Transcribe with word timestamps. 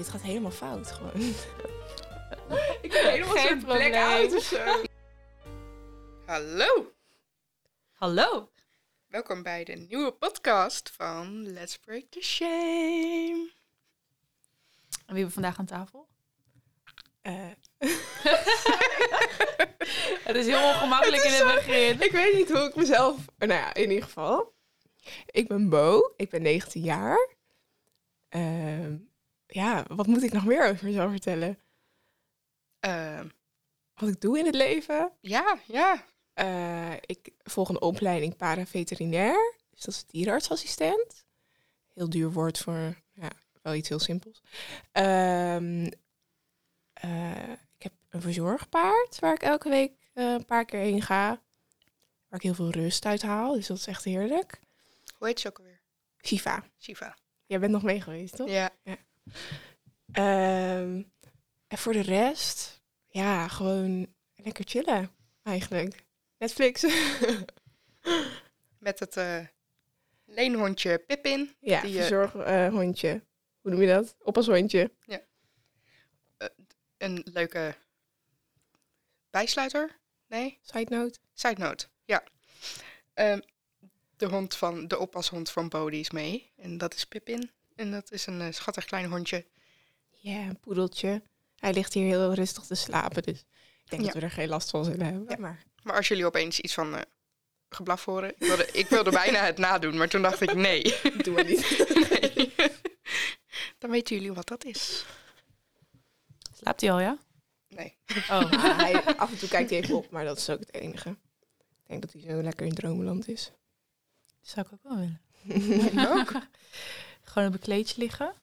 Dit 0.00 0.08
gaat 0.08 0.22
helemaal 0.22 0.50
fout 0.50 0.92
gewoon. 0.92 1.20
ik 2.82 2.90
ben 2.90 3.10
helemaal 3.10 3.36
Geen 3.36 3.48
zo'n 3.48 3.58
probleem. 3.58 3.90
blackout 3.90 4.34
of 4.34 4.42
zo. 4.42 4.82
Hallo, 6.26 6.92
Hallo. 7.92 8.50
welkom 9.06 9.42
bij 9.42 9.64
de 9.64 9.72
nieuwe 9.72 10.12
podcast 10.12 10.90
van 10.90 11.52
Let's 11.52 11.78
Break 11.78 12.04
the 12.10 12.22
Shame. 12.22 13.50
En 15.06 15.14
wie 15.14 15.22
hebben 15.22 15.24
we 15.24 15.30
vandaag 15.30 15.58
aan 15.58 15.66
tafel? 15.66 16.08
Eh, 17.22 17.48
Het 20.28 20.36
is 20.36 20.46
heel 20.46 20.68
ongemakkelijk 20.68 21.22
Het 21.22 21.32
is 21.32 21.40
in 21.40 21.46
het 21.46 21.54
begin. 21.54 22.00
ik 22.00 22.12
weet 22.12 22.34
niet 22.34 22.50
hoe 22.50 22.68
ik 22.68 22.74
mezelf... 22.76 23.16
Nou 23.38 23.52
ja, 23.52 23.74
in 23.74 23.88
ieder 23.88 24.04
geval. 24.04 24.54
Ik 25.26 25.48
ben 25.48 25.68
Bo. 25.68 26.12
Ik 26.16 26.30
ben 26.30 26.42
19 26.42 26.82
jaar. 26.82 27.28
Ehm, 28.28 28.96
ja, 29.50 29.84
wat 29.88 30.06
moet 30.06 30.22
ik 30.22 30.32
nog 30.32 30.44
meer 30.44 30.68
over 30.68 30.84
mezelf 30.84 31.10
vertellen? 31.10 31.58
Ehm, 32.80 33.28
Wat 33.94 34.08
ik 34.08 34.20
doe 34.20 34.38
in 34.38 34.46
het 34.46 34.54
leven? 34.54 35.12
ja, 35.20 35.58
ja. 35.66 36.04
Eh, 36.32 36.92
ik 37.00 37.30
volg 37.42 37.68
een 37.68 37.80
opleiding 37.80 38.36
paraveterinair. 38.36 39.54
Dus 39.70 39.80
dat 39.80 39.94
is 39.94 40.06
dierenartsassistent. 40.06 41.24
Heel 41.94 42.10
duur 42.10 42.32
woord 42.32 42.58
voor 42.58 42.96
ja, 43.12 43.28
wel 43.62 43.74
iets 43.74 43.88
heel 43.88 43.98
simpels. 43.98 44.42
Ehm, 44.92 45.90
eh, 46.92 47.50
ik 47.76 47.82
heb 47.82 47.92
een 48.08 48.20
verzorgpaard 48.20 49.18
waar 49.18 49.34
ik 49.34 49.42
elke 49.42 49.68
week 49.68 49.92
eh, 50.12 50.24
een 50.32 50.44
paar 50.44 50.64
keer 50.64 50.80
heen 50.80 51.02
ga. 51.02 51.28
Waar 52.28 52.38
ik 52.38 52.42
heel 52.42 52.54
veel 52.54 52.70
rust 52.70 53.04
uit 53.04 53.22
haal. 53.22 53.52
Dus 53.54 53.66
dat 53.66 53.76
is 53.76 53.86
echt 53.86 54.04
heerlijk. 54.04 54.60
Hoe 55.18 55.26
heet 55.26 55.40
ze 55.40 55.48
ook 55.48 55.58
alweer? 55.58 55.80
Shiva. 56.26 56.64
Shiva. 56.78 57.16
Jij 57.46 57.58
bent 57.60 57.72
nog 57.72 57.82
mee 57.82 58.00
geweest, 58.00 58.36
toch? 58.36 58.48
Ja, 58.48 58.70
Ehm, 60.12 61.02
en 61.66 61.78
voor 61.78 61.92
de 61.92 62.02
rest, 62.02 62.82
ja, 63.08 63.48
gewoon 63.48 64.14
lekker 64.34 64.64
chillen 64.68 65.10
eigenlijk. 65.42 66.04
Netflix. 66.38 66.84
met 68.78 68.98
het 68.98 69.16
eh, 69.16 69.46
leenhondje 70.24 70.98
Pippin. 70.98 71.54
Ja, 71.60 71.80
Die, 71.80 71.98
eh, 71.98 72.06
verzorghondje. 72.06 73.22
Hoe 73.60 73.70
noem 73.70 73.80
je 73.80 73.86
dat? 73.88 74.16
Oppashondje. 74.22 74.90
Een 76.96 77.22
leuke 77.32 77.74
bijsluiter. 79.30 79.98
Nee, 80.26 80.58
Side 80.62 80.94
note. 80.96 81.18
side 81.32 81.60
note. 81.60 81.86
Ja. 82.04 82.24
Ehm, 83.14 83.40
de 84.16 84.26
hond 84.26 84.56
van, 84.56 84.88
de 84.88 84.98
oppashond 84.98 85.50
van 85.50 85.68
Bo, 85.68 85.90
die 85.90 86.00
is 86.00 86.10
mee. 86.10 86.52
En 86.56 86.78
dat 86.78 86.94
is 86.94 87.04
Pippin. 87.06 87.50
En 87.80 87.90
dat 87.90 88.12
is 88.12 88.26
een 88.26 88.40
eh, 88.40 88.52
schattig 88.52 88.84
klein 88.84 89.10
hondje. 89.10 89.46
Ja, 90.10 90.38
een 90.38 90.60
poedeltje. 90.60 91.22
Hij 91.56 91.72
ligt 91.72 91.92
hier 91.94 92.04
heel 92.04 92.34
rustig 92.34 92.64
te 92.64 92.74
slapen, 92.74 93.22
dus 93.22 93.38
ik 93.84 93.90
denk 93.90 94.02
Ja. 94.02 94.06
dat 94.08 94.16
we 94.16 94.20
er 94.26 94.30
geen 94.30 94.48
last 94.48 94.70
van 94.70 94.84
zullen 94.84 95.04
hebben. 95.06 95.24
Ja. 95.28 95.36
Maar 95.38 95.64
Maar 95.82 95.96
als 95.96 96.08
jullie 96.08 96.26
opeens 96.26 96.60
iets 96.60 96.74
van 96.74 96.94
eh, 96.96 97.02
geblaf 97.68 98.04
horen... 98.04 98.28
Ik 98.28 98.36
wilde, 98.38 98.66
ik 98.72 98.86
wilde 98.88 99.10
bijna 99.10 99.44
het 99.44 99.58
nadoen, 99.58 99.96
maar 99.96 100.08
toen 100.08 100.22
dacht 100.22 100.40
ik 100.40 100.54
nee. 100.54 100.82
doen 101.22 101.34
we 101.34 101.42
niet. 101.42 101.88
nee. 102.10 102.52
Dan 103.78 103.90
weten 103.90 104.16
jullie 104.16 104.32
wat 104.32 104.48
dat 104.48 104.64
is. 104.64 105.04
Slaapt 106.56 106.80
hij 106.80 106.92
al, 106.92 107.00
ja? 107.00 107.18
Nee. 107.68 107.96
Oh. 108.30 108.50
Maar 108.50 108.76
hij, 108.76 109.04
af 109.16 109.30
en 109.30 109.38
toe 109.38 109.48
kijkt 109.48 109.70
hij 109.70 109.78
even 109.78 109.96
op, 109.96 110.10
maar 110.10 110.24
dat 110.24 110.36
is 110.38 110.50
ook 110.50 110.58
het 110.60 110.74
enige. 110.74 111.08
Ik 111.10 111.86
denk 111.86 112.02
dat 112.02 112.12
hij 112.12 112.22
zo 112.22 112.42
lekker 112.42 112.66
in 112.66 112.74
dromenland 112.74 113.28
is. 113.28 113.52
Zou 114.40 114.66
ik 114.66 114.72
ook 114.72 114.82
wel 114.82 114.96
willen. 114.96 115.20
Ik 115.92 116.08
ook. 116.08 116.32
Gewoon 117.32 117.48
op 117.48 117.54
een 117.54 117.60
kleedje 117.60 118.00
liggen. 118.00 118.34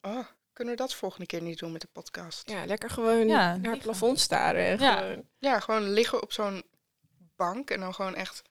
Oh, 0.00 0.26
kunnen 0.52 0.74
we 0.74 0.80
dat 0.80 0.94
volgende 0.94 1.26
keer 1.26 1.42
niet 1.42 1.58
doen 1.58 1.72
met 1.72 1.80
de 1.80 1.88
podcast? 1.92 2.50
Ja, 2.50 2.64
lekker 2.66 2.90
gewoon 2.90 3.26
Ja, 3.28 3.36
naar 3.36 3.52
het 3.52 3.62
liggen. 3.62 3.80
plafond 3.80 4.20
staren. 4.20 4.66
en 4.66 4.78
Ja. 4.78 4.96
gewoon- 4.96 5.28
Ja, 5.38 5.60
gewoon 5.60 5.82
liggen 5.92 6.22
op 6.22 6.32
zo'n 6.32 6.62
bank 7.36 7.70
en 7.70 7.80
dan 7.80 7.94
gewoon 7.94 8.14
echt 8.14 8.42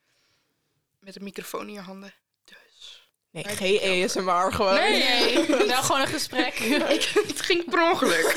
met 0.99 1.15
een 1.15 1.23
microfoon 1.23 1.67
in 1.67 1.73
je 1.73 1.79
handen. 1.79 2.13
Dus. 2.43 3.09
Nee, 3.29 3.43
geen 3.43 4.03
ASMR 4.05 4.53
gewoon. 4.53 4.73
Nee, 4.89 5.47
nou 5.47 5.83
gewoon 5.83 6.01
een 6.01 6.07
gesprek. 6.07 6.53
het 7.27 7.41
ging 7.41 7.69
per 7.69 7.89
ongeluk. 7.91 8.31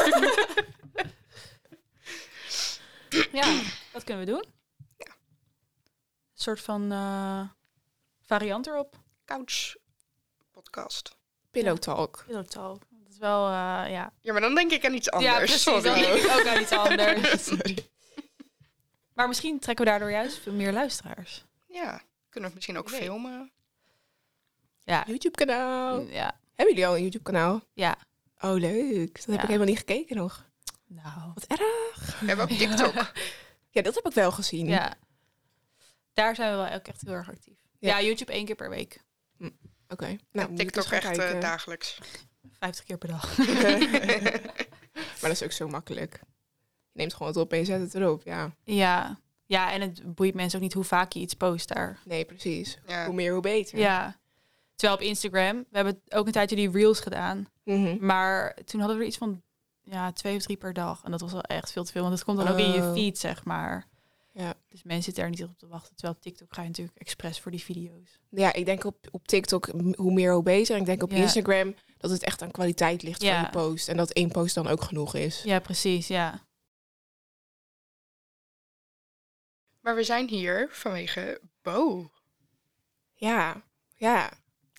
ja, 3.33 3.61
dat 3.93 4.05
kunnen 4.05 4.25
we 4.25 4.31
doen. 4.33 4.45
Een 4.99 6.43
soort 6.43 6.61
van 6.61 6.93
eh, 6.93 7.49
variant 8.25 8.67
erop. 8.67 8.95
Couch 9.25 9.75
podcast. 10.77 11.17
Pillow 11.51 11.77
talk. 11.79 12.25
Pillow 12.27 12.45
talk. 12.47 12.83
Dat 12.91 13.13
is 13.13 13.19
wel, 13.19 13.47
eh, 13.47 13.53
ja. 13.91 14.13
Ja, 14.21 14.33
maar 14.33 14.41
dan 14.41 14.55
denk 14.55 14.71
ik 14.71 14.85
aan 14.85 14.95
iets 14.95 15.11
anders. 15.11 15.33
ja, 15.33 15.39
precies. 15.39 15.63
Sorry. 15.63 15.83
Dan 15.83 15.95
denk 15.95 16.15
ik 16.15 16.31
ook 16.31 16.47
aan 16.47 16.61
iets 16.61 16.73
anders. 16.85 17.45
Sorry. 17.45 17.87
Maar 19.15 19.29
misschien 19.29 19.59
trekken 19.59 19.85
we 19.85 19.91
daardoor 19.91 20.11
juist 20.11 20.39
veel 20.39 20.53
meer 20.53 20.73
luisteraars. 20.73 21.45
Ja, 21.69 21.91
kunnen 22.29 22.31
we 22.31 22.43
het 22.45 22.55
misschien 22.55 22.79
ook 22.79 22.91
filmen. 22.91 23.51
Ja, 24.85 25.05
YouTube-kanaal. 25.07 26.01
ja, 26.01 26.39
Hebben 26.55 26.75
jullie 26.75 26.87
al 26.87 26.95
een 26.97 27.03
YouTube-kanaal? 27.03 27.61
ja. 27.75 27.97
Oh, 28.41 28.55
leuk. 28.55 29.15
Dat 29.15 29.25
heb 29.25 29.35
Ja. 29.35 29.41
ik 29.41 29.47
helemaal 29.47 29.67
niet 29.67 29.79
gekeken 29.79 30.17
nog. 30.17 30.45
Nou, 30.87 31.33
Wat 31.35 31.45
erg. 31.47 32.21
We 32.21 32.27
hebben 32.27 32.45
ook 32.51 32.59
TikTok. 32.59 33.13
Ja, 33.71 33.83
dat 33.83 33.95
heb 33.95 34.07
ik 34.07 34.13
wel 34.13 34.33
gezien. 34.33 34.67
ja. 34.67 34.95
Daar 36.13 36.35
zijn 36.35 36.51
we 36.51 36.57
wel 36.57 36.73
ook 36.75 36.87
echt 36.87 37.01
heel 37.03 37.13
erg 37.13 37.29
actief. 37.31 37.59
Ja. 37.79 37.99
Ja, 37.99 38.05
YouTube 38.07 38.33
één 38.33 38.45
keer 38.45 38.55
per 38.55 38.71
week. 38.71 39.05
Oké. 39.89 40.07
Nou, 40.07 40.19
Nou, 40.33 40.55
TikTok 40.55 40.85
echt 40.85 41.05
eh, 41.05 41.13
kijken. 41.13 41.41
dagelijks. 41.41 41.99
50 42.59 42.85
keer 42.85 42.99
per 42.99 43.09
dag. 43.09 43.37
maar 45.21 45.21
dat 45.21 45.31
is 45.31 45.43
ook 45.43 45.53
zo 45.53 45.69
makkelijk. 45.69 46.21
Je 46.93 47.03
neemt 47.03 47.13
gewoon 47.15 47.33
wat 47.33 47.43
op 47.43 47.53
en 47.53 47.59
je 47.59 47.65
zet 47.65 47.81
het 47.81 47.95
erop. 47.95 48.23
Ja, 48.25 48.51
Ja. 48.65 49.19
Ja, 49.49 49.73
en 49.73 49.81
het 49.81 50.15
boeit 50.15 50.35
mensen 50.35 50.59
ook 50.59 50.65
niet 50.65 50.73
hoe 50.75 50.85
vaak 50.85 51.13
je 51.13 51.21
iets 51.21 51.35
post 51.35 51.69
daar. 51.75 51.99
nee, 52.05 52.25
precies. 52.25 52.79
Ja. 52.87 53.05
Hoe 53.07 53.15
meer, 53.15 53.33
hoe 53.33 53.41
beter. 53.43 53.79
Ja. 53.79 54.17
Terwijl 54.75 54.99
op 55.01 55.07
Instagram, 55.07 55.57
we 55.71 55.77
hebben 55.77 56.01
ook 56.09 56.27
een 56.27 56.33
tijdje 56.33 56.57
die 56.57 56.71
reels 56.71 57.01
gedaan. 57.01 57.47
Mhm. 57.65 57.97
Maar 58.01 58.55
toen 58.65 58.81
hadden 58.81 58.97
we 58.99 59.03
er 59.03 59.09
iets 59.09 59.19
van 59.19 59.43
ja, 59.83 60.13
twee 60.13 60.37
of 60.37 60.43
drie 60.43 60.57
per 60.57 60.73
dag. 60.73 61.03
En 61.05 61.11
dat 61.11 61.21
was 61.21 61.33
wel 61.33 61.43
echt 61.43 61.73
veel 61.73 61.85
te 61.85 61.93
veel. 61.93 62.03
Want 62.03 62.15
het 62.15 62.25
komt 62.25 62.39
dan 62.39 62.49
ook 62.49 62.59
in 62.59 62.71
je 62.73 62.81
Oh. 62.83 62.93
feed, 62.93 63.19
zeg 63.19 63.45
maar. 63.45 63.87
Ja. 64.39 64.55
Dus 64.69 64.83
mensen 64.83 65.03
zitten 65.05 65.23
er 65.25 65.31
niet 65.31 65.43
op 65.43 65.59
te 65.59 65.67
wachten. 65.67 65.95
Terwijl 65.95 66.15
op 66.17 66.23
TikTok 66.23 66.55
ga 66.55 66.63
je 66.63 66.69
natuurlijk 66.69 66.99
expres 66.99 67.41
voor 67.41 67.51
die 67.51 67.63
video's. 67.63 68.19
ja, 68.31 68.53
ik 68.53 68.65
denk 68.65 68.85
op, 68.85 69.09
op 69.11 69.27
TikTok 69.29 69.67
hoe 69.97 70.13
meer, 70.13 70.33
hoe 70.33 70.43
beter. 70.43 70.77
Ik 70.77 70.85
denk 70.87 71.03
op 71.03 71.11
Ja. 71.11 71.17
Instagram 71.17 71.75
dat 71.99 72.11
het 72.11 72.23
echt 72.23 72.43
aan 72.43 72.51
kwaliteit 72.51 73.03
ligt 73.03 73.23
Ja. 73.23 73.35
van 73.35 73.41
je 73.63 73.69
post. 73.69 73.89
En 73.89 73.97
dat 73.97 74.11
één 74.13 74.29
post 74.31 74.55
dan 74.55 74.67
ook 74.67 74.83
genoeg 74.83 75.15
is. 75.15 75.43
Ja, 75.43 75.59
precies. 75.59 76.07
Ja. 76.07 76.45
Maar 79.81 79.95
we 79.95 80.05
zijn 80.05 80.29
hier 80.29 80.69
vanwege 80.71 81.41
Bo. 81.63 82.11
Ja, 83.15 83.63
ja. 83.95 84.31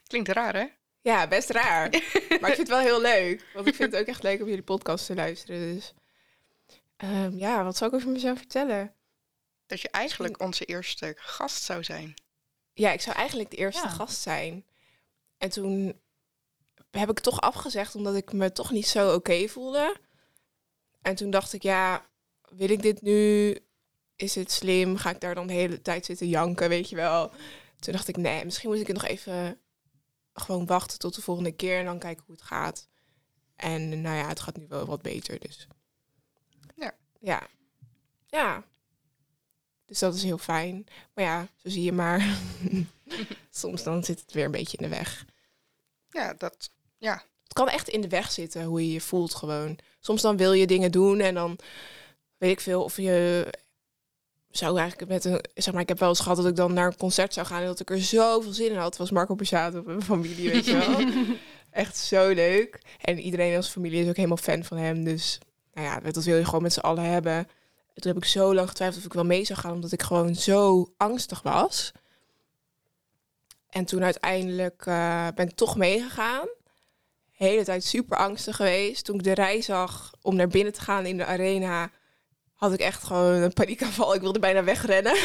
Klinkt 0.07 0.29
raar, 0.29 0.55
hè? 0.55 0.65
Ja, 1.01 1.27
best 1.27 1.49
raar. 1.49 1.89
maar 2.41 2.49
ik 2.49 2.55
vind 2.55 2.57
het 2.57 2.67
wel 2.67 2.79
heel 2.79 3.01
leuk. 3.01 3.45
Want 3.53 3.67
ik 3.67 3.75
vind 3.75 3.91
het 3.91 4.01
ook 4.01 4.07
echt 4.07 4.23
leuk 4.23 4.41
om 4.41 4.47
jullie 4.47 4.63
podcast 4.63 5.05
te 5.05 5.15
luisteren. 5.15 5.59
Dus 5.75 5.93
Ehm, 6.97 7.37
ja, 7.37 7.63
wat 7.63 7.77
zou 7.77 7.89
ik 7.91 7.95
over 7.97 8.11
mezelf 8.11 8.37
vertellen? 8.37 8.93
Dat 9.67 9.81
je 9.81 9.89
eigenlijk 9.89 10.41
onze 10.41 10.65
eerste 10.65 11.13
gast 11.17 11.63
zou 11.63 11.83
zijn. 11.83 12.13
Ja, 12.73 12.91
ik 12.91 13.01
zou 13.01 13.15
eigenlijk 13.15 13.49
de 13.49 13.57
eerste 13.57 13.81
Ja. 13.87 13.89
gast 13.89 14.21
zijn. 14.21 14.65
En 15.37 15.49
toen 15.49 15.99
heb 16.91 17.09
ik 17.09 17.15
het 17.15 17.23
toch 17.23 17.41
afgezegd 17.41 17.95
omdat 17.95 18.15
ik 18.15 18.33
me 18.33 18.51
toch 18.51 18.71
niet 18.71 18.87
zo 18.87 19.13
oké 19.13 19.47
voelde. 19.47 19.97
En 21.01 21.15
toen 21.15 21.29
dacht 21.29 21.53
ik, 21.53 21.63
ja, 21.63 22.05
wil 22.49 22.69
ik 22.69 22.81
dit 22.81 23.01
nu? 23.01 23.57
Is 24.15 24.35
het 24.35 24.51
slim? 24.51 24.97
Ga 24.97 25.09
ik 25.09 25.19
daar 25.21 25.35
dan 25.35 25.47
de 25.47 25.53
hele 25.53 25.81
tijd 25.81 26.05
zitten 26.05 26.27
janken, 26.27 26.69
weet 26.69 26.89
je 26.89 26.95
wel? 26.95 27.31
Toen 27.79 27.93
dacht 27.93 28.07
ik, 28.07 28.17
nee, 28.17 28.45
misschien 28.45 28.69
moet 28.69 28.79
ik 28.79 28.87
het 28.87 28.95
nog 28.95 29.05
even 29.05 29.59
gewoon 30.33 30.65
wachten 30.65 30.99
tot 30.99 31.15
de 31.15 31.21
volgende 31.21 31.51
keer 31.51 31.79
en 31.79 31.85
dan 31.85 31.99
kijken 31.99 32.23
hoe 32.25 32.35
het 32.35 32.43
gaat. 32.43 32.87
En 33.55 34.01
nou 34.01 34.15
ja, 34.17 34.27
het 34.27 34.39
gaat 34.39 34.57
nu 34.57 34.65
wel 34.67 34.85
wat 34.85 35.01
beter, 35.01 35.39
dus. 35.39 35.67
Ja. 36.75 36.95
Ja. 37.19 37.47
Ja. 38.27 38.63
Dus 39.87 39.99
dat 39.99 40.15
is 40.15 40.23
heel 40.23 40.37
fijn. 40.37 40.85
Maar 41.13 41.23
ja, 41.25 41.47
zo 41.55 41.69
zie 41.69 41.83
je 41.83 41.91
maar. 41.91 42.37
Soms 43.49 43.83
dan 43.83 44.03
zit 44.03 44.19
het 44.19 44.33
weer 44.33 44.45
een 44.45 44.51
beetje 44.51 44.77
in 44.77 44.89
de 44.89 44.95
weg. 44.95 45.25
Ja, 46.09 46.33
dat. 46.33 46.69
Ja, 46.97 47.23
Het 47.43 47.53
kan 47.53 47.69
echt 47.69 47.89
in 47.89 48.01
de 48.01 48.07
weg 48.07 48.31
zitten 48.31 48.63
hoe 48.63 48.85
je 48.87 48.93
je 48.93 49.01
voelt 49.01 49.35
gewoon. 49.35 49.77
Soms 49.99 50.21
dan 50.21 50.37
wil 50.37 50.53
je 50.53 50.67
dingen 50.67 50.91
doen 50.91 51.19
en 51.19 51.33
dan 51.33 51.57
weet 52.37 52.51
ik 52.51 52.59
veel 52.59 52.83
of 52.83 52.97
je 52.97 53.47
zou 54.49 54.77
eigenlijk 54.77 55.11
met 55.11 55.25
een 55.25 55.41
zeg 55.53 55.73
maar 55.73 55.81
ik 55.81 55.87
heb 55.87 55.99
wel 55.99 56.09
eens 56.09 56.19
gehad 56.19 56.37
dat 56.37 56.47
ik 56.47 56.55
dan 56.55 56.73
naar 56.73 56.87
een 56.87 56.97
concert 56.97 57.33
zou 57.33 57.45
gaan 57.47 57.61
en 57.61 57.67
dat 57.67 57.79
ik 57.79 57.89
er 57.89 58.01
zoveel 58.01 58.51
zin 58.51 58.71
in 58.71 58.75
had. 58.77 58.85
Het 58.85 58.97
was 58.97 59.11
Marco 59.11 59.35
Borsato 59.35 59.83
mijn 59.85 60.01
familie, 60.01 60.49
weet 60.49 60.65
je 60.65 60.77
wel. 60.77 61.25
echt 61.83 61.97
zo 61.97 62.29
leuk. 62.29 62.81
En 63.01 63.19
iedereen 63.19 63.49
in 63.49 63.55
onze 63.55 63.71
familie 63.71 64.01
is 64.01 64.09
ook 64.09 64.15
helemaal 64.15 64.37
fan 64.37 64.63
van 64.63 64.77
hem, 64.77 65.03
dus 65.03 65.39
nou 65.73 65.87
ja, 65.87 65.99
dat 65.99 66.23
wil 66.23 66.37
je 66.37 66.45
gewoon 66.45 66.61
met 66.61 66.73
z'n 66.73 66.79
allen 66.79 67.03
hebben. 67.03 67.47
En 67.97 68.03
toen 68.03 68.13
heb 68.13 68.23
ik 68.23 68.29
zo 68.29 68.53
lang 68.53 68.67
getwijfeld 68.67 68.99
of 68.99 69.05
ik 69.05 69.13
wel 69.13 69.25
mee 69.25 69.45
zou 69.45 69.59
gaan, 69.59 69.71
omdat 69.71 69.91
ik 69.91 70.01
gewoon 70.01 70.35
zo 70.35 70.93
angstig 70.97 71.41
was. 71.41 71.91
En 73.69 73.85
toen 73.85 74.03
uiteindelijk 74.03 74.85
eh, 74.85 75.27
ben 75.35 75.47
ik 75.47 75.55
toch 75.55 75.75
meegegaan. 75.75 76.47
hele 77.31 77.63
tijd 77.63 77.83
super 77.83 78.17
angstig 78.17 78.55
geweest. 78.55 79.05
Toen 79.05 79.15
ik 79.15 79.23
de 79.23 79.33
rij 79.33 79.61
zag 79.61 80.13
om 80.21 80.35
naar 80.35 80.47
binnen 80.47 80.73
te 80.73 80.81
gaan 80.81 81.05
in 81.05 81.17
de 81.17 81.25
arena, 81.25 81.91
had 82.53 82.73
ik 82.73 82.79
echt 82.79 83.03
gewoon 83.03 83.33
een 83.33 83.53
paniekaanval. 83.53 84.13
Ik 84.13 84.21
wilde 84.21 84.39
bijna 84.39 84.63
wegrennen. 84.63 85.17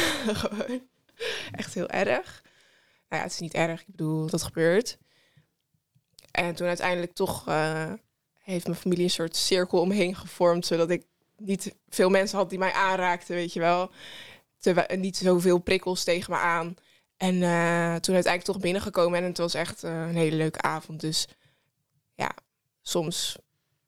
Echt 1.51 1.73
heel 1.73 1.89
erg. 1.89 2.41
Nou 3.09 3.21
ja, 3.21 3.21
het 3.21 3.31
is 3.31 3.39
niet 3.39 3.53
erg. 3.53 3.81
Ik 3.81 3.87
bedoel, 3.87 4.29
dat 4.29 4.43
gebeurt. 4.43 4.97
En 6.31 6.55
toen 6.55 6.67
uiteindelijk 6.67 7.13
toch 7.13 7.47
eh, 7.47 7.93
heeft 8.39 8.65
mijn 8.67 8.79
familie 8.79 9.03
een 9.03 9.09
soort 9.09 9.35
cirkel 9.35 9.79
omheen 9.79 10.15
gevormd, 10.15 10.65
zodat 10.65 10.89
ik 10.89 11.05
niet 11.45 11.75
veel 11.89 12.09
mensen 12.09 12.37
had 12.37 12.49
die 12.49 12.59
mij 12.59 12.71
aanraakten, 12.73 13.35
weet 13.35 13.53
je 13.53 13.59
wel. 13.59 13.91
Terwijl, 14.59 14.97
niet 14.99 15.17
zoveel 15.17 15.59
prikkels 15.59 16.03
tegen 16.03 16.31
me 16.33 16.37
aan. 16.39 16.75
En 17.17 17.33
eh, 17.33 17.95
toen 17.95 18.13
uiteindelijk 18.13 18.43
toch 18.43 18.59
binnengekomen 18.59 19.19
en 19.19 19.25
het 19.25 19.37
was 19.37 19.53
echt 19.53 19.83
eh, 19.83 19.91
een 19.91 20.15
hele 20.15 20.35
leuke 20.35 20.61
avond. 20.61 20.99
Dus 20.99 21.27
ja, 22.13 22.31
soms 22.81 23.37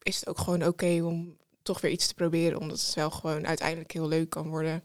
is 0.02 0.20
het 0.20 0.30
ook 0.30 0.38
gewoon 0.38 0.66
oké 0.66 1.02
om 1.04 1.38
toch 1.62 1.82
weer 1.82 1.92
iets 1.92 2.08
te 2.08 2.14
proberen, 2.14 2.60
omdat 2.60 2.82
het 2.82 2.94
wel 2.94 3.10
gewoon 3.12 3.48
uiteindelijk 3.48 3.92
heel 3.92 4.08
leuk 4.08 4.30
kan 4.30 4.50
worden. 4.50 4.84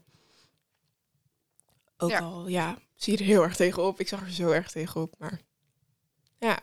Ook 1.97 2.09
Ja. 2.09 2.19
al, 2.19 2.47
ja, 2.47 2.77
zie 2.95 3.13
je 3.13 3.19
er 3.19 3.25
heel 3.25 3.43
erg 3.43 3.55
tegenop. 3.55 3.99
Ik 3.99 4.07
zag 4.07 4.21
er 4.21 4.31
zo 4.31 4.49
erg 4.49 4.71
tegenop, 4.71 5.15
maar 5.17 5.41
ja. 6.39 6.59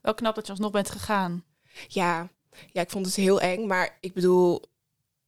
Wel 0.00 0.14
knap 0.14 0.34
dat 0.34 0.44
je 0.46 0.52
alsnog 0.52 0.70
bent 0.70 0.90
gegaan. 0.90 1.44
Ja, 1.88 2.28
ja, 2.72 2.80
ik 2.80 2.90
vond 2.90 3.06
het 3.06 3.14
heel 3.14 3.40
eng, 3.40 3.66
maar 3.66 3.96
ik 4.00 4.12
bedoel, 4.14 4.62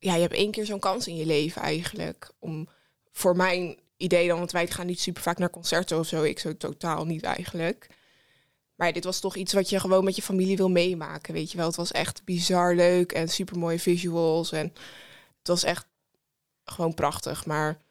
ja, 0.00 0.14
je 0.14 0.20
hebt 0.20 0.35
één 0.35 0.50
keer 0.50 0.67
zo'n 0.67 0.79
kans 0.79 1.06
in 1.06 1.17
je 1.17 1.26
leven 1.26 1.62
eigenlijk. 1.62 2.32
Om 2.38 2.69
voor 3.12 3.37
mijn 3.37 3.79
idee 3.97 4.29
dan, 4.29 4.38
want 4.38 4.52
wij 4.52 4.67
gaan 4.67 4.87
niet 4.87 5.00
super 5.00 5.23
vaak 5.23 5.38
naar 5.38 5.50
concerten 5.50 5.99
of 5.99 6.06
zo. 6.06 6.23
Ik 6.23 6.38
zo 6.38 6.56
totaal 6.56 7.05
niet 7.05 7.23
eigenlijk. 7.23 7.87
Maar 8.75 8.93
dit 8.93 9.05
was 9.05 9.20
toch 9.20 9.37
iets 9.37 9.52
wat 9.52 9.69
je 9.69 9.81
gewoon 9.81 10.05
met 10.05 10.17
je 10.17 10.23
familie 10.23 10.56
wil 10.56 10.70
meemaken, 10.70 11.35
weet 11.35 11.50
je 11.50 11.56
wel. 11.56 11.67
Het 11.67 11.76
was 11.76 11.93
echt 11.93 12.25
bizar 12.25 12.75
leuk 12.75 13.12
en 13.12 13.29
super 13.29 13.58
mooie 13.58 13.79
visuals 13.79 14.52
en 14.52 14.73
het 15.38 15.49
was 15.49 15.62
echt 15.62 15.87
gewoon 16.64 16.94
prachtig. 16.94 17.47
Maar 17.47 17.82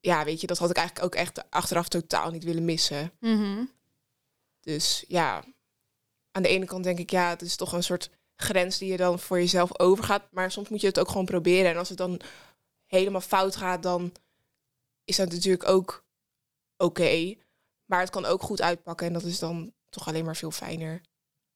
ja, 0.00 0.24
weet 0.24 0.40
je, 0.40 0.46
dat 0.46 0.58
had 0.58 0.70
ik 0.70 0.76
eigenlijk 0.76 1.06
ook 1.06 1.14
echt 1.14 1.50
achteraf 1.50 1.88
totaal 1.88 2.30
niet 2.30 2.44
willen 2.44 2.64
missen. 2.64 3.12
Mhm. 3.20 3.64
Dus 4.60 5.04
ja, 5.08 5.44
aan 6.30 6.42
de 6.42 6.48
ene 6.48 6.64
kant 6.64 6.84
denk 6.84 6.98
ik, 6.98 7.10
ja, 7.10 7.28
het 7.28 7.42
is 7.42 7.56
toch 7.56 7.72
een 7.72 7.82
soort 7.82 8.10
grens 8.42 8.78
die 8.78 8.90
je 8.90 8.96
dan 8.96 9.18
voor 9.18 9.38
jezelf 9.38 9.78
overgaat. 9.80 10.22
Maar 10.30 10.50
soms 10.50 10.68
moet 10.68 10.80
je 10.80 10.86
het 10.86 10.98
ook 10.98 11.08
gewoon 11.08 11.24
proberen. 11.24 11.70
En 11.70 11.76
als 11.76 11.88
het 11.88 11.98
dan 11.98 12.20
helemaal 12.86 13.20
fout 13.20 13.56
gaat, 13.56 13.82
dan 13.82 14.12
is 15.04 15.16
dat 15.16 15.30
natuurlijk 15.30 15.68
ook 15.68 16.04
oké. 16.76 17.34
Maar 17.84 18.00
het 18.00 18.10
kan 18.10 18.24
ook 18.24 18.42
goed 18.42 18.62
uitpakken. 18.62 19.06
En 19.06 19.12
dat 19.12 19.22
is 19.22 19.38
dan 19.38 19.72
toch 19.88 20.08
alleen 20.08 20.24
maar 20.24 20.36
veel 20.36 20.50
fijner, 20.50 21.00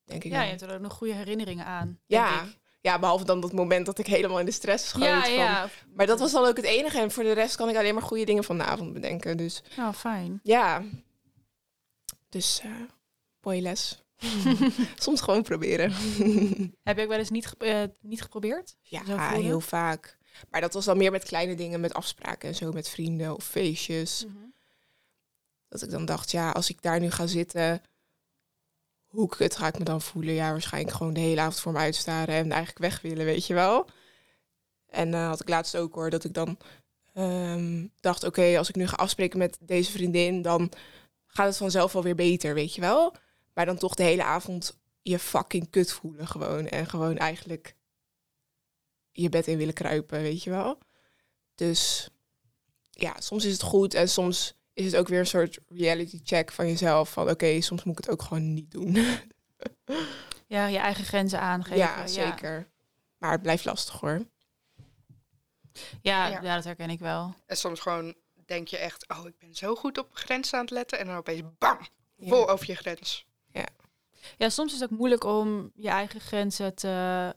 denk 0.05 0.25
ik. 0.25 0.31
Ja, 0.31 0.37
dan. 0.37 0.45
je 0.45 0.51
hebt 0.51 0.63
er 0.63 0.75
ook 0.75 0.81
nog 0.81 0.93
goede 0.93 1.13
herinneringen 1.15 1.65
aan. 1.67 2.01
ja. 2.07 2.37
denk 2.39 2.51
ik. 2.53 2.59
ja, 2.81 2.99
behalve 2.99 3.25
dan 3.25 3.41
dat 3.41 3.53
moment 3.53 3.87
dat 3.87 3.99
ik 3.99 4.07
helemaal 4.07 4.39
in 4.41 4.47
de 4.47 4.51
stress 4.53 4.89
schoot. 4.89 5.03
ja, 5.03 5.21
van- 5.23 5.33
ja. 5.33 5.69
Maar 5.95 6.07
dat 6.07 6.19
was 6.19 6.33
dan 6.33 6.45
ook 6.45 6.57
het 6.57 6.65
enige. 6.65 7.01
En 7.01 7.11
voor 7.11 7.23
de 7.23 7.33
rest 7.33 7.57
kan 7.57 7.69
ik 7.69 7.77
alleen 7.77 7.95
maar 7.95 8.03
goede 8.03 8.25
dingen 8.25 8.45
van 8.45 8.59
de 8.59 8.65
avond 8.65 8.93
bedenken. 8.93 9.37
Dus 9.37 9.63
Nou, 9.77 9.95
fijn. 9.95 10.41
ja. 10.43 10.83
Dus 12.29 12.61
eh 12.61 12.71
mooie 13.41 13.61
les. 13.61 14.05
Soms 15.05 15.21
gewoon 15.21 15.43
proberen. 15.43 15.93
Heb 16.83 16.97
je 16.97 17.03
ook 17.03 17.09
wel 17.09 17.19
eens 17.19 17.31
niet, 17.31 17.55
eh, 17.59 17.83
niet 18.01 18.23
geprobeerd? 18.23 18.77
Ja, 18.83 19.31
heel 19.31 19.61
vaak. 19.61 20.19
Maar 20.51 20.61
dat 20.61 20.75
was 20.75 20.85
dan 20.85 20.97
meer 20.97 21.11
met 21.11 21.25
kleine 21.25 21.55
dingen, 21.55 21.81
met 21.81 21.95
afspraken 21.95 22.49
en 22.49 22.55
zo, 22.55 22.73
met 22.73 22.89
vrienden 22.89 23.37
of 23.37 23.45
feestjes. 23.45 24.25
Mhm. 24.27 24.37
Dat 25.69 25.83
ik 25.83 25.91
dan 25.91 26.05
dacht, 26.05 26.31
ja, 26.31 26.51
als 26.51 26.71
ik 26.71 26.83
daar 26.83 27.01
nu 27.01 27.11
ga 27.11 27.27
zitten, 27.27 27.83
hoe 29.07 29.29
kut 29.29 29.57
ga 29.57 29.67
ik 29.67 29.79
me 29.79 29.85
dan 29.85 30.01
voelen? 30.03 30.35
Ja, 30.35 30.51
waarschijnlijk 30.51 30.97
gewoon 30.97 31.15
de 31.15 31.21
hele 31.21 31.41
avond 31.41 31.61
voor 31.61 31.73
me 31.73 31.79
uitstaren 31.79 32.35
en 32.35 32.51
eigenlijk 32.51 32.79
weg 32.79 33.01
willen, 33.01 33.25
weet 33.25 33.47
je 33.47 33.55
wel. 33.55 33.89
En 34.87 35.15
eh, 35.15 35.27
had 35.29 35.41
ik 35.41 35.49
laatst 35.49 35.77
ook 35.77 35.95
hoor, 35.95 36.11
dat 36.11 36.25
ik 36.25 36.35
dan 36.35 36.59
ehm, 37.13 37.87
dacht, 38.01 38.25
oké, 38.25 38.59
als 38.59 38.69
ik 38.69 38.77
nu 38.77 38.87
ga 38.87 38.97
afspreken 38.97 39.39
met 39.39 39.59
deze 39.61 39.91
vriendin, 39.91 40.43
dan 40.43 40.73
gaat 41.27 41.47
het 41.47 41.57
vanzelf 41.57 41.93
wel 41.93 42.03
weer 42.03 42.15
beter, 42.15 42.55
weet 42.55 42.75
je 42.75 42.81
wel. 42.81 43.15
Maar 43.57 43.67
dan 43.67 43.77
toch 43.79 43.95
de 43.95 44.03
hele 44.03 44.23
avond 44.25 44.79
je 45.03 45.19
fucking 45.19 45.71
kut 45.71 45.93
voelen 45.93 46.27
gewoon. 46.29 46.67
En 46.67 46.87
gewoon 46.87 47.17
eigenlijk 47.17 47.75
je 49.13 49.29
bed 49.29 49.47
in 49.47 49.59
willen 49.59 49.75
kruipen, 49.75 50.23
weet 50.23 50.43
je 50.43 50.51
wel. 50.51 50.79
Dus 51.55 52.09
ja, 52.91 53.21
soms 53.21 53.45
is 53.45 53.53
het 53.53 53.63
goed 53.63 53.95
en 53.95 54.09
soms 54.09 54.55
is 54.73 54.85
het 54.85 54.97
ook 54.97 55.09
weer 55.09 55.19
een 55.19 55.27
soort 55.27 55.59
reality 55.69 56.21
check 56.23 56.53
van 56.53 56.67
jezelf. 56.67 57.11
Van 57.13 57.31
oké, 57.31 57.61
soms 57.61 57.85
moet 57.85 57.99
ik 57.99 58.05
het 58.05 58.13
ook 58.15 58.23
gewoon 58.23 58.55
niet 58.55 58.71
doen. 58.71 58.97
Ja, 60.49 60.67
je 60.67 60.79
eigen 60.79 61.05
grenzen 61.05 61.41
aangeven. 61.41 61.77
ja, 61.77 62.07
zeker. 62.07 62.71
Maar 63.19 63.31
het 63.33 63.43
blijft 63.43 63.65
lastig 63.65 64.01
hoor. 64.01 64.27
Ja, 66.03 66.27
Ja. 66.27 66.41
ja. 66.43 66.55
dat 66.55 66.65
herken 66.65 66.91
ik 66.91 66.99
wel. 66.99 67.35
En 67.47 67.57
soms 67.57 67.81
gewoon 67.81 68.15
denk 68.45 68.69
je 68.69 68.77
echt, 68.77 69.09
oh, 69.09 69.27
ik 69.27 69.39
ben 69.39 69.55
zo 69.55 69.75
goed 69.75 69.99
op 69.99 70.09
grenzen 70.13 70.55
aan 70.59 70.65
het 70.65 70.71
letten. 70.75 70.99
En 70.99 71.07
dan 71.07 71.17
opeens, 71.17 71.43
bam, 71.59 71.79
Ja. 72.17 72.29
vol 72.29 72.49
over 72.51 72.67
je 72.67 72.75
grens. 72.75 73.26
Ja, 74.37 74.49
soms 74.49 74.73
is 74.75 74.81
het 74.81 74.91
ook 74.93 74.99
moeilijk 74.99 75.25
om 75.25 75.71
je 75.75 75.89
eigen 75.89 76.21
grenzen 76.21 76.75
te 76.75 77.35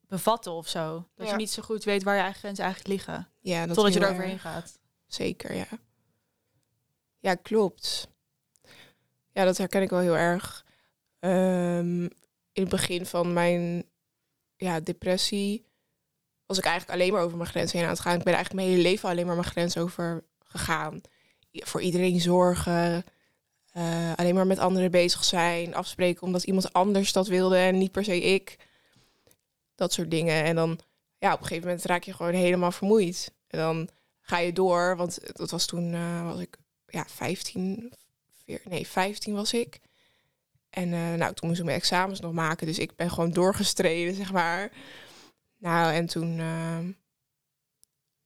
bevatten 0.00 0.52
of 0.52 0.68
zo. 0.68 1.08
Dat 1.14 1.26
Ja. 1.26 1.32
je 1.32 1.38
niet 1.38 1.50
zo 1.50 1.62
goed 1.62 1.84
weet 1.84 2.02
waar 2.02 2.14
je 2.14 2.20
eigen 2.20 2.40
grenzen 2.40 2.64
eigenlijk 2.64 2.94
liggen. 2.94 3.28
Ja, 3.40 3.66
dat 3.66 3.74
Totdat 3.74 3.92
je 3.92 3.98
heel 3.98 4.08
er 4.08 4.14
overheen 4.14 4.32
erg. 4.34 4.42
gaat. 4.42 4.78
Zeker, 5.06 5.54
ja. 5.54 5.66
Ja, 7.18 7.34
klopt. 7.34 8.08
Ja, 9.32 9.44
dat 9.44 9.58
herken 9.58 9.82
ik 9.82 9.90
wel 9.90 10.00
heel 10.00 10.16
erg. 10.16 10.64
Ehm, 11.18 12.02
in 12.52 12.62
het 12.62 12.68
begin 12.68 13.06
van 13.06 13.32
mijn 13.32 13.84
ja, 14.56 14.80
depressie 14.80 15.66
was 16.46 16.58
ik 16.58 16.64
eigenlijk 16.64 17.00
alleen 17.00 17.12
maar 17.12 17.22
over 17.22 17.36
mijn 17.36 17.48
grens 17.50 17.72
heen 17.72 17.82
aan 17.82 17.88
het 17.88 18.00
gaan. 18.00 18.18
Ik 18.18 18.24
ben 18.24 18.34
eigenlijk 18.34 18.64
mijn 18.64 18.74
hele 18.76 18.88
leven 18.88 19.08
alleen 19.08 19.26
maar 19.26 19.34
mijn 19.36 19.46
grens 19.48 19.76
over 19.78 20.24
gegaan. 20.38 21.00
Voor 21.52 21.80
iedereen 21.80 22.20
zorgen, 22.20 23.04
eh, 23.72 24.12
alleen 24.16 24.34
maar 24.34 24.46
met 24.46 24.58
anderen 24.58 24.90
bezig 24.90 25.24
zijn, 25.24 25.74
afspreken 25.74 26.22
omdat 26.22 26.42
iemand 26.42 26.72
anders 26.72 27.12
dat 27.12 27.26
wilde 27.26 27.56
en 27.56 27.78
niet 27.78 27.92
per 27.92 28.04
se 28.04 28.20
ik. 28.20 28.56
Dat 29.74 29.92
soort 29.92 30.10
dingen. 30.10 30.44
En 30.44 30.54
dan, 30.54 30.78
ja, 31.18 31.32
op 31.32 31.40
een 31.40 31.46
gegeven 31.46 31.68
moment 31.68 31.84
raak 31.86 32.02
je 32.02 32.12
gewoon 32.12 32.32
helemaal 32.34 32.72
vermoeid. 32.72 33.32
En 33.46 33.58
dan 33.58 33.88
ga 34.20 34.38
je 34.38 34.52
door, 34.52 34.96
want 34.96 35.36
dat 35.36 35.50
was 35.50 35.66
toen, 35.66 35.94
eh, 35.94 36.24
was 36.24 36.40
ik, 36.40 36.56
ja, 36.86 37.04
15, 37.08 37.92
veer- 38.44 38.62
nee, 38.64 38.86
15 38.86 39.34
was 39.34 39.52
ik. 39.52 39.80
En 40.70 40.92
eh, 40.92 41.12
nou, 41.14 41.34
toen 41.34 41.48
moest 41.48 41.60
ik 41.60 41.66
mijn 41.66 41.78
examens 41.78 42.20
nog 42.20 42.32
maken, 42.32 42.66
dus 42.66 42.78
ik 42.78 42.96
ben 42.96 43.10
gewoon 43.10 43.30
doorgestreden, 43.32 44.14
zeg 44.14 44.32
maar. 44.32 44.72
Nou, 45.58 45.92
en 45.92 46.06
toen 46.06 46.38
eh, 46.38 46.78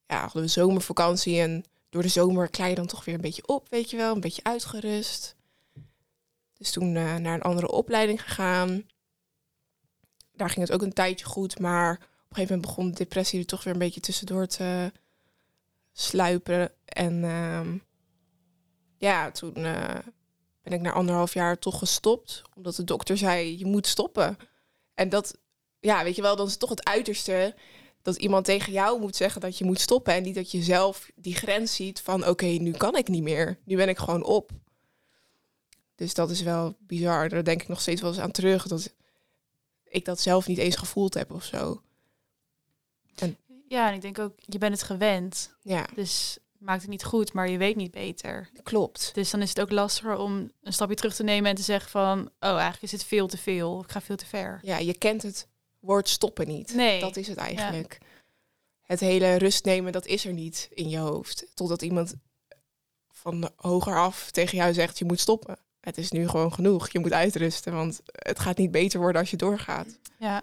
ja, 0.07 0.21
hadden 0.21 0.43
we 0.43 0.49
zomervakantie 0.49 1.41
en 1.41 1.65
door 1.89 2.03
de 2.03 2.09
zomer 2.09 2.51
klei 2.51 2.69
je 2.71 2.75
dan 2.75 2.87
toch 2.87 3.05
weer 3.05 3.15
een 3.15 3.21
beetje 3.21 3.47
op, 3.47 3.69
weet 3.69 3.91
je 3.91 3.97
wel, 3.97 4.15
een 4.15 4.21
beetje 4.21 4.45
uitgerust. 4.45 5.36
Dus 6.59 6.71
toen 6.71 6.97
eh, 6.97 7.17
naar 7.17 7.35
een 7.35 7.43
andere 7.43 7.71
opleiding 7.71 8.23
gegaan. 8.23 8.87
Daar 10.33 10.51
ging 10.51 10.67
het 10.67 10.73
ook 10.73 10.83
een 10.83 10.93
tijdje 10.93 11.27
goed, 11.27 11.59
maar 11.59 11.93
op 11.93 12.01
een 12.01 12.37
gegeven 12.37 12.55
moment 12.55 12.67
begon 12.67 12.91
de 12.91 12.97
depressie 12.97 13.41
er 13.41 13.47
toch 13.47 13.65
weer 13.65 13.73
een 13.73 13.79
beetje 13.79 14.01
tussendoor 14.01 14.47
te 14.47 14.93
sluipen. 15.93 16.73
En 16.85 17.25
ehm, 17.25 17.79
ja, 18.99 19.31
toen 19.31 19.55
eh, 19.55 19.99
ben 20.63 20.73
ik 20.73 20.81
na 20.81 20.93
anderhalf 20.93 21.35
jaar 21.35 21.59
toch 21.59 21.79
gestopt. 21.79 22.43
Omdat 22.55 22.77
de 22.77 22.85
dokter 22.85 23.17
zei, 23.17 23.59
je 23.59 23.67
moet 23.67 23.87
stoppen. 23.87 24.37
En 24.95 25.09
dat, 25.09 25.39
ja, 25.81 26.05
weet 26.05 26.17
je 26.17 26.23
wel, 26.23 26.37
dan 26.37 26.47
is 26.47 26.57
toch 26.57 26.71
het 26.71 26.85
uiterste 26.85 27.55
dat 28.03 28.17
iemand 28.17 28.45
tegen 28.45 28.73
jou 28.73 29.01
moet 29.01 29.17
zeggen 29.17 29.41
dat 29.41 29.59
je 29.59 29.65
moet 29.65 29.81
stoppen. 29.81 30.15
En 30.15 30.23
niet 30.23 30.35
dat 30.35 30.51
je 30.51 30.63
zelf 30.63 31.11
die 31.15 31.35
grens 31.35 31.75
ziet 31.75 32.01
van, 32.01 32.27
oké, 32.27 32.47
nu 32.47 32.71
kan 32.71 32.97
ik 32.97 33.09
niet 33.09 33.23
meer. 33.23 33.59
Nu 33.65 33.77
ben 33.77 33.89
ik 33.89 33.99
gewoon 33.99 34.25
op. 34.25 34.51
Dus 35.97 36.15
dat 36.15 36.31
is 36.31 36.43
wel 36.43 36.77
bizar. 36.81 37.29
Daar 37.29 37.45
denk 37.45 37.63
ik 37.63 37.69
nog 37.69 37.81
steeds 37.81 38.01
wel 38.01 38.11
eens 38.11 38.21
aan 38.21 38.31
terug. 38.31 38.67
Dat 38.67 38.93
ik 39.85 40.05
dat 40.05 40.21
zelf 40.21 40.47
niet 40.47 40.59
eens 40.59 40.77
gevoeld 40.77 41.15
heb 41.15 41.33
of 41.33 41.45
zo. 41.45 41.81
Ja, 43.69 43.89
en 43.89 43.95
ik 43.95 44.01
denk 44.01 44.19
ook, 44.19 44.33
je 44.37 44.59
bent 44.59 44.73
het 44.73 44.83
gewend. 44.83 45.55
Ja, 45.63 45.87
Dus 45.95 46.39
maakt 46.59 46.81
het 46.81 46.91
niet 46.91 47.05
goed, 47.05 47.33
maar 47.33 47.49
je 47.51 47.59
weet 47.59 47.77
niet 47.77 47.91
beter. 47.91 48.51
klopt. 48.63 49.11
Dus 49.15 49.31
dan 49.31 49.43
is 49.43 49.49
het 49.49 49.61
ook 49.61 49.71
lastiger 49.71 50.17
om 50.17 50.53
een 50.63 50.73
stapje 50.73 50.95
terug 50.95 51.15
te 51.15 51.23
nemen 51.23 51.51
en 51.51 51.57
te 51.57 51.63
zeggen 51.63 51.91
van... 51.91 52.19
oh, 52.21 52.51
eigenlijk 52.51 52.83
is 52.83 52.93
het 52.93 53.05
veel 53.05 53.27
te 53.27 53.39
veel. 53.39 53.83
Ik 53.83 53.91
ga 53.91 54.01
veel 54.01 54.17
te 54.17 54.27
ver. 54.27 54.61
Ja, 54.63 54.79
je 54.79 54.99
kent 54.99 55.23
het 55.23 55.49
woord 55.81 56.09
stoppen 56.09 56.47
niet. 56.47 56.75
Nee. 56.75 57.01
Dat 57.01 57.17
is 57.17 57.29
het 57.29 57.37
eigenlijk. 57.37 57.99
Het 58.83 59.01
hele 59.01 59.35
rust 59.37 59.65
nemen, 59.65 59.93
dat 59.93 60.07
is 60.07 60.25
er 60.25 60.33
niet 60.33 60.69
in 60.75 60.89
je 60.89 60.99
hoofd. 60.99 61.47
Totdat 61.55 61.83
iemand 61.83 62.15
van 63.11 63.51
hoger 63.57 63.99
af 63.99 64.31
tegen 64.31 64.59
jou 64.59 64.73
zegt, 64.73 64.99
je 64.99 65.05
moet 65.05 65.21
stoppen. 65.21 65.59
Het 65.87 65.99
is 65.99 66.11
nu 66.11 66.29
gewoon 66.29 66.53
genoeg. 66.53 66.89
Je 66.91 66.99
moet 66.99 67.13
uitrusten, 67.13 67.73
want 67.75 68.01
het 68.13 68.39
gaat 68.39 68.57
niet 68.59 68.71
beter 68.71 69.01
worden 69.01 69.21
als 69.21 69.31
je 69.31 69.37
doorgaat. 69.37 69.99
Ja, 70.19 70.43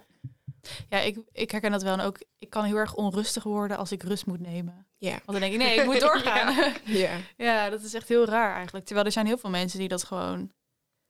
ja 0.88 1.00
ik, 1.00 1.18
ik 1.32 1.50
herken 1.50 1.70
dat 1.70 1.82
wel. 1.82 1.92
En 1.92 2.00
ook, 2.00 2.18
ik 2.38 2.50
kan 2.50 2.64
heel 2.64 2.76
erg 2.76 2.94
onrustig 2.94 3.42
worden 3.42 3.76
als 3.76 3.92
ik 3.92 4.02
rust 4.02 4.26
moet 4.26 4.40
nemen. 4.40 4.86
Ja. 4.98 5.10
Want 5.10 5.22
dan 5.26 5.40
denk 5.40 5.52
ik, 5.52 5.58
nee, 5.58 5.78
ik 5.78 5.84
moet 5.84 6.00
doorgaan. 6.10 6.72
ja. 6.84 7.10
Ja, 7.36 7.70
dat 7.70 7.82
is 7.82 7.94
echt 7.94 8.08
heel 8.08 8.24
raar 8.24 8.54
eigenlijk. 8.54 8.84
Terwijl 8.84 9.06
er 9.06 9.12
zijn 9.12 9.26
heel 9.26 9.38
veel 9.38 9.50
mensen 9.50 9.78
die 9.78 9.88
dat 9.88 10.04
gewoon 10.04 10.52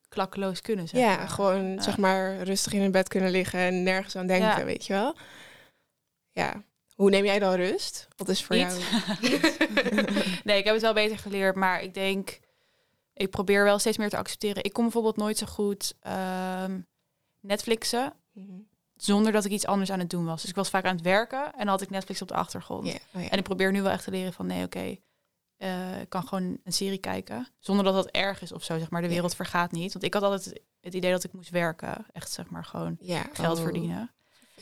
klakkeloos 0.09 0.61
kunnen, 0.61 0.88
zeg 0.88 1.00
Ja, 1.00 1.17
maar. 1.17 1.29
gewoon 1.29 1.73
Ja. 1.73 1.83
zeg 1.83 1.97
maar 1.99 2.43
rustig 2.43 2.73
in 2.73 2.83
een 2.83 2.91
bed 2.91 3.09
kunnen 3.09 3.31
liggen 3.31 3.59
en 3.61 3.83
nergens 3.83 4.17
aan 4.17 4.26
denken, 4.26 4.59
Ja. 4.59 4.64
weet 4.64 4.87
je 4.87 4.93
wel. 4.93 5.17
Ja. 6.31 6.62
Hoe 6.95 7.11
neem 7.11 7.25
jij 7.25 7.38
dan 7.38 7.55
rust? 7.55 8.09
Wat 8.17 8.29
is 8.29 8.45
voor 8.45 8.57
Niet. 8.57 8.81
jou? 9.21 9.41
nee, 10.45 10.59
ik 10.59 10.64
heb 10.64 10.73
het 10.75 10.83
wel 10.83 10.95
beter 10.95 11.19
geleerd, 11.19 11.55
maar 11.55 11.83
ik 11.83 11.95
denk, 11.95 12.38
ik 13.14 13.30
probeer 13.30 13.64
wel 13.64 13.78
steeds 13.78 13.97
meer 13.97 14.09
te 14.09 14.16
accepteren. 14.16 14.64
Ik 14.64 14.73
kon 14.73 14.83
bijvoorbeeld 14.85 15.16
nooit 15.16 15.38
zo 15.38 15.47
goed 15.47 15.94
ehm, 16.00 16.80
Netflixen 17.40 18.12
Mhm. 18.33 18.52
zonder 18.97 19.33
dat 19.33 19.44
ik 19.44 19.50
iets 19.50 19.66
anders 19.66 19.90
aan 19.90 19.99
het 19.99 20.11
doen 20.11 20.25
was. 20.25 20.40
Dus 20.40 20.50
ik 20.50 20.56
was 20.56 20.71
vaak 20.71 20.85
aan 20.85 20.94
het 20.94 21.04
werken 21.04 21.44
en 21.44 21.59
dan 21.59 21.68
had 21.68 21.80
ik 21.80 21.90
Netflix 21.90 22.23
op 22.23 22.28
de 22.28 22.35
achtergrond. 22.35 22.87
Oh 22.87 23.23
ja. 23.23 23.28
En 23.28 23.38
ik 23.38 23.44
probeer 23.44 23.73
nu 23.73 23.83
wel 23.83 23.92
echt 23.92 24.04
te 24.04 24.11
leren 24.11 24.33
van 24.33 24.47
nee, 24.47 24.64
oké, 24.64 24.97
eh, 25.56 26.00
ik 26.00 26.09
kan 26.09 26.26
gewoon 26.28 26.59
een 26.64 26.73
serie 26.73 26.99
kijken. 26.99 27.49
Zonder 27.59 27.85
dat 27.85 27.94
dat 27.94 28.06
erg 28.06 28.42
is 28.42 28.52
of 28.52 28.64
zo, 28.64 28.78
zeg 28.78 28.90
maar. 28.90 29.02
De 29.02 29.09
wereld 29.09 29.35
vergaat 29.35 29.73
niet. 29.73 29.92
Want 29.92 30.04
ik 30.04 30.14
had 30.14 30.23
altijd 30.23 30.61
het 30.80 30.94
idee 30.94 31.11
dat 31.11 31.25
ik 31.25 31.33
moest 31.33 31.50
werken. 31.50 32.06
Echt, 32.12 32.30
zeg 32.30 32.50
maar, 32.50 32.64
gewoon 32.64 32.99
geld 33.33 33.59
oh. 33.59 33.62
verdienen. 33.62 34.11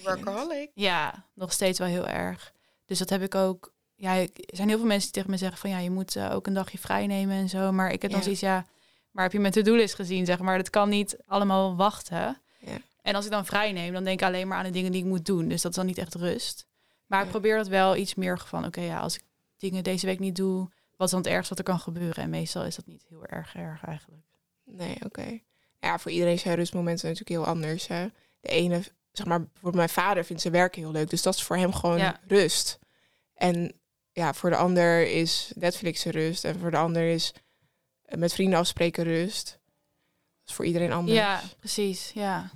Workaholic. 0.02 0.70
Ja, 0.74 1.26
nog 1.34 1.52
steeds 1.52 1.78
wel 1.78 1.88
heel 1.88 2.06
erg. 2.06 2.52
Dus 2.84 2.98
dat 2.98 3.08
heb 3.10 3.22
ik 3.22 3.34
ook. 3.34 3.72
Ja, 4.02 4.16
er 4.18 4.28
zijn 4.46 4.68
heel 4.68 4.78
veel 4.78 4.86
mensen 4.86 5.04
die 5.04 5.12
tegen 5.12 5.30
me 5.30 5.36
zeggen 5.36 5.58
van 5.58 5.70
ja, 5.70 5.78
je 5.78 5.90
moet 5.90 6.16
eh, 6.16 6.34
ook 6.34 6.46
een 6.46 6.54
dagje 6.54 6.78
vrij 6.78 7.06
nemen 7.06 7.36
en 7.36 7.48
zo. 7.48 7.72
Maar 7.72 7.90
ik 7.92 8.02
heb 8.02 8.10
dan 8.10 8.18
Ja. 8.18 8.24
zoiets, 8.24 8.42
ja, 8.42 8.66
maar 9.10 9.22
heb 9.24 9.32
je 9.32 9.40
mijn 9.40 9.52
to-do-list 9.52 9.94
gezien, 9.94 10.26
zeg 10.26 10.38
maar. 10.38 10.56
Dat 10.56 10.70
kan 10.70 10.88
niet 10.88 11.16
allemaal 11.26 11.76
wachten. 11.76 12.40
Ja. 12.58 12.76
En 13.02 13.14
als 13.14 13.24
ik 13.24 13.30
dan 13.30 13.46
vrij 13.46 13.72
neem, 13.72 13.92
dan 13.92 14.04
denk 14.04 14.20
ik 14.20 14.26
alleen 14.26 14.48
maar 14.48 14.58
aan 14.58 14.64
de 14.64 14.70
dingen 14.70 14.92
die 14.92 15.00
ik 15.02 15.08
moet 15.08 15.26
doen. 15.26 15.48
Dus 15.48 15.62
dat 15.62 15.70
is 15.70 15.76
dan 15.76 15.86
niet 15.86 15.98
echt 15.98 16.14
rust. 16.14 16.66
Maar 17.06 17.22
ik 17.24 17.28
probeer 17.30 17.56
dat 17.56 17.68
wel 17.68 17.96
iets 17.96 18.14
meer 18.14 18.38
van, 18.38 18.64
oké, 18.66 18.80
ja, 18.80 18.98
als 18.98 19.14
ik 19.16 19.22
dingen 19.58 19.84
deze 19.84 20.06
week 20.06 20.18
niet 20.18 20.36
doe, 20.36 20.68
wat 20.96 21.06
is 21.06 21.12
dan 21.12 21.20
het 21.22 21.32
ergste 21.32 21.48
wat 21.54 21.58
er 21.58 21.70
kan 21.72 21.80
gebeuren? 21.80 22.22
En 22.24 22.30
meestal 22.30 22.64
is 22.64 22.74
dat 22.76 22.86
niet 22.86 23.04
heel 23.08 23.26
erg 23.26 23.54
erg 23.54 23.84
eigenlijk. 23.84 24.22
Nee, 24.64 24.96
oké. 25.04 25.38
Ja, 25.80 25.98
voor 25.98 26.10
iedereen 26.10 26.38
zijn 26.38 26.54
rustmomenten 26.54 27.08
natuurlijk 27.08 27.38
heel 27.44 27.54
anders. 27.54 27.86
Hè? 27.86 28.06
De 28.40 28.48
ene, 28.48 28.82
zeg 29.12 29.26
maar, 29.26 29.44
voor 29.60 29.74
mijn 29.74 29.88
vader 29.88 30.24
vindt 30.24 30.42
zijn 30.42 30.54
werk 30.54 30.74
heel 30.74 30.92
leuk. 30.92 31.10
Dus 31.10 31.22
dat 31.22 31.34
is 31.34 31.42
voor 31.42 31.56
hem 31.56 31.72
gewoon 31.72 32.16
rust. 32.26 32.78
En 33.34 33.72
ja, 34.12 34.34
voor 34.34 34.50
de 34.50 34.56
ander 34.56 35.10
is 35.10 35.52
Netflix 35.54 36.04
rust. 36.04 36.44
En 36.44 36.58
voor 36.58 36.70
de 36.70 36.76
ander 36.76 37.08
is 37.08 37.32
eh, 38.02 38.18
met 38.18 38.32
vrienden 38.32 38.58
afspreken 38.58 39.04
rust. 39.04 39.46
Dat 40.40 40.48
is 40.48 40.54
voor 40.54 40.64
iedereen 40.64 40.92
anders. 40.92 41.16
Ja, 41.16 41.42
precies, 41.58 42.10
ja. 42.14 42.50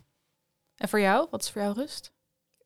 En 0.77 0.89
voor 0.89 1.01
jou? 1.01 1.27
Wat 1.31 1.43
is 1.43 1.51
voor 1.51 1.63
jou 1.63 1.75
rust? 1.75 2.13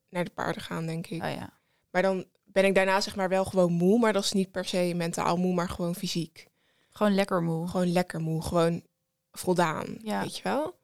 Naar 0.08 0.24
de 0.24 0.30
paarden 0.30 0.62
gaan, 0.62 0.86
denk 0.86 1.06
ik. 1.06 1.22
Oh 1.22 1.30
ja. 1.30 1.58
Maar 1.90 2.02
dan 2.02 2.24
ben 2.44 2.64
ik 2.64 2.74
daarna 2.74 3.00
zeg 3.00 3.16
maar 3.16 3.28
wel 3.28 3.44
gewoon 3.44 3.72
moe. 3.72 3.98
Maar 3.98 4.12
dat 4.12 4.24
is 4.24 4.32
niet 4.32 4.50
per 4.50 4.64
se 4.64 4.92
mentaal 4.96 5.36
moe, 5.36 5.54
maar 5.54 5.68
gewoon 5.68 5.94
fysiek. 5.94 6.46
Gewoon 6.90 7.14
lekker 7.14 7.42
moe. 7.42 7.68
Gewoon 7.68 7.92
lekker 7.92 8.20
moe. 8.20 8.42
Gewoon 8.42 8.82
voldaan. 9.32 9.98
Ja. 10.02 10.22
Weet 10.22 10.36
je 10.36 10.42
wel? 10.42 10.78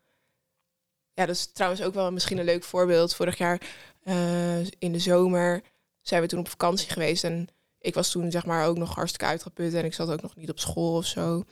Ja, 1.13 1.27
dat 1.27 1.35
is 1.35 1.47
trouwens 1.47 1.83
ook 1.83 1.95
wel 1.95 2.13
misschien 2.13 2.39
een 2.39 2.45
leuk 2.45 2.65
voorbeeld. 2.65 3.15
Vorig 3.15 3.39
jaar 3.39 3.61
eh, 4.03 4.65
in 4.65 4.93
de 4.93 4.99
zomer 4.99 5.63
zijn 6.01 6.23
we 6.23 6.29
toen 6.29 6.39
op 6.39 6.49
vakantie 6.49 6.91
geweest. 6.91 7.25
En 7.25 7.49
ik 7.87 7.95
was 7.95 8.11
toen 8.11 8.31
zeg 8.31 8.47
maar 8.47 8.67
ook 8.67 8.79
nog 8.79 8.95
hartstikke 8.95 9.27
uitgeput. 9.27 9.75
En 9.75 9.85
ik 9.85 9.95
zat 9.95 10.11
ook 10.11 10.23
nog 10.23 10.37
niet 10.37 10.51
op 10.51 10.59
school 10.59 10.97
of 10.97 11.07
zo. 11.07 11.45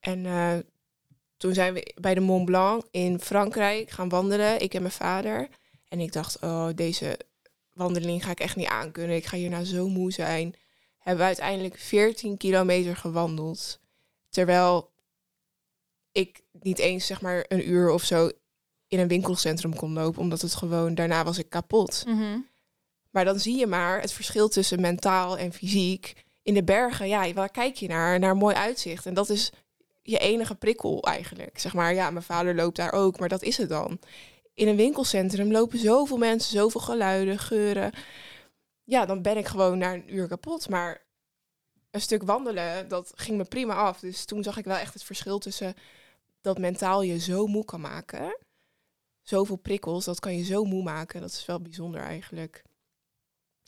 En 0.00 0.26
eh, 0.26 0.56
toen 1.36 1.54
zijn 1.54 1.74
we 1.74 1.94
bij 2.00 2.14
de 2.14 2.20
Mont 2.20 2.44
Blanc 2.44 2.84
in 2.90 3.20
Frankrijk 3.20 3.90
gaan 3.90 4.08
wandelen. 4.08 4.60
Ik 4.60 4.74
en 4.74 4.82
mijn 4.82 4.92
vader. 4.92 5.48
En 5.88 6.00
ik 6.00 6.12
dacht, 6.12 6.40
oh, 6.40 6.68
deze 6.74 7.18
wandeling 7.72 8.24
ga 8.24 8.30
ik 8.30 8.40
echt 8.40 8.56
niet 8.56 8.66
aankunnen. 8.66 9.16
Ik 9.16 9.26
ga 9.26 9.36
hierna 9.36 9.64
zo 9.64 9.88
moe 9.88 10.12
zijn. 10.12 10.54
Hebben 10.98 11.20
we 11.20 11.26
uiteindelijk 11.26 11.78
14 11.78 12.36
kilometer 12.36 12.96
gewandeld. 12.96 13.80
Terwijl 14.28 14.90
ik 16.12 16.42
niet 16.52 16.78
eens 16.78 17.06
zeg 17.06 17.20
maar 17.20 17.44
een 17.48 17.68
uur 17.68 17.90
of 17.90 18.02
zo 18.02 18.30
in 18.86 18.98
een 18.98 19.08
winkelcentrum 19.08 19.76
kon 19.76 19.92
lopen. 19.92 20.20
Omdat 20.20 20.40
het 20.40 20.54
gewoon, 20.54 20.94
daarna 20.94 21.24
was 21.24 21.38
ik 21.38 21.50
kapot. 21.50 22.04
Mhm. 22.06 22.38
Maar 23.16 23.24
dan 23.24 23.40
zie 23.40 23.56
je 23.56 23.66
maar 23.66 24.00
het 24.00 24.12
verschil 24.12 24.48
tussen 24.48 24.80
mentaal 24.80 25.38
en 25.38 25.52
fysiek. 25.52 26.24
In 26.42 26.54
de 26.54 26.64
bergen, 26.64 27.08
ja, 27.08 27.32
waar 27.32 27.50
kijk 27.50 27.76
je 27.76 27.88
naar? 27.88 28.18
Naar 28.18 28.36
mooi 28.36 28.54
uitzicht. 28.54 29.06
En 29.06 29.14
dat 29.14 29.28
is 29.30 29.52
je 30.02 30.18
enige 30.18 30.54
prikkel 30.54 31.02
eigenlijk. 31.02 31.58
Zeg 31.58 31.74
maar, 31.74 31.94
ja, 31.94 32.10
mijn 32.10 32.24
vader 32.24 32.54
loopt 32.54 32.76
daar 32.76 32.92
ook, 32.92 33.18
maar 33.18 33.28
dat 33.28 33.42
is 33.42 33.56
het 33.56 33.68
dan. 33.68 33.98
In 34.54 34.68
een 34.68 34.76
winkelcentrum 34.76 35.52
lopen 35.52 35.78
zoveel 35.78 36.16
mensen, 36.16 36.50
zoveel 36.52 36.80
geluiden, 36.80 37.38
geuren. 37.38 37.92
Ja, 38.84 39.06
dan 39.06 39.22
ben 39.22 39.36
ik 39.36 39.46
gewoon 39.46 39.78
na 39.78 39.94
een 39.94 40.14
uur 40.14 40.28
kapot. 40.28 40.68
Maar 40.68 41.06
een 41.90 42.00
stuk 42.00 42.22
wandelen, 42.22 42.88
dat 42.88 43.12
ging 43.14 43.36
me 43.36 43.44
prima 43.44 43.74
af. 43.74 44.00
Dus 44.00 44.24
toen 44.24 44.42
zag 44.42 44.56
ik 44.56 44.64
wel 44.64 44.76
echt 44.76 44.94
het 44.94 45.04
verschil 45.04 45.38
tussen 45.38 45.74
dat 46.40 46.58
mentaal 46.58 47.02
je 47.02 47.18
zo 47.18 47.46
moe 47.46 47.64
kan 47.64 47.80
maken. 47.80 48.38
Zoveel 49.22 49.56
prikkels, 49.56 50.04
dat 50.04 50.20
kan 50.20 50.36
je 50.36 50.44
zo 50.44 50.64
moe 50.64 50.82
maken. 50.82 51.20
Dat 51.20 51.30
is 51.30 51.46
wel 51.46 51.60
bijzonder 51.60 52.00
eigenlijk. 52.00 52.64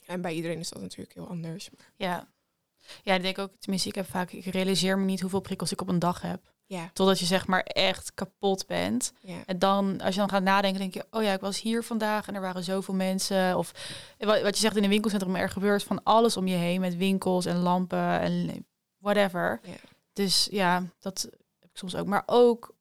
En 0.08 0.20
bij 0.20 0.32
iedereen 0.34 0.58
is 0.58 0.68
dat 0.68 0.82
natuurlijk 0.82 1.14
heel 1.14 1.28
anders. 1.28 1.70
Maar 1.70 1.86
Ja. 1.96 2.28
Ja, 3.02 3.14
ik 3.14 3.22
denk 3.22 3.38
ook, 3.38 3.50
tenminste, 3.58 3.88
ik 3.88 3.94
heb 3.94 4.06
vaak, 4.06 4.30
ik 4.32 4.44
realiseer 4.44 4.98
me 4.98 5.04
niet 5.04 5.20
hoeveel 5.20 5.40
prikkels 5.40 5.72
ik 5.72 5.80
op 5.80 5.88
een 5.88 5.98
dag 5.98 6.22
heb. 6.22 6.52
ja, 6.66 6.90
Totdat 6.92 7.18
je 7.18 7.24
zeg 7.26 7.46
maar 7.46 7.62
echt 7.62 8.14
kapot 8.14 8.66
bent. 8.66 9.12
ja, 9.20 9.42
En 9.46 9.58
dan, 9.58 10.00
als 10.00 10.14
je 10.14 10.20
dan 10.20 10.28
gaat 10.28 10.42
nadenken, 10.42 10.80
denk 10.80 10.94
je, 10.94 11.06
oh 11.10 11.22
ja, 11.22 11.32
ik 11.32 11.40
was 11.40 11.60
hier 11.60 11.84
vandaag 11.84 12.28
en 12.28 12.34
er 12.34 12.40
waren 12.40 12.64
zoveel 12.64 12.94
mensen. 12.94 13.56
Of 13.56 13.72
wat, 14.18 14.54
je 14.54 14.60
zegt 14.60 14.76
in 14.76 14.82
een 14.84 14.88
winkelcentrum, 14.88 15.36
er 15.36 15.50
gebeurt 15.50 15.82
van 15.82 16.02
alles 16.02 16.36
om 16.36 16.46
je 16.46 16.56
heen 16.56 16.80
met 16.80 16.96
winkels 16.96 17.46
en 17.46 17.56
lampen 17.56 18.20
en 18.20 18.66
whatever. 18.98 19.60
Ja. 19.62 19.72
Dus 20.12 20.48
ja, 20.50 20.84
dat 20.98 21.28
heb 21.58 21.70
ik 21.70 21.76
soms 21.76 21.96
ook. 21.96 22.06
Maar 22.06 22.22
ook 22.26 22.74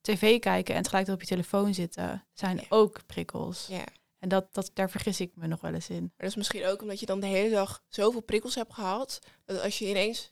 tv 0.00 0.38
kijken 0.38 0.74
en 0.74 0.82
tegelijkertijd 0.82 1.22
op 1.22 1.28
je 1.28 1.34
telefoon 1.34 1.74
zitten, 1.74 2.24
zijn 2.32 2.60
ook 2.68 3.00
prikkels. 3.06 3.66
ja. 3.66 3.84
En 4.22 4.28
dat, 4.28 4.54
dat, 4.54 4.70
daar 4.74 4.90
vergis 4.90 5.20
ik 5.20 5.32
me 5.36 5.46
nog 5.46 5.60
wel 5.60 5.74
eens 5.74 5.88
in. 5.88 6.00
Maar 6.02 6.10
dat 6.16 6.28
is 6.28 6.34
misschien 6.36 6.64
ook 6.64 6.82
omdat 6.82 7.00
je 7.00 7.06
dan 7.06 7.20
de 7.20 7.26
hele 7.26 7.50
dag 7.50 7.82
zoveel 7.88 8.20
prikkels 8.20 8.54
hebt 8.54 8.72
gehad. 8.74 9.20
Dat 9.44 9.60
als 9.62 9.78
je 9.78 9.88
ineens 9.88 10.28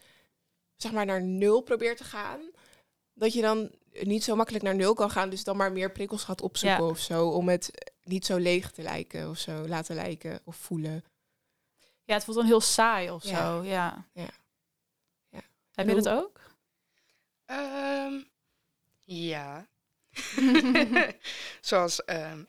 zeg 0.76 0.92
maar 0.92 1.06
naar 1.06 1.23
nul 1.23 1.61
probeert 1.61 1.97
te 1.97 2.04
gaan, 2.04 2.40
dat 3.14 3.32
je 3.32 3.40
dan 3.40 3.70
niet 4.02 4.25
zo 4.25 4.37
makkelijk 4.37 4.64
naar 4.64 4.75
nul 4.75 4.94
kan 4.94 5.11
gaan. 5.11 5.30
Dus 5.30 5.44
dan 5.44 5.56
maar 5.56 5.73
meer 5.73 5.92
prikkels 5.92 6.25
gaat 6.25 6.40
opzoeken 6.40 6.85
Ja. 6.85 6.90
of 6.90 6.99
zo. 6.99 7.28
Om 7.28 7.49
het 7.49 7.70
niet 8.02 8.26
zo 8.26 8.37
leeg 8.37 8.70
te 8.70 8.82
lijken 8.82 9.28
of 9.28 9.38
zo, 9.38 9.68
laten 9.68 9.94
lijken 9.94 10.40
of 10.44 10.56
voelen. 10.56 11.04
Ja, 12.04 12.14
het 12.14 12.25
voelt 12.25 12.37
dan 12.37 12.47
heel 12.47 12.61
saai 12.61 13.11
of 13.11 13.25
Ja. 13.25 13.37
zo. 13.56 13.62
Ja. 13.64 14.06
Ja. 14.12 14.28
Ja. 15.28 15.40
Heb 15.73 15.88
En 15.88 15.94
je 15.97 16.02
dat 16.02 16.04
hoe- 16.12 16.23
ook? 16.25 16.40
Ehm, 17.44 18.20
ja. 19.04 19.66
Zoals 21.61 22.04
ehm, 22.04 22.44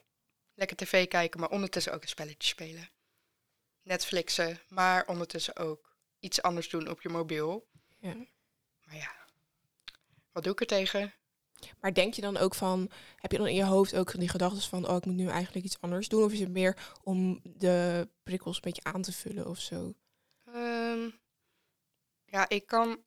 lekker 0.62 0.86
tv 0.86 1.08
kijken, 1.08 1.40
maar 1.40 1.50
ondertussen 1.50 1.92
ook 1.92 2.02
een 2.02 2.08
spelletje 2.08 2.48
spelen. 2.48 2.90
Netflixen, 3.82 4.60
maar 4.68 5.06
ondertussen 5.06 5.56
ook 5.56 5.96
iets 6.18 6.42
anders 6.42 6.68
doen 6.68 6.88
op 6.88 7.02
je 7.02 7.08
mobiel. 7.08 7.68
Ja. 7.98 8.14
Maar 8.84 8.96
ja, 8.96 9.14
wat 10.32 10.44
doe 10.44 10.52
ik 10.52 10.60
er 10.60 10.66
tegen? 10.66 11.14
Maar 11.80 11.94
denk 11.94 12.14
je 12.14 12.20
dan 12.20 12.36
ook 12.36 12.54
van, 12.54 12.90
heb 13.16 13.32
je 13.32 13.38
dan 13.38 13.46
in 13.46 13.54
je 13.54 13.64
hoofd 13.64 13.94
ook 13.96 14.18
die 14.18 14.28
gedachten 14.28 14.62
van, 14.62 14.88
oh, 14.88 14.96
ik 14.96 15.04
moet 15.04 15.14
nu 15.14 15.28
eigenlijk 15.28 15.66
iets 15.66 15.80
anders 15.80 16.08
doen? 16.08 16.24
Of 16.24 16.32
is 16.32 16.40
het 16.40 16.50
meer 16.50 16.96
om 17.02 17.40
de 17.42 18.08
prikkels 18.22 18.56
een 18.56 18.62
beetje 18.62 18.84
aan 18.84 19.02
te 19.02 19.12
vullen 19.12 19.46
of 19.46 19.58
zo? 19.58 19.94
Ehm, 20.44 21.10
ja, 22.24 22.48
ik 22.48 22.66
kan 22.66 23.04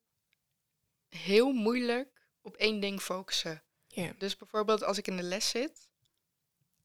heel 1.10 1.52
moeilijk 1.52 2.28
op 2.42 2.56
één 2.56 2.80
ding 2.80 3.02
focussen. 3.02 3.64
Dus 4.18 4.38
bijvoorbeeld 4.38 4.84
als 4.84 4.98
ik 4.98 5.08
in 5.08 5.18
de 5.18 5.24
les 5.24 5.50
zit, 5.50 5.90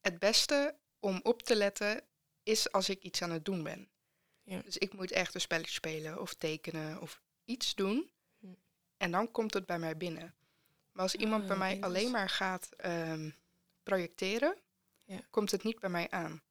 het 0.01 0.19
beste 0.19 0.75
om 0.99 1.19
op 1.23 1.41
te 1.41 1.55
letten 1.55 2.03
is 2.43 2.71
als 2.71 2.89
ik 2.89 3.01
iets 3.03 3.21
aan 3.21 3.31
het 3.31 3.45
doen 3.45 3.63
ben. 3.63 3.89
Ja. 4.43 4.61
Dus 4.61 4.77
ik 4.77 4.93
moet 4.93 5.11
echt 5.11 5.33
een 5.35 5.41
spelletje 5.41 5.71
spelen 5.73 6.21
of 6.21 6.33
tekenen 6.33 7.01
of 7.01 7.21
iets 7.45 7.75
doen. 7.75 8.09
Hm. 8.39 8.47
En 8.97 9.11
dan 9.11 9.31
komt 9.31 9.53
het 9.53 9.65
bij 9.65 9.79
mij 9.79 9.97
binnen. 9.97 10.33
Maar 10.91 11.03
als 11.03 11.15
iemand 11.15 11.43
bij 11.47 11.51
Ah, 11.55 11.59
mij 11.61 11.81
alleen 11.81 12.05
is- 12.05 12.11
maar 12.11 12.29
gaat 12.29 12.69
ehm, 12.77 13.29
projecteren, 13.83 14.57
Ja. 15.03 15.19
komt 15.29 15.51
het 15.51 15.63
niet 15.63 15.79
bij 15.79 15.89
mij 15.89 16.09
aan. 16.09 16.41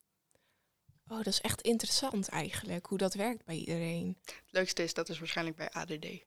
Oh, 1.08 1.16
dat 1.16 1.26
is 1.26 1.40
echt 1.40 1.60
interessant 1.60 2.28
eigenlijk, 2.28 2.86
hoe 2.86 2.98
dat 2.98 3.14
werkt 3.14 3.44
bij 3.44 3.56
iedereen. 3.56 4.18
Het 4.24 4.44
leukste 4.50 4.82
is, 4.82 4.94
dat 4.94 5.08
is 5.08 5.18
waarschijnlijk 5.18 5.56
bij 5.56 5.70
ADD. 5.70 6.24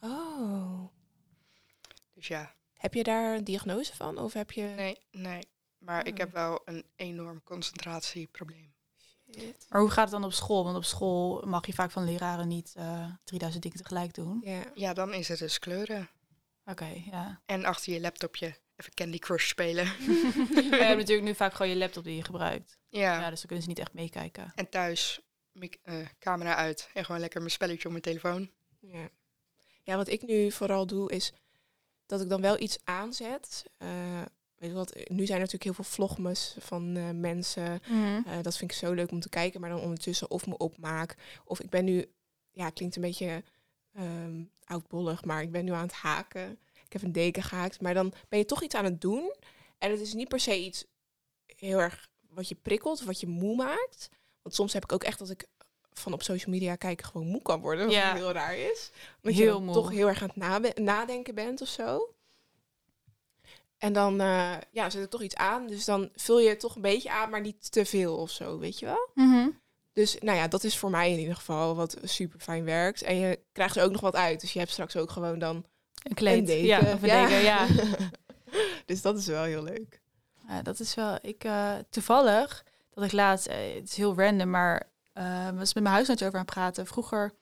Oh. 0.00 0.84
Dus 2.12 2.28
ja, 2.28 2.54
Heb 2.76 2.94
je 2.94 3.02
daar 3.02 3.34
een 3.36 3.44
diagnose 3.44 3.96
van? 3.96 4.18
Of 4.18 4.32
heb 4.32 4.50
je... 4.52 4.62
nee, 4.62 4.98
nee. 5.10 5.48
Maar 5.86 6.06
ik 6.06 6.18
heb 6.18 6.32
wel 6.32 6.60
een 6.64 6.84
enorm 6.96 7.42
concentratieprobleem. 7.42 8.74
Shit. 9.34 9.66
Maar 9.68 9.80
hoe 9.80 9.90
gaat 9.90 10.10
het 10.10 10.20
dan 10.20 10.24
op 10.24 10.32
school? 10.32 10.64
Want 10.64 10.76
op 10.76 10.84
school 10.84 11.46
mag 11.46 11.66
je 11.66 11.72
vaak 11.72 11.90
van 11.90 12.04
leraren 12.04 12.48
niet 12.48 12.72
eh 12.76 13.10
3000 13.24 13.62
dingen 13.62 13.78
tegelijk 13.78 14.14
doen. 14.14 14.40
Ja. 14.44 14.62
Ja, 14.74 14.92
dan 14.92 15.14
is 15.14 15.28
het 15.28 15.38
dus 15.38 15.58
kleuren. 15.58 16.08
Oké, 16.64 17.02
ja. 17.10 17.42
En 17.46 17.64
achter 17.64 17.92
je 17.92 18.00
laptopje 18.00 18.58
even 18.76 18.94
Candy 18.94 19.18
Crush 19.18 19.48
spelen. 19.48 19.84
Je 20.70 20.76
hebt 20.78 20.98
natuurlijk 20.98 21.26
nu 21.26 21.34
vaak 21.34 21.54
gewoon 21.54 21.72
je 21.72 21.78
laptop 21.78 22.04
die 22.04 22.16
je 22.16 22.24
gebruikt. 22.24 22.78
ja. 22.88 23.20
Ja, 23.20 23.30
dus 23.30 23.38
dan 23.38 23.46
kunnen 23.46 23.62
ze 23.62 23.68
niet 23.68 23.78
echt 23.78 23.92
meekijken. 23.92 24.52
En 24.54 24.68
thuis, 24.68 25.20
eh, 25.82 25.94
camera 26.18 26.54
uit 26.54 26.90
en 26.94 27.04
gewoon 27.04 27.20
lekker 27.20 27.40
mijn 27.40 27.52
spelletje 27.52 27.84
op 27.84 27.90
mijn 27.90 28.02
telefoon. 28.02 28.50
Ja. 28.80 29.08
ja, 29.82 29.96
wat 29.96 30.08
ik 30.08 30.22
nu 30.22 30.52
vooral 30.52 30.86
doe 30.86 31.10
is... 31.10 31.32
dat 32.06 32.20
ik 32.20 32.28
dan 32.28 32.40
wel 32.40 32.60
iets 32.60 32.78
aanzet. 32.84 33.64
Eh, 33.76 34.22
weet 34.56 34.70
je 34.70 34.76
wat, 34.76 34.94
nu 34.94 35.26
zijn 35.26 35.38
er 35.40 35.44
natuurlijk 35.44 35.64
heel 35.64 35.74
veel 35.74 35.84
vlogmas 35.84 36.56
van 36.58 36.96
eh, 36.96 37.10
mensen. 37.10 37.80
Mhm. 37.88 38.22
Eh, 38.26 38.42
dat 38.42 38.56
vind 38.56 38.70
ik 38.70 38.76
zo 38.76 38.92
leuk 38.92 39.10
om 39.10 39.20
te 39.20 39.28
kijken, 39.28 39.60
maar 39.60 39.70
dan 39.70 39.80
ondertussen 39.80 40.30
of 40.30 40.46
me 40.46 40.56
opmaak. 40.56 41.16
Of 41.44 41.60
ik 41.60 41.70
ben 41.70 41.84
nu, 41.84 42.04
ja, 42.50 42.70
klinkt 42.70 42.96
een 42.96 43.02
beetje 43.02 43.42
ehm 43.94 44.42
oudbollig, 44.64 45.24
maar 45.24 45.42
ik 45.42 45.50
ben 45.50 45.64
nu 45.64 45.72
aan 45.72 45.82
het 45.82 45.92
haken. 45.92 46.58
Ik 46.84 46.92
heb 46.92 47.02
een 47.02 47.12
deken 47.12 47.42
gehaakt, 47.42 47.80
maar 47.80 47.94
dan 47.94 48.12
ben 48.28 48.38
je 48.38 48.44
toch 48.44 48.62
iets 48.62 48.74
aan 48.74 48.84
het 48.84 49.00
doen. 49.00 49.34
En 49.78 49.90
het 49.90 50.00
is 50.00 50.14
niet 50.14 50.28
per 50.28 50.40
se 50.40 50.58
iets 50.64 50.84
heel 51.56 51.78
erg 51.78 52.08
wat 52.30 52.48
je 52.48 52.54
prikkelt 52.54 53.00
of 53.00 53.06
wat 53.06 53.20
je 53.20 53.26
moe 53.26 53.56
maakt. 53.56 54.08
Want 54.42 54.54
soms 54.54 54.72
heb 54.72 54.82
ik 54.84 54.92
ook 54.92 55.04
echt 55.04 55.18
dat 55.18 55.30
ik 55.30 55.46
van 55.92 56.12
op 56.12 56.22
social 56.22 56.50
media 56.54 56.76
kijken 56.76 57.06
gewoon 57.06 57.26
moe 57.26 57.42
kan 57.42 57.60
worden. 57.60 57.84
Wat 57.84 57.94
Ja. 57.94 58.14
heel 58.14 58.32
raar 58.32 58.56
is. 58.56 58.90
Omdat 59.22 59.38
Heel 59.40 59.58
je 59.58 59.64
moe. 59.64 59.74
toch 59.74 59.90
heel 59.90 60.08
erg 60.08 60.22
aan 60.22 60.30
het 60.34 60.78
nadenken 60.78 61.34
bent 61.34 61.60
of 61.60 61.68
zo. 61.68 62.14
En 63.78 63.92
dan 63.92 64.20
eh, 64.20 64.52
ja, 64.70 64.90
zet 64.90 65.02
ik 65.04 65.10
toch 65.10 65.22
iets 65.22 65.34
aan. 65.36 65.66
Dus 65.66 65.84
dan 65.84 66.10
vul 66.14 66.38
je 66.40 66.48
het 66.48 66.60
toch 66.60 66.74
een 66.76 66.82
beetje 66.82 67.10
aan, 67.10 67.30
maar 67.30 67.40
niet 67.40 67.72
te 67.72 67.84
veel 67.84 68.16
of 68.16 68.30
zo, 68.30 68.58
weet 68.58 68.78
je 68.78 68.86
wel? 68.86 69.08
Mhm. 69.14 69.48
Dus 69.92 70.16
nou 70.20 70.36
ja, 70.38 70.48
dat 70.48 70.64
is 70.64 70.78
voor 70.78 70.90
mij 70.90 71.12
in 71.12 71.18
ieder 71.18 71.34
geval 71.36 71.76
wat 71.76 71.96
super 72.02 72.40
fijn 72.40 72.64
werkt. 72.64 73.02
En 73.02 73.16
je 73.16 73.40
krijgt 73.52 73.76
er 73.76 73.84
ook 73.84 73.92
nog 73.92 74.00
wat 74.00 74.14
uit. 74.16 74.40
Dus 74.40 74.52
je 74.52 74.58
hebt 74.58 74.70
straks 74.70 74.96
ook 74.96 75.10
gewoon 75.10 75.38
dan 75.38 75.64
Een 76.02 76.14
kleed. 76.14 76.38
een 76.38 76.44
deken. 76.44 76.66
Ja, 76.66 76.78
of 76.78 76.92
een 76.92 77.00
deken, 77.00 77.42
ja. 77.42 77.66
dus 78.86 79.02
dat 79.02 79.18
is 79.18 79.26
wel 79.26 79.42
heel 79.44 79.62
leuk. 79.62 80.00
Ja, 80.48 80.62
dat 80.62 80.80
is 80.80 80.94
wel. 80.94 81.18
Ik 81.22 81.44
eh, 81.44 81.74
toevallig 81.90 82.64
dat 82.90 83.04
ik 83.04 83.12
laatst, 83.12 83.46
eh, 83.46 83.74
het 83.74 83.88
is 83.88 83.96
heel 83.96 84.16
random, 84.16 84.50
maar 84.50 84.90
eh 85.12 85.50
was 85.50 85.74
met 85.74 85.82
mijn 85.82 85.94
huisarts 85.94 86.22
over 86.22 86.34
aan 86.34 86.44
het 86.44 86.54
praten. 86.54 86.86
Vroeger 86.86 87.32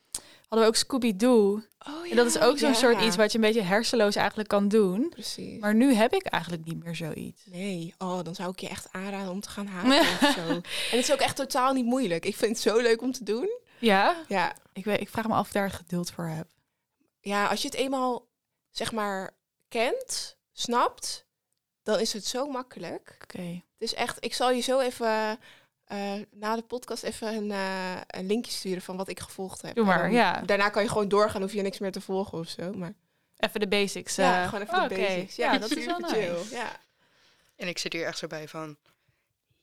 hadden 0.54 0.73
we 0.73 0.78
ook 0.78 0.84
Scooby 0.87 1.16
Doo. 1.16 1.62
Oh, 1.88 2.11
En 2.11 2.16
dat 2.16 2.26
is 2.26 2.38
ook 2.38 2.58
zo'n 2.58 2.75
soort 2.75 3.00
iets 3.02 3.16
wat 3.16 3.32
je 3.32 3.38
een 3.38 3.44
beetje 3.44 3.62
hersenloos 3.62 4.16
eigenlijk 4.16 4.49
kan 4.49 4.68
doen. 4.68 5.08
Precies. 5.08 5.61
Maar 5.61 5.75
nu 5.75 5.94
heb 5.94 6.12
ik 6.12 6.26
eigenlijk 6.26 6.64
niet 6.64 6.84
meer 6.84 6.94
zoiets. 6.94 7.42
Nee, 7.46 7.94
oh, 7.99 8.23
dan 8.23 8.34
zou 8.34 8.50
ik 8.50 8.58
je 8.61 8.68
echt 8.68 8.88
aanraden 8.92 9.30
om 9.32 9.40
te 9.40 9.49
gaan 9.49 9.66
haken 9.76 10.00
of 10.00 10.34
zo. 10.34 10.40
En 10.49 10.62
het 10.90 10.99
is 10.99 11.12
ook 11.12 11.18
echt 11.18 11.37
totaal 11.37 11.73
niet 11.73 11.84
moeilijk. 11.84 12.25
Ik 12.25 12.37
vind 12.37 12.50
het 12.50 12.61
zo 12.61 12.78
leuk 12.78 13.02
om 13.02 13.12
te 13.12 13.25
doen. 13.25 13.58
Ja, 13.78 14.25
Ja, 14.28 14.56
ik, 14.73 14.84
weet, 14.84 15.00
ik 15.00 15.08
vraag 15.08 15.26
me 15.26 15.32
af 15.34 15.40
of 15.40 15.46
ik 15.46 15.52
daar 15.52 15.70
geduld 15.70 16.11
voor 16.11 16.26
heb. 16.28 16.46
ja 17.20 17.46
als 17.46 17.62
je 17.62 17.68
het 17.68 17.76
eenmaal, 17.76 18.26
zeg 18.70 18.92
maar, 18.92 19.30
kent, 19.68 20.37
snapt, 20.52 21.26
dan 21.82 22.00
is 22.00 22.12
het 22.12 22.26
zo 22.26 22.46
makkelijk. 22.46 23.16
Oké. 23.23 23.42
Het 23.42 23.62
is 23.92 23.94
echt, 23.94 24.25
ik 24.25 24.34
zal 24.34 24.50
je 24.50 24.61
zo 24.61 24.80
even 24.80 25.38
eh, 25.84 26.12
na 26.30 26.56
de 26.56 26.62
podcast 26.62 27.02
even 27.02 27.34
een, 27.34 27.50
eh, 27.50 28.00
een 28.06 28.26
linkje 28.26 28.52
sturen 28.52 28.82
van 28.82 28.96
wat 28.96 29.08
ik 29.08 29.20
gevolgd 29.20 29.62
heb. 29.62 29.74
Doe 29.74 29.84
maar, 29.84 29.98
dan- 30.02 30.12
ja. 30.12 30.40
Daarna 30.40 30.68
kan 30.68 30.82
je 30.82 30.88
gewoon 30.88 31.08
doorgaan, 31.08 31.40
hoef 31.42 31.52
je 31.52 31.62
niks 31.62 31.78
meer 31.78 31.92
te 31.92 32.00
volgen 32.00 32.38
of 32.38 32.48
zo. 32.48 32.72
Maar 32.72 32.92
Even 33.36 33.60
de 33.60 33.68
basics. 33.68 34.16
ja, 34.16 34.42
eh. 34.42 34.48
gewoon 34.48 34.64
even 34.66 34.88
de 34.88 34.94
Oké. 34.94 35.00
basics. 35.06 35.36
Ja, 35.36 35.58
dat 35.58 35.70
is 35.76 35.84
wel 35.84 35.94
super 35.96 36.10
chill. 36.10 36.32
nice. 36.32 36.54
Ja. 36.54 36.80
En 37.56 37.68
ik 37.68 37.78
zit 37.78 37.92
hier 37.92 38.06
echt 38.06 38.18
zo 38.18 38.26
bij 38.26 38.48
van... 38.48 38.76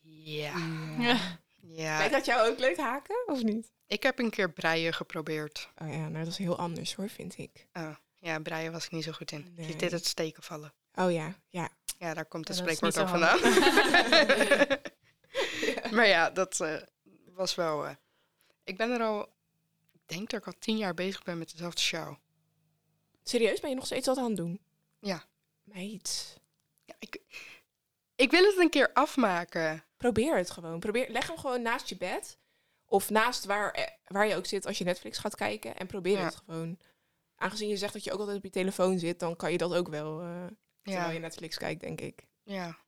Ja, 0.00 0.52
Ja. 0.98 1.16
ja. 1.60 1.96
Lijkt 1.98 2.12
dat 2.12 2.24
jou 2.24 2.50
ook 2.50 2.58
leuk 2.58 2.76
haken, 2.76 3.16
of 3.26 3.42
niet? 3.42 3.70
Ik 3.86 4.02
heb 4.02 4.18
een 4.18 4.30
keer 4.30 4.50
breien 4.52 4.94
geprobeerd. 4.94 5.68
Oh 5.82 5.88
ja, 5.88 5.96
nou 6.08 6.18
dat 6.24 6.26
is 6.26 6.36
heel 6.38 6.58
anders 6.58 6.94
hoor, 6.94 7.08
vind 7.08 7.38
ik. 7.38 7.66
Oh, 7.72 7.88
ja, 8.18 8.38
breien 8.38 8.72
was 8.72 8.84
ik 8.84 8.90
niet 8.90 9.04
zo 9.04 9.12
goed 9.12 9.32
in. 9.32 9.52
Nee. 9.56 9.66
Je 9.68 9.76
deed 9.76 9.90
het 9.92 10.06
steken 10.06 10.42
vallen. 10.42 10.72
Oh 10.94 11.12
ja, 11.12 11.34
ja. 11.48 11.68
Ja, 11.98 12.14
daar 12.14 12.24
komt 12.24 12.48
het 12.48 12.56
spreekwoord 12.56 12.94
zo 12.94 13.06
vandaan. 13.06 13.38
Maar 15.96 16.06
ja, 16.06 16.30
dat 16.30 16.60
eh, 16.60 16.76
was 17.24 17.54
wel... 17.54 17.86
eh, 17.86 17.94
ik 18.64 18.76
ben 18.76 18.90
er 18.90 19.00
al... 19.02 19.22
Ik 19.92 20.00
denk 20.18 20.30
dat 20.30 20.40
ik 20.40 20.46
al 20.46 20.58
tien 20.58 20.76
jaar 20.76 20.94
bezig 20.94 21.22
ben 21.22 21.38
met 21.38 21.50
dezelfde 21.50 21.80
show. 21.80 22.16
Serieus, 23.22 23.60
ben 23.60 23.70
je 23.70 23.76
nog 23.76 23.86
steeds 23.86 24.06
wat 24.06 24.18
aan 24.18 24.24
het 24.26 24.36
doen? 24.36 24.60
Ja. 24.98 25.24
Meid. 25.62 26.40
Ja, 26.84 26.94
ik, 26.98 27.20
ik 28.16 28.30
wil 28.30 28.44
het 28.44 28.56
een 28.58 28.70
keer 28.70 28.92
afmaken. 28.92 29.84
Probeer 29.96 30.36
het 30.36 30.50
gewoon. 30.50 30.80
Probeer, 30.80 31.10
leg 31.10 31.26
hem 31.26 31.36
gewoon 31.38 31.62
naast 31.62 31.88
je 31.88 31.96
bed. 31.96 32.38
Of 32.86 33.10
naast 33.10 33.44
waar, 33.44 33.70
eh, 33.70 33.86
waar 34.06 34.26
je 34.26 34.36
ook 34.36 34.46
zit 34.46 34.66
als 34.66 34.78
je 34.78 34.84
Netflix 34.84 35.18
gaat 35.18 35.34
kijken. 35.34 35.76
En 35.76 35.86
probeer 35.86 36.18
Ja. 36.18 36.24
het 36.24 36.36
gewoon. 36.36 36.78
Aangezien 37.36 37.68
je 37.68 37.76
zegt 37.76 37.92
dat 37.92 38.04
je 38.04 38.12
ook 38.12 38.18
altijd 38.18 38.36
op 38.36 38.44
je 38.44 38.50
telefoon 38.50 38.98
zit, 38.98 39.18
dan 39.20 39.36
kan 39.36 39.52
je 39.52 39.58
dat 39.58 39.74
ook 39.74 39.88
wel 39.88 40.20
eh, 40.20 40.26
terwijl 40.82 41.06
Ja, 41.06 41.10
je 41.10 41.18
Netflix 41.18 41.56
kijkt, 41.56 41.80
denk 41.80 42.00
ik. 42.00 42.26
ja. 42.42 42.78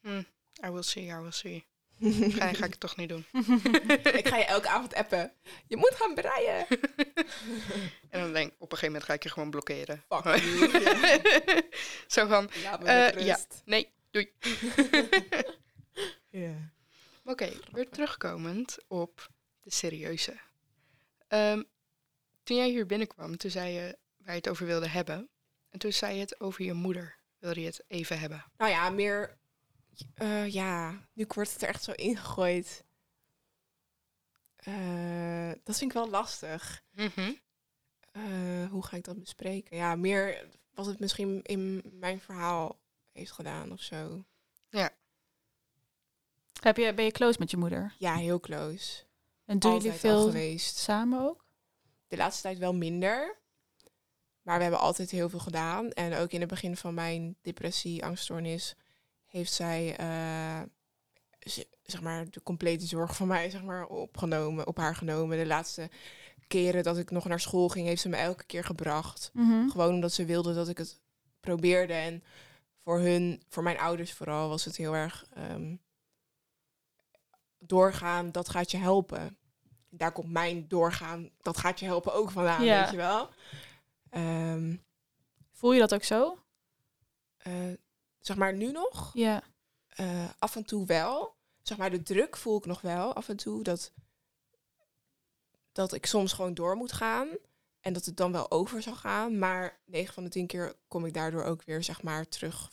Hm, 0.00 0.22
I 0.64 0.70
will 0.70 0.82
see, 0.82 1.04
I 1.04 1.16
will 1.16 1.30
see. 1.30 1.66
Waarschijnlijk 1.98 2.56
ga 2.56 2.64
ik 2.64 2.70
het 2.70 2.80
toch 2.80 2.96
niet 2.96 3.08
doen. 3.08 3.26
ik 4.20 4.28
ga 4.28 4.36
je 4.36 4.44
elke 4.44 4.68
avond 4.68 4.94
appen. 4.94 5.32
Je 5.66 5.76
moet 5.76 5.94
gaan 5.94 6.14
breien. 6.14 6.66
En 8.10 8.20
dan 8.20 8.32
denk 8.32 8.52
ik, 8.52 8.54
op 8.58 8.72
een 8.72 8.78
gegeven 8.78 8.86
moment 8.86 9.04
ga 9.04 9.12
ik 9.12 9.22
je 9.22 9.28
gewoon 9.28 9.50
blokkeren. 9.50 10.04
Fuck. 10.08 10.42
Zo 12.14 12.26
van, 12.26 12.50
met 12.80 13.24
ja, 13.24 13.38
nee, 13.64 13.92
doei. 14.10 14.32
Ja. 16.30 16.72
Oké, 17.24 17.52
weer 17.72 17.88
terugkomend 17.88 18.76
op 18.88 19.30
de 19.62 19.70
serieuze. 19.70 20.36
Ehm, 21.28 21.62
toen 22.42 22.56
jij 22.56 22.68
hier 22.68 22.86
binnenkwam, 22.86 23.36
toen 23.36 23.50
zei 23.50 23.72
je 23.72 23.96
waar 24.16 24.34
je 24.34 24.40
het 24.40 24.48
over 24.48 24.66
wilde 24.66 24.88
hebben. 24.88 25.28
En 25.70 25.78
toen 25.78 25.92
zei 25.92 26.14
je 26.14 26.20
het 26.20 26.40
over 26.40 26.64
je 26.64 26.72
moeder. 26.72 27.16
Wilde 27.38 27.60
je 27.60 27.66
het 27.66 27.84
even 27.88 28.18
hebben? 28.18 28.44
Nou 28.56 28.70
ja, 28.70 28.90
meer... 28.90 29.38
eh, 30.14 30.52
ja, 30.52 31.06
nu 31.12 31.24
wordt 31.28 31.52
het 31.52 31.62
er 31.62 31.68
echt 31.68 31.84
zo 31.84 31.92
ingegooid. 31.92 32.84
Eh, 34.56 35.52
dat 35.64 35.76
vind 35.76 35.90
ik 35.90 35.96
wel 35.96 36.08
lastig. 36.08 36.82
Eh, 36.94 38.70
hoe 38.70 38.84
ga 38.84 38.96
ik 38.96 39.04
dat 39.04 39.20
bespreken? 39.20 39.76
Ja, 39.76 39.96
meer 39.96 40.48
wat 40.74 40.86
het 40.86 41.00
misschien 41.00 41.42
in 41.42 41.82
mijn 41.92 42.20
verhaal 42.20 42.80
heeft 43.12 43.32
gedaan 43.32 43.72
of 43.72 43.80
zo. 43.80 44.24
Heb 46.64 46.76
je, 46.76 46.94
ben 46.94 47.04
je 47.04 47.10
close 47.10 47.38
met 47.38 47.50
je 47.50 47.56
moeder? 47.56 47.94
Ja, 47.98 48.14
heel 48.14 48.40
close. 48.40 49.04
En 49.44 49.58
doen 49.58 49.72
Altijd 49.72 49.82
jullie 49.82 49.98
veel 49.98 50.22
geweest. 50.22 50.76
samen 50.76 51.20
ook? 51.20 51.44
De 52.08 52.16
laatste 52.16 52.42
tijd 52.42 52.58
wel 52.58 52.74
minder. 52.74 53.36
Maar 54.42 54.56
we 54.56 54.62
hebben 54.62 54.80
altijd 54.80 55.10
heel 55.10 55.28
veel 55.28 55.38
gedaan. 55.38 55.90
En 55.90 56.14
ook 56.14 56.30
in 56.30 56.40
het 56.40 56.48
begin 56.48 56.76
van 56.76 56.94
mijn 56.94 57.36
depressie, 57.42 58.04
angststoornis, 58.04 58.74
heeft 59.36 59.52
zij 59.52 59.96
z- 61.40 61.64
zeg 61.82 62.00
maar, 62.02 62.30
de 62.30 62.42
complete 62.42 62.86
zorg 62.86 63.16
van 63.16 63.26
mij 63.28 63.50
zeg 63.50 63.62
maar, 63.62 63.86
opgenomen, 63.86 64.66
op 64.66 64.76
haar 64.76 64.96
genomen. 64.96 65.38
De 65.38 65.46
laatste 65.46 65.90
keren 66.48 66.82
dat 66.82 66.98
ik 66.98 67.10
nog 67.10 67.24
naar 67.24 67.40
school 67.40 67.68
ging, 67.68 67.86
heeft 67.86 68.00
ze 68.02 68.08
me 68.08 68.16
elke 68.16 68.44
keer 68.44 68.64
gebracht. 68.64 69.30
Mhm. 69.32 69.68
Gewoon 69.68 69.94
omdat 69.94 70.12
ze 70.12 70.24
wilde 70.24 70.54
dat 70.54 70.68
ik 70.68 70.78
het 70.78 71.00
probeerde. 71.40 71.92
En 71.92 72.24
voor 72.82 72.98
hun, 72.98 73.42
voor 73.48 73.62
mijn 73.62 73.78
ouders 73.78 74.12
vooral, 74.12 74.48
was 74.48 74.64
het 74.64 74.76
heel 74.76 74.94
erg 74.94 75.26
ehm, 75.34 75.76
doorgaan, 77.58 78.32
dat 78.32 78.48
gaat 78.48 78.70
je 78.70 78.76
helpen. 78.76 79.36
Daar 79.90 80.12
komt 80.12 80.30
mijn 80.32 80.68
doorgaan, 80.68 81.30
dat 81.42 81.58
gaat 81.58 81.80
je 81.80 81.86
helpen 81.86 82.14
ook 82.14 82.30
vandaan, 82.30 82.64
Ja. 82.64 82.80
weet 82.82 82.90
je 82.90 82.96
wel. 82.96 83.30
Ehm, 84.10 84.76
Voel 85.52 85.72
je 85.72 85.80
dat 85.80 85.94
ook 85.94 86.02
zo? 86.04 86.38
eh, 87.36 87.52
zeg 88.26 88.36
maar 88.36 88.54
nu 88.54 88.72
nog, 88.72 89.10
Ja. 89.14 89.42
eh, 89.88 90.28
af 90.38 90.56
en 90.56 90.64
toe 90.64 90.86
wel. 90.86 91.36
Zeg 91.62 91.78
maar 91.78 91.90
de 91.90 92.02
druk 92.02 92.36
voel 92.36 92.56
ik 92.58 92.66
nog 92.66 92.80
wel 92.80 93.14
af 93.14 93.28
en 93.28 93.36
toe. 93.36 93.62
Dat, 93.62 93.92
dat 95.72 95.92
ik 95.92 96.06
soms 96.06 96.32
gewoon 96.32 96.54
door 96.54 96.76
moet 96.76 96.92
gaan. 96.92 97.28
En 97.80 97.92
dat 97.92 98.04
het 98.04 98.16
dan 98.16 98.32
wel 98.32 98.50
over 98.50 98.82
zal 98.82 98.94
gaan. 98.94 99.38
Maar 99.38 99.80
9 99.84 100.14
van 100.14 100.24
de 100.24 100.30
10 100.30 100.46
keer 100.46 100.74
kom 100.88 101.06
ik 101.06 101.14
daardoor 101.14 101.44
ook 101.44 101.62
weer 101.62 101.82
zeg 101.82 102.02
maar 102.02 102.28
terug 102.28 102.70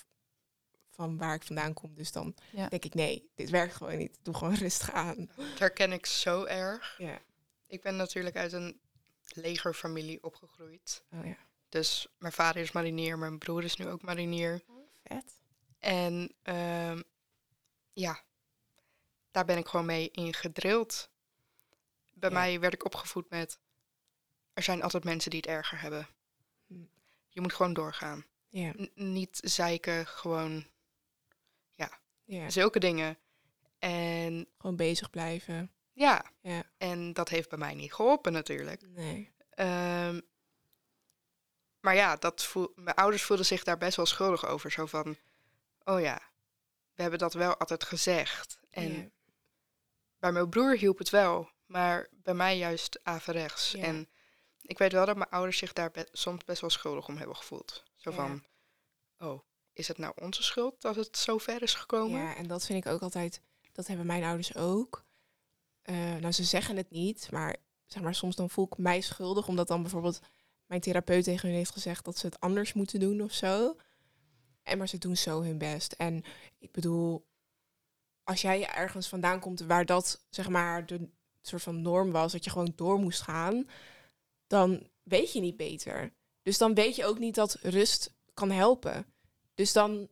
van 0.90 1.18
waar 1.18 1.36
ik 1.36 1.44
vandaan 1.44 1.74
kom. 1.74 1.94
Dus 1.96 2.12
dan 2.12 2.36
Ja. 2.52 2.68
denk 2.68 2.86
ik, 2.86 2.94
nee, 2.94 3.30
dit 3.36 3.50
werkt 3.50 3.76
gewoon 3.76 3.98
niet. 3.98 4.18
Doe 4.22 4.34
gewoon 4.34 4.54
rustig 4.54 4.92
aan. 4.92 5.30
Dat 5.36 5.60
herken 5.60 5.92
ik 5.92 6.06
zo 6.06 6.44
erg. 6.44 6.96
Ja. 6.98 7.20
Ik 7.68 7.82
ben 7.82 7.96
natuurlijk 7.96 8.36
uit 8.36 8.54
een 8.54 8.80
legerfamilie 9.34 10.24
opgegroeid. 10.24 11.04
Oh 11.14 11.26
ja. 11.26 11.38
Dus 11.70 12.08
mijn 12.18 12.34
vader 12.34 12.62
is 12.62 12.72
marinier, 12.72 13.18
mijn 13.18 13.38
broer 13.38 13.64
is 13.64 13.76
nu 13.78 13.88
ook 13.88 14.02
marinier. 14.02 14.62
Vet. 15.04 15.40
En 15.82 16.32
ehm, 16.42 17.02
ja, 17.94 18.22
daar 19.32 19.46
ben 19.46 19.58
ik 19.58 19.68
gewoon 19.68 19.86
mee 19.86 20.10
in 20.12 20.34
gedrild. 20.34 21.10
Bij 22.14 22.30
Ja. 22.30 22.36
mij 22.36 22.60
werd 22.60 22.74
ik 22.74 22.86
opgevoed 22.86 23.30
met... 23.30 23.60
Er 24.54 24.64
zijn 24.64 24.82
altijd 24.82 25.04
mensen 25.04 25.30
die 25.32 25.40
het 25.40 25.50
erger 25.50 25.82
hebben. 25.82 26.08
Hm. 26.68 26.74
Je 27.30 27.42
moet 27.42 27.54
gewoon 27.54 27.74
doorgaan. 27.74 28.26
Ja. 28.48 28.74
Niet 28.96 29.40
zeiken, 29.44 30.08
gewoon 30.08 30.68
ja. 32.26 32.50
zulke 32.50 32.80
dingen. 32.80 33.18
En 33.80 34.48
Gewoon 34.58 34.76
bezig 34.76 35.10
blijven. 35.10 35.72
ja, 35.94 36.32
Ja. 36.42 36.64
en 36.78 37.14
dat 37.14 37.30
heeft 37.30 37.50
bij 37.50 37.58
mij 37.58 37.74
niet 37.74 37.94
geholpen 37.94 38.32
natuurlijk. 38.34 38.82
Nee. 38.88 39.32
Ehm, 39.50 40.22
maar 41.80 41.96
ja, 41.96 42.16
dat 42.16 42.44
voel, 42.44 42.72
mijn 42.76 42.96
ouders 42.96 43.24
voelden 43.24 43.46
zich 43.46 43.64
daar 43.64 43.78
best 43.78 43.96
wel 43.96 44.06
schuldig 44.06 44.46
over. 44.46 44.72
Zo 44.72 44.86
van, 44.86 45.18
oh 45.84 46.02
ja, 46.02 46.22
we 46.94 47.02
hebben 47.02 47.20
dat 47.20 47.34
wel 47.34 47.58
altijd 47.58 47.84
gezegd. 47.84 48.60
En 48.70 48.92
Ja. 48.94 49.10
bij 50.20 50.32
mijn 50.32 50.50
broer 50.50 50.78
hielp 50.78 50.98
het 50.98 51.10
wel, 51.10 51.50
maar 51.66 52.08
bij 52.12 52.34
mij 52.34 52.58
juist 52.58 53.00
averechts. 53.04 53.72
Ja. 53.72 53.84
En 53.84 54.10
ik 54.62 54.78
weet 54.78 54.92
wel 54.92 55.06
dat 55.06 55.18
mijn 55.18 55.30
ouders 55.30 55.58
zich 55.58 55.74
daar 55.74 55.92
be- 55.92 56.10
soms 56.12 56.44
best 56.44 56.62
wel 56.62 56.70
schuldig 56.70 57.08
om 57.08 57.18
hebben 57.18 57.36
gevoeld. 57.36 57.84
Zo 57.96 58.10
Ja. 58.10 58.16
van, 58.16 58.44
oh, 59.18 59.40
is 59.74 59.88
het 59.88 59.98
nou 59.98 60.14
onze 60.22 60.44
schuld 60.44 60.82
dat 60.82 60.96
het 60.96 61.18
zo 61.18 61.38
ver 61.38 61.62
is 61.62 61.74
gekomen? 61.74 62.20
Ja, 62.22 62.36
en 62.36 62.48
dat 62.48 62.66
vind 62.66 62.86
ik 62.86 62.92
ook 62.92 63.02
altijd, 63.02 63.42
dat 63.72 63.88
hebben 63.88 64.06
mijn 64.06 64.24
ouders 64.24 64.56
ook. 64.56 65.04
Eh, 65.82 65.96
nou, 65.96 66.32
ze 66.32 66.44
zeggen 66.44 66.78
het 66.78 66.90
niet, 66.90 67.32
maar 67.32 67.56
zeg 67.86 68.04
maar, 68.04 68.16
soms 68.16 68.36
dan 68.36 68.50
voel 68.50 68.66
ik 68.66 68.78
mij 68.78 69.02
schuldig, 69.02 69.48
omdat 69.48 69.68
dan 69.68 69.82
bijvoorbeeld 69.82 70.20
mijn 70.66 70.82
therapeut 70.82 71.24
tegen 71.24 71.48
hun 71.48 71.58
heeft 71.58 71.72
gezegd 71.72 72.06
dat 72.06 72.18
ze 72.18 72.26
het 72.26 72.40
anders 72.40 72.74
moeten 72.74 73.00
doen 73.00 73.22
of 73.22 73.32
zo. 73.34 73.76
En 74.64 74.78
maar 74.78 74.88
ze 74.88 74.98
doen 74.98 75.18
zo 75.18 75.42
hun 75.42 75.58
best. 75.58 75.92
En 75.92 76.24
ik 76.60 76.72
bedoel, 76.72 77.26
als 78.24 78.42
jij 78.42 78.68
ergens 78.68 79.08
vandaan 79.08 79.40
komt 79.40 79.60
waar 79.60 79.86
dat 79.86 80.26
zeg 80.30 80.50
maar 80.50 80.86
de 80.86 81.10
soort 81.42 81.62
van 81.62 81.82
norm 81.82 82.12
was, 82.12 82.32
dat 82.32 82.44
je 82.44 82.50
gewoon 82.50 82.74
door 82.76 83.00
moest 83.00 83.22
gaan, 83.22 83.70
dan 84.48 84.88
weet 85.04 85.34
je 85.34 85.40
niet 85.40 85.58
beter. 85.58 86.14
Dus 86.42 86.58
dan 86.58 86.74
weet 86.74 86.96
je 86.96 87.06
ook 87.06 87.20
niet 87.20 87.36
dat 87.36 87.54
rust 87.62 88.14
kan 88.34 88.52
helpen. 88.52 89.06
Dus 89.54 89.74
dan, 89.74 90.10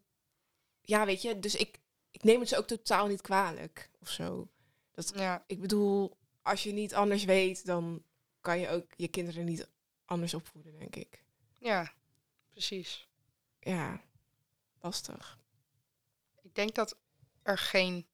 ja, 0.82 1.06
weet 1.06 1.22
je, 1.22 1.40
dus 1.40 1.56
ik, 1.56 1.80
ik 2.12 2.24
neem 2.24 2.40
het 2.40 2.50
ze 2.50 2.58
ook 2.58 2.68
totaal 2.68 3.08
niet 3.08 3.22
kwalijk 3.22 3.90
of 4.02 4.10
zo. 4.10 4.48
Dat, 4.92 5.12
Ja, 5.16 5.44
ik 5.48 5.62
bedoel, 5.62 6.18
als 6.42 6.64
je 6.64 6.72
niet 6.72 6.94
anders 6.94 7.24
weet, 7.24 7.66
dan 7.66 8.04
kan 8.42 8.60
je 8.60 8.70
ook 8.70 8.86
je 8.96 9.08
kinderen 9.08 9.46
niet 9.46 9.70
anders 10.06 10.34
opvoeden, 10.34 10.80
denk 10.80 10.96
ik. 10.96 11.24
ja, 11.60 11.94
precies. 12.52 13.08
Ja, 13.60 14.02
lastig. 14.82 15.38
Ik 16.42 16.56
denk 16.56 16.76
dat 16.76 16.98
er 17.44 17.58
geen, 17.58 18.08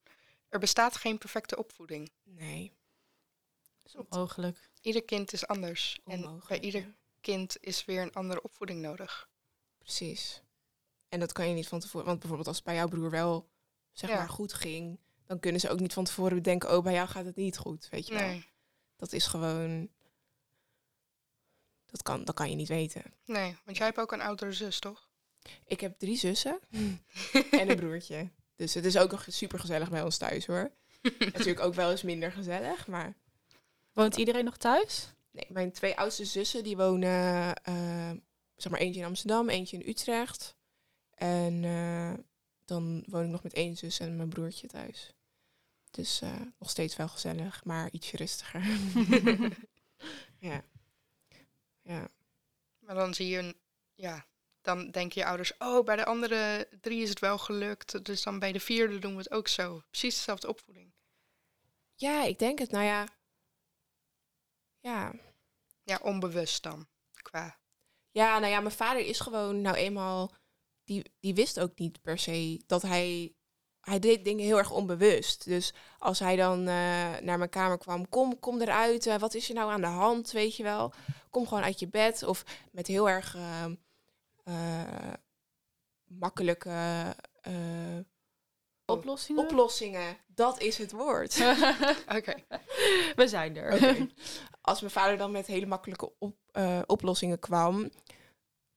er 0.49 0.59
bestaat 0.59 0.95
geen 0.95 1.17
perfecte 1.17 1.57
opvoeding. 1.57 2.11
Nee. 2.23 2.73
Dat 3.83 3.93
is 3.93 3.95
onmogelijk. 4.09 4.69
Ieder 4.81 5.03
kind 5.03 5.33
is 5.33 5.47
anders. 5.47 5.99
En 6.05 6.19
bij 6.21 6.29
onmogelijk, 6.29 6.63
ieder 6.63 6.81
ja. 6.81 6.93
kind 7.21 7.57
is 7.59 7.85
weer 7.85 8.01
een 8.01 8.13
andere 8.13 8.41
opvoeding 8.41 8.81
nodig. 8.81 9.29
Precies. 9.77 10.41
En 11.09 11.19
dat 11.19 11.31
kan 11.31 11.47
je 11.47 11.53
niet 11.53 11.67
van 11.67 11.79
tevoren. 11.79 12.05
Want 12.05 12.17
bijvoorbeeld 12.19 12.47
als 12.47 12.57
het 12.57 12.65
bij 12.65 12.75
jouw 12.75 12.87
broer 12.87 13.09
wel 13.09 13.49
zeg 13.91 14.09
Ja. 14.09 14.15
maar 14.15 14.29
goed 14.29 14.53
ging, 14.53 14.99
dan 15.25 15.39
kunnen 15.39 15.61
ze 15.61 15.69
ook 15.69 15.79
niet 15.79 15.93
van 15.93 16.03
tevoren 16.03 16.35
bedenken, 16.35 16.77
oh, 16.77 16.83
bij 16.83 16.93
jou 16.93 17.07
gaat 17.07 17.25
het 17.25 17.35
niet 17.35 17.57
goed, 17.57 17.89
weet 17.89 18.07
je 18.07 18.13
wel. 18.13 18.27
Nee, 18.27 18.49
Dat 18.95 19.13
is 19.13 19.25
gewoon. 19.27 19.89
Dat 21.85 22.03
kan, 22.03 22.23
dat 22.25 22.35
kan 22.35 22.49
je 22.49 22.55
niet 22.55 22.67
weten. 22.67 23.03
nee, 23.25 23.57
want 23.65 23.77
jij 23.77 23.85
hebt 23.85 23.99
ook 23.99 24.11
een 24.11 24.21
oudere 24.21 24.53
zus, 24.53 24.79
toch? 24.79 25.09
Ik 25.65 25.79
heb 25.79 25.99
drie 25.99 26.17
zussen 26.17 26.59
en 27.51 27.69
een 27.69 27.75
broertje. 27.75 28.29
Dus 28.55 28.73
het 28.73 28.85
is 28.85 28.97
ook 28.97 29.11
nog 29.11 29.25
super 29.27 29.59
gezellig 29.59 29.89
bij 29.89 30.03
ons 30.03 30.17
thuis 30.17 30.45
hoor. 30.45 30.71
Natuurlijk 31.33 31.59
ook 31.59 31.73
wel 31.73 31.91
eens 31.91 32.03
minder 32.03 32.31
gezellig, 32.31 32.87
maar 32.87 33.15
Woont 33.93 34.17
iedereen 34.17 34.45
nog 34.45 34.57
thuis? 34.57 35.15
nee, 35.35 35.45
mijn 35.49 35.71
twee 35.71 35.97
oudste 35.97 36.25
zussen 36.25 36.63
die 36.63 36.77
wonen, 36.77 37.55
eh, 37.55 38.11
zeg 38.55 38.71
maar 38.71 38.79
eentje 38.79 38.99
in 38.99 39.05
Amsterdam, 39.05 39.49
eentje 39.49 39.77
in 39.77 39.89
Utrecht. 39.89 40.55
En 41.13 41.63
eh, 41.63 42.13
dan 42.65 43.03
woon 43.07 43.23
ik 43.23 43.29
nog 43.29 43.43
met 43.43 43.53
één 43.53 43.77
zus 43.77 43.99
en 43.99 44.15
mijn 44.15 44.29
broertje 44.29 44.67
thuis. 44.67 45.13
Dus 45.91 46.21
eh, 46.21 46.41
nog 46.59 46.69
steeds 46.69 46.95
wel 46.95 47.07
gezellig, 47.07 47.63
maar 47.63 47.91
ietsje 47.91 48.17
rustiger. 48.17 48.63
ja. 50.49 50.63
Ja. 51.81 52.07
Maar 52.79 52.95
dan 52.95 53.13
zie 53.13 53.27
je, 53.27 53.37
een, 53.37 53.55
ja, 53.93 54.25
dan 54.65 54.91
denken 54.91 55.21
je 55.21 55.27
ouders, 55.27 55.57
oh, 55.57 55.85
bij 55.85 55.95
de 55.95 56.05
andere 56.05 56.67
drie 56.81 57.01
is 57.01 57.09
het 57.09 57.19
wel 57.19 57.37
gelukt. 57.37 58.05
Dus 58.05 58.23
dan 58.23 58.39
bij 58.39 58.51
de 58.51 58.59
vierde 58.59 58.99
doen 58.99 59.11
we 59.11 59.17
het 59.17 59.31
ook 59.31 59.47
zo. 59.47 59.81
Precies 59.89 60.15
dezelfde 60.15 60.47
opvoeding. 60.47 60.93
ja, 61.95 62.23
ik 62.23 62.39
denk 62.39 62.59
het. 62.59 62.71
Nou 62.71 62.85
ja. 62.85 63.07
Ja, 64.79 65.13
Ja, 65.83 65.99
onbewust 66.01 66.63
dan. 66.63 66.87
Qua, 67.21 67.57
Ja, 68.11 68.39
nou 68.39 68.51
ja, 68.51 68.59
mijn 68.59 68.75
vader 68.75 69.05
is 69.05 69.19
gewoon 69.19 69.61
nou 69.61 69.75
eenmaal. 69.75 70.31
Die, 70.83 71.11
die 71.19 71.33
wist 71.35 71.59
ook 71.59 71.77
niet 71.79 72.01
per 72.01 72.17
se 72.19 72.61
dat 72.67 72.81
hij. 72.81 73.35
Hij 73.79 73.99
deed 73.99 74.23
dingen 74.25 74.45
heel 74.45 74.57
erg 74.57 74.71
onbewust. 74.71 75.45
Dus 75.45 75.73
als 75.99 76.19
hij 76.19 76.35
dan 76.35 76.59
eh, 76.59 76.65
naar 77.21 77.37
mijn 77.37 77.49
kamer 77.49 77.77
kwam, 77.77 78.09
kom, 78.09 78.39
kom 78.39 78.61
eruit. 78.61 79.05
eh, 79.07 79.17
wat 79.17 79.33
is 79.33 79.49
er 79.49 79.55
nou 79.55 79.71
aan 79.71 79.81
de 79.81 79.87
hand? 79.87 80.31
Weet 80.31 80.55
je 80.55 80.63
wel. 80.63 80.93
Kom 81.29 81.47
gewoon 81.47 81.63
uit 81.63 81.79
je 81.79 81.87
bed. 81.87 82.23
Of 82.23 82.43
met 82.71 82.87
heel 82.87 83.09
erg 83.09 83.35
eh, 83.35 83.65
eh, 84.45 85.13
makkelijke 86.03 86.69
eh, 87.41 87.97
Oplossingen? 88.85 89.43
oplossingen. 89.43 90.17
Dat 90.27 90.61
is 90.61 90.77
het 90.77 90.91
woord. 90.91 91.35
oké. 92.17 92.33
We 93.15 93.27
zijn 93.27 93.57
er. 93.57 93.73
Oké. 93.73 94.07
Als 94.61 94.79
mijn 94.79 94.91
vader 94.93 95.17
dan 95.17 95.31
met 95.31 95.47
hele 95.47 95.65
makkelijke 95.65 96.11
op, 96.19 96.35
eh, 96.51 96.81
oplossingen 96.85 97.39
kwam, 97.39 97.89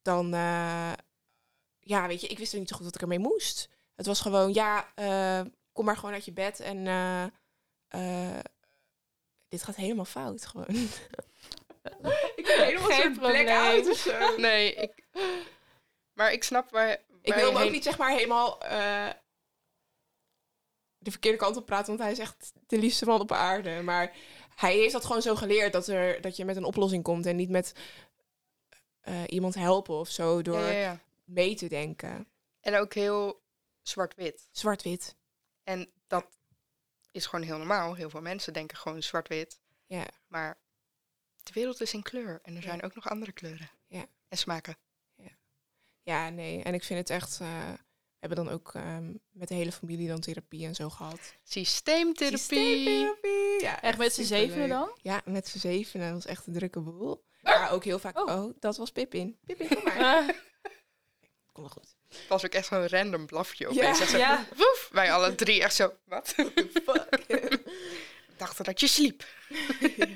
dan, 0.02 0.34
eh, 0.34 0.92
ja, 1.78 2.06
weet 2.06 2.20
je, 2.20 2.26
ik 2.26 2.38
wist 2.38 2.52
er 2.52 2.58
niet 2.58 2.68
zo 2.68 2.76
goed 2.76 2.84
wat 2.84 2.94
ik 2.94 3.00
ermee 3.02 3.18
moest. 3.18 3.68
Het 3.94 4.06
was 4.06 4.20
gewoon, 4.20 4.52
ja, 4.54 4.92
eh, 4.94 5.40
kom 5.72 5.84
maar 5.84 5.96
gewoon 5.96 6.14
uit 6.14 6.24
je 6.24 6.32
bed 6.32 6.60
en 6.60 6.86
eh, 6.86 7.24
eh, 7.88 8.38
dit 9.48 9.62
gaat 9.62 9.76
helemaal 9.76 10.04
fout, 10.04 10.46
gewoon. 10.46 10.66
ik 12.36 12.44
ben 12.46 12.64
helemaal 12.64 12.88
Geen 12.90 13.02
zo'n 13.02 13.12
probleem. 13.12 13.44
blackout 13.44 13.88
of 13.90 13.96
zo. 13.98 14.36
Nee, 14.40 14.74
ik, 14.74 15.04
maar 16.18 16.32
ik 16.32 16.44
snap 16.44 16.70
waar, 16.70 16.86
waar 16.86 17.18
Ik 17.22 17.34
wil 17.34 17.52
hem 17.52 17.62
ook 17.62 17.70
niet 17.70 17.84
zeg 17.84 17.98
maar 17.98 18.10
helemaal 18.10 18.62
eh, 18.62 19.10
de 20.98 21.10
verkeerde 21.10 21.38
kant 21.38 21.56
op 21.56 21.66
praten, 21.66 21.86
want 21.86 22.00
hij 22.00 22.10
is 22.10 22.18
echt 22.18 22.52
de 22.66 22.78
liefste 22.78 23.04
man 23.04 23.20
op 23.20 23.32
aarde. 23.32 23.82
Maar 23.82 24.16
hij 24.54 24.76
heeft 24.76 24.92
dat 24.92 25.04
gewoon 25.04 25.22
zo 25.22 25.36
geleerd 25.36 25.72
dat, 25.72 25.86
er, 25.86 26.20
dat 26.20 26.36
je 26.36 26.44
met 26.44 26.56
een 26.56 26.64
oplossing 26.64 27.02
komt 27.02 27.26
en 27.26 27.36
niet 27.36 27.48
met 27.48 27.72
eh, 29.00 29.22
iemand 29.26 29.54
helpen 29.54 29.94
of 29.94 30.08
zo 30.08 30.42
door 30.42 30.60
Ja, 30.60 30.68
ja, 30.68 30.78
ja. 30.78 31.00
mee 31.24 31.54
te 31.54 31.68
denken. 31.68 32.28
En 32.60 32.76
ook 32.76 32.94
heel 32.94 33.42
zwart-wit. 33.82 34.48
Zwart-wit. 34.50 35.16
En 35.62 35.90
dat 36.06 36.26
is 37.10 37.26
gewoon 37.26 37.44
heel 37.44 37.58
normaal. 37.58 37.94
Heel 37.94 38.10
veel 38.10 38.20
mensen 38.20 38.52
denken 38.52 38.76
gewoon 38.76 39.02
zwart-wit. 39.02 39.60
Ja. 39.86 40.06
Maar 40.26 40.58
de 41.42 41.52
wereld 41.52 41.80
is 41.80 41.94
in 41.94 42.02
kleur. 42.02 42.38
En 42.42 42.56
er 42.56 42.62
zijn 42.62 42.82
ook 42.82 42.94
nog 42.94 43.08
andere 43.08 43.32
kleuren. 43.32 43.70
Ja. 43.86 44.06
En 44.28 44.38
smaken. 44.38 44.76
Ja, 46.08 46.28
nee. 46.30 46.62
En 46.62 46.74
ik 46.74 46.84
vind 46.84 46.98
het 46.98 47.10
echt. 47.10 47.38
eh, 47.40 47.68
we 48.20 48.26
hebben 48.26 48.44
dan 48.44 48.54
ook 48.54 48.74
ehm, 48.74 49.12
met 49.32 49.48
de 49.48 49.54
hele 49.54 49.72
familie 49.72 50.08
dan 50.08 50.20
therapie 50.20 50.66
en 50.66 50.74
zo 50.74 50.88
gehad. 50.90 51.20
Systeemtherapie. 51.42 52.38
Systeemtherapie. 52.38 53.62
Ja, 53.62 53.82
Echt 53.82 53.98
met 53.98 54.14
z'n 54.14 54.22
zevenen 54.22 54.68
dan? 54.68 54.90
Ja, 55.02 55.22
met 55.24 55.48
z'n 55.48 55.58
zevenen. 55.58 56.06
Dat 56.12 56.22
was 56.22 56.32
echt 56.32 56.46
een 56.46 56.52
drukke 56.52 56.80
boel. 56.80 57.24
Maar 57.42 57.72
ook 57.72 57.84
heel 57.84 57.98
vaak. 57.98 58.18
Oh. 58.18 58.42
Oh, 58.44 58.54
dat 58.60 58.76
was 58.76 58.90
Pippin. 58.90 59.38
Pippin, 59.44 59.68
kom 59.68 59.82
maar. 59.84 60.24
Kom 61.52 61.62
wel 61.62 61.68
goed. 61.72 61.96
Het 62.08 62.28
was 62.28 62.44
ook 62.44 62.52
echt 62.52 62.66
zo'n 62.66 62.88
random 62.88 63.26
blafje 63.26 63.64
Ja. 63.64 63.70
opeens. 63.90 64.10
Zo, 64.10 64.16
ja. 64.16 64.46
woef, 64.56 64.88
wij 64.92 65.12
alle 65.12 65.34
drie 65.34 65.62
echt 65.62 65.74
zo, 65.74 65.92
wat? 66.04 66.34
Fuck. 66.86 67.62
Dachten 68.36 68.64
dat 68.64 68.80
je 68.80 68.86
sliep. 68.88 69.24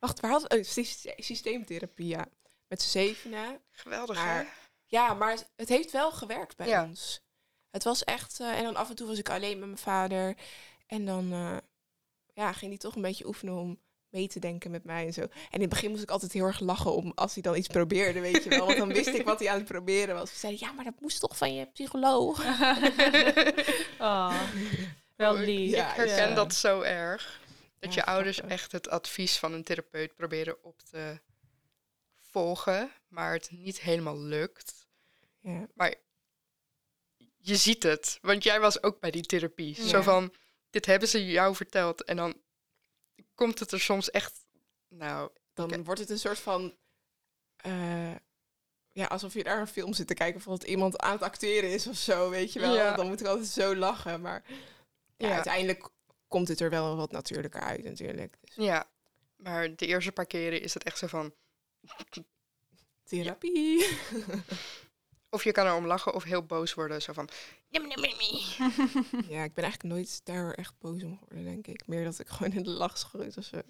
Wacht, 0.00 0.20
waar 0.20 0.30
had 0.30 0.52
oh, 0.54 0.62
sy- 0.62 1.12
systeemtherapie? 1.16 2.06
Ja, 2.06 2.26
met 2.74 2.82
z'n 2.82 2.90
zevenen. 2.98 3.60
Geweldig, 3.70 4.16
Maar- 4.16 4.36
hè? 4.36 4.44
Ja, 4.86 5.14
maar 5.14 5.30
het- 5.30 5.50
het 5.56 5.68
heeft 5.68 5.90
wel 5.90 6.12
gewerkt 6.12 6.56
bij 6.56 6.66
Ja. 6.68 6.84
ons. 6.84 7.20
Het 7.70 7.84
was 7.84 8.04
echt. 8.04 8.40
eh, 8.40 8.58
en 8.58 8.64
dan 8.64 8.76
af 8.76 8.88
en 8.88 8.94
toe 8.96 9.06
was 9.06 9.18
ik 9.18 9.28
alleen 9.30 9.58
met 9.58 9.66
mijn 9.68 9.78
vader. 9.80 10.34
En 10.86 11.04
dan 11.06 11.32
eh, 11.32 11.56
ja, 12.32 12.52
ging 12.52 12.70
hij 12.70 12.78
toch 12.80 12.94
een 12.96 13.02
beetje 13.02 13.26
oefenen 13.26 13.54
om 13.54 13.80
mee 14.08 14.28
te 14.28 14.38
denken 14.40 14.70
met 14.70 14.84
mij 14.84 15.06
en 15.06 15.12
zo. 15.12 15.20
En 15.20 15.28
in 15.50 15.60
het 15.60 15.68
begin 15.68 15.90
moest 15.90 16.02
ik 16.02 16.10
altijd 16.10 16.32
heel 16.32 16.44
erg 16.44 16.60
lachen 16.60 16.94
om 16.94 17.12
als 17.14 17.32
hij 17.34 17.42
dan 17.42 17.56
iets 17.56 17.68
probeerde, 17.68 18.20
weet 18.20 18.42
je 18.44 18.48
wel. 18.50 18.66
Want 18.66 18.78
dan 18.78 18.88
wist 18.92 19.06
ik 19.08 19.24
wat 19.24 19.38
hij 19.38 19.48
aan 19.50 19.58
het 19.58 19.64
proberen 19.68 20.14
was. 20.14 20.30
Ze 20.32 20.38
zeiden, 20.38 20.66
ja, 20.66 20.72
maar 20.72 20.84
dat 20.84 21.00
moest 21.00 21.20
toch 21.20 21.36
van 21.36 21.54
je 21.54 21.66
psycholoog. 21.66 22.44
Oh, 23.98 24.40
wel 25.16 25.36
lief. 25.36 25.70
Ja, 25.70 25.90
ik 25.90 25.96
herken 25.96 26.28
ja. 26.28 26.34
dat 26.34 26.54
zo 26.54 26.80
erg. 26.80 27.40
Dat 27.78 27.94
Ja, 27.94 28.00
je 28.04 28.06
ouders 28.10 28.40
echt 28.40 28.72
het 28.72 28.88
advies 28.88 29.38
van 29.38 29.52
een 29.52 29.64
therapeut 29.64 30.14
proberen 30.14 30.64
op 30.64 30.82
te 30.90 31.20
volgen, 32.34 32.90
maar 33.08 33.32
het 33.32 33.50
niet 33.50 33.80
helemaal 33.80 34.18
lukt. 34.18 34.86
Ja, 35.40 35.66
Maar 35.74 35.94
je 37.36 37.56
ziet 37.56 37.82
het, 37.82 38.18
want 38.22 38.42
jij 38.42 38.60
was 38.60 38.82
ook 38.82 39.00
bij 39.00 39.10
die 39.10 39.22
therapie. 39.22 39.74
Zo 39.74 40.02
van, 40.02 40.34
dit 40.70 40.86
hebben 40.86 41.08
ze 41.08 41.26
jou 41.26 41.54
verteld 41.54 42.04
en 42.04 42.16
dan 42.16 42.40
komt 43.34 43.58
het 43.58 43.72
er 43.72 43.80
soms 43.80 44.10
echt, 44.10 44.46
nou, 44.88 45.30
dan 45.52 45.84
wordt 45.84 46.00
het 46.00 46.10
een 46.10 46.18
soort 46.18 46.38
van. 46.38 46.76
eh, 47.56 48.14
ja, 48.92 49.04
alsof 49.06 49.34
je 49.34 49.42
naar 49.42 49.60
een 49.60 49.66
film 49.66 49.92
zit 49.94 50.06
te 50.06 50.14
kijken. 50.14 50.34
Bijvoorbeeld 50.34 50.68
iemand 50.70 50.98
aan 50.98 51.12
het 51.12 51.22
acteren 51.22 51.70
is 51.72 51.86
of 51.86 51.96
zo, 51.96 52.30
weet 52.30 52.52
je 52.52 52.60
wel. 52.60 52.74
Ja. 52.74 52.96
Dan 52.96 53.06
moet 53.06 53.20
ik 53.20 53.26
altijd 53.26 53.46
zo 53.48 53.76
lachen. 53.76 54.20
Maar 54.20 54.44
ja, 55.16 55.28
Ja. 55.28 55.34
uiteindelijk 55.34 55.88
komt 56.28 56.48
het 56.48 56.60
er 56.60 56.70
wel 56.70 56.96
wat 56.96 57.10
natuurlijker 57.10 57.60
uit 57.60 57.84
natuurlijk. 57.84 58.36
Dus, 58.40 58.54
ja. 58.54 58.90
Maar 59.36 59.76
de 59.76 59.86
eerste 59.86 60.12
paar 60.12 60.26
keren 60.26 60.60
is 60.60 60.74
het 60.74 60.82
echt 60.84 60.98
zo 60.98 61.06
van, 61.06 61.34
therapie. 63.04 63.86
of 65.30 65.44
je 65.44 65.52
kan 65.52 65.66
erom 65.66 65.86
lachen 65.86 66.14
of 66.14 66.24
heel 66.24 66.42
boos 66.42 66.74
worden. 66.74 67.02
Zo 67.02 67.12
van, 67.12 67.28
ja, 69.34 69.42
ik 69.42 69.54
ben 69.54 69.64
eigenlijk 69.64 69.82
nooit 69.82 70.20
daar 70.24 70.52
echt 70.52 70.78
boos 70.78 71.02
om 71.02 71.18
geworden, 71.18 71.44
denk 71.44 71.66
ik. 71.66 71.86
Meer 71.86 72.04
dat 72.04 72.18
ik 72.18 72.28
gewoon 72.28 72.52
in 72.52 72.62
de 72.62 72.70
lach 72.70 72.98
schoot 72.98 73.36
of 73.36 73.44
zo. 73.44 73.62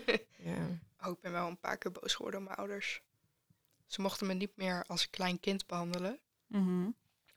ja. 0.50 0.80
Oh, 1.02 1.12
ik 1.12 1.20
ben 1.20 1.32
wel 1.32 1.46
een 1.46 1.60
paar 1.60 1.78
keer 1.78 1.92
boos 1.92 2.14
geworden 2.14 2.40
op 2.40 2.46
mijn 2.46 2.58
ouders. 2.58 3.02
Ze 3.86 4.00
mochten 4.00 4.26
me 4.26 4.34
niet 4.34 4.56
meer 4.56 4.84
als 4.86 5.02
een 5.02 5.10
klein 5.10 5.40
kind 5.40 5.66
behandelen. 5.66 6.18
Mhm. 6.46 6.90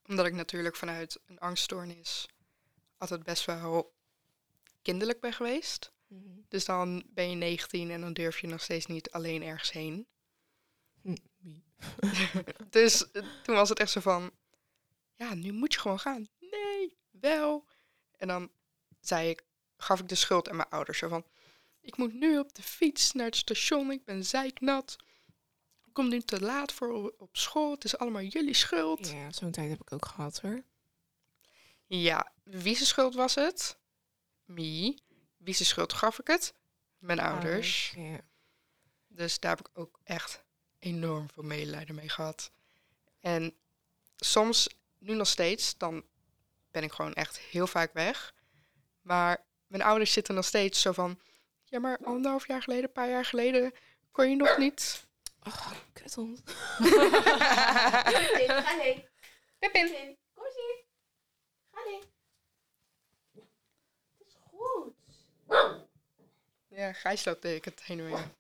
Omdat 0.06 0.26
ik 0.26 0.34
natuurlijk 0.34 0.76
vanuit 0.76 1.20
een 1.26 1.40
angststoornis 1.40 2.28
altijd 2.98 3.24
best 3.24 3.46
wel 3.46 3.94
kinderlijk 4.82 5.20
ben 5.20 5.34
geweest. 5.34 5.92
Mhm. 6.08 6.40
Dus 6.48 6.66
dan 6.66 7.04
ben 7.08 7.30
je 7.30 7.36
19 7.36 7.92
en 7.92 8.02
dan 8.02 8.14
durf 8.14 8.40
je 8.40 8.48
nog 8.48 8.62
steeds 8.62 8.86
niet 8.86 9.12
alleen 9.12 9.44
ergens 9.44 9.72
heen. 9.72 10.08
Hm, 11.02 11.16
wie? 11.38 11.64
Dus 12.70 13.12
eh, 13.12 13.24
toen 13.44 13.56
was 13.56 13.70
het 13.70 13.80
echt 13.80 13.92
zo 13.92 14.00
van, 14.00 14.32
ja, 15.16 15.34
nu 15.34 15.52
moet 15.52 15.74
je 15.74 15.80
gewoon 15.80 16.00
gaan. 16.00 16.28
Nee, 16.40 16.98
wel. 17.12 17.68
En 18.18 18.28
dan 18.28 18.52
zei 19.00 19.30
ik, 19.30 19.44
gaf 19.78 20.00
ik 20.00 20.10
de 20.10 20.16
schuld 20.16 20.50
aan 20.50 20.56
mijn 20.56 20.70
ouders. 20.70 20.98
Zo 20.98 21.08
van, 21.08 21.26
ik 21.82 21.98
moet 21.98 22.14
nu 22.14 22.40
op 22.40 22.54
de 22.54 22.64
fiets 22.64 23.12
naar 23.12 23.26
het 23.26 23.36
station, 23.36 23.92
ik 23.92 24.06
ben 24.06 24.26
zeiknat. 24.26 24.96
Ik 25.86 25.94
kom 25.94 26.10
nu 26.10 26.22
te 26.22 26.42
laat 26.42 26.72
voor 26.72 27.14
op 27.18 27.38
school, 27.38 27.72
het 27.72 27.84
is 27.84 27.98
allemaal 27.98 28.22
jullie 28.22 28.54
schuld. 28.54 29.10
Ja, 29.10 29.32
zo'n 29.32 29.52
tijd 29.52 29.70
heb 29.70 29.82
ik 29.82 29.94
ook 29.94 30.06
gehad 30.06 30.42
hoor. 30.42 30.64
Ja, 31.88 32.32
wie 32.44 32.76
zijn 32.76 32.88
schuld 32.88 33.16
was 33.16 33.36
het? 33.36 33.78
Me. 34.46 34.98
Wie 35.38 35.54
zijn 35.54 35.68
schuld 35.68 35.94
gaf 35.94 36.20
ik 36.20 36.28
het? 36.28 36.54
Mijn 36.98 37.20
ouders. 37.20 37.94
Ja. 37.96 38.20
Dus 39.08 39.40
daar 39.40 39.56
heb 39.56 39.68
ik 39.68 39.78
ook 39.78 40.00
echt 40.04 40.44
enorm 40.80 41.30
veel 41.30 41.44
medelijden 41.44 41.96
mee 41.96 42.10
gehad. 42.10 42.52
En 43.20 43.56
soms, 44.16 44.68
nu 44.98 45.14
nog 45.14 45.28
steeds, 45.28 45.78
dan 45.78 46.06
ben 46.72 46.84
ik 46.84 46.92
gewoon 46.92 47.14
echt 47.14 47.40
heel 47.40 47.68
vaak 47.68 47.94
weg. 47.94 48.34
Maar 49.02 49.46
mijn 49.68 49.84
ouders 49.84 50.14
zitten 50.14 50.36
nog 50.36 50.46
steeds 50.46 50.82
zo 50.82 50.92
van... 50.92 51.20
Ja, 51.64 51.80
maar 51.80 51.98
anderhalf 52.04 52.48
jaar 52.48 52.62
geleden, 52.62 52.84
een 52.84 52.92
paar 52.92 53.10
jaar 53.10 53.26
geleden, 53.26 53.74
kon 54.12 54.30
je 54.30 54.36
nog 54.36 54.58
niet. 54.58 55.06
Oh, 55.44 55.72
kuthond. 55.94 56.42
Ga 56.46 58.76
nee. 58.76 59.08
Pippin. 59.60 60.18
Kom 60.34 60.46
eens 60.46 60.56
hier. 60.56 60.84
Ga 61.72 61.84
nee. 61.86 62.00
Het 64.18 64.28
is 64.28 64.36
goed. 64.42 64.94
Ja, 66.68 66.94
Gijs 66.94 67.26
loopt 67.26 67.42
de 67.42 67.60
het 67.64 67.84
heen 67.84 68.00
en 68.00 68.06
weer. 68.06 68.32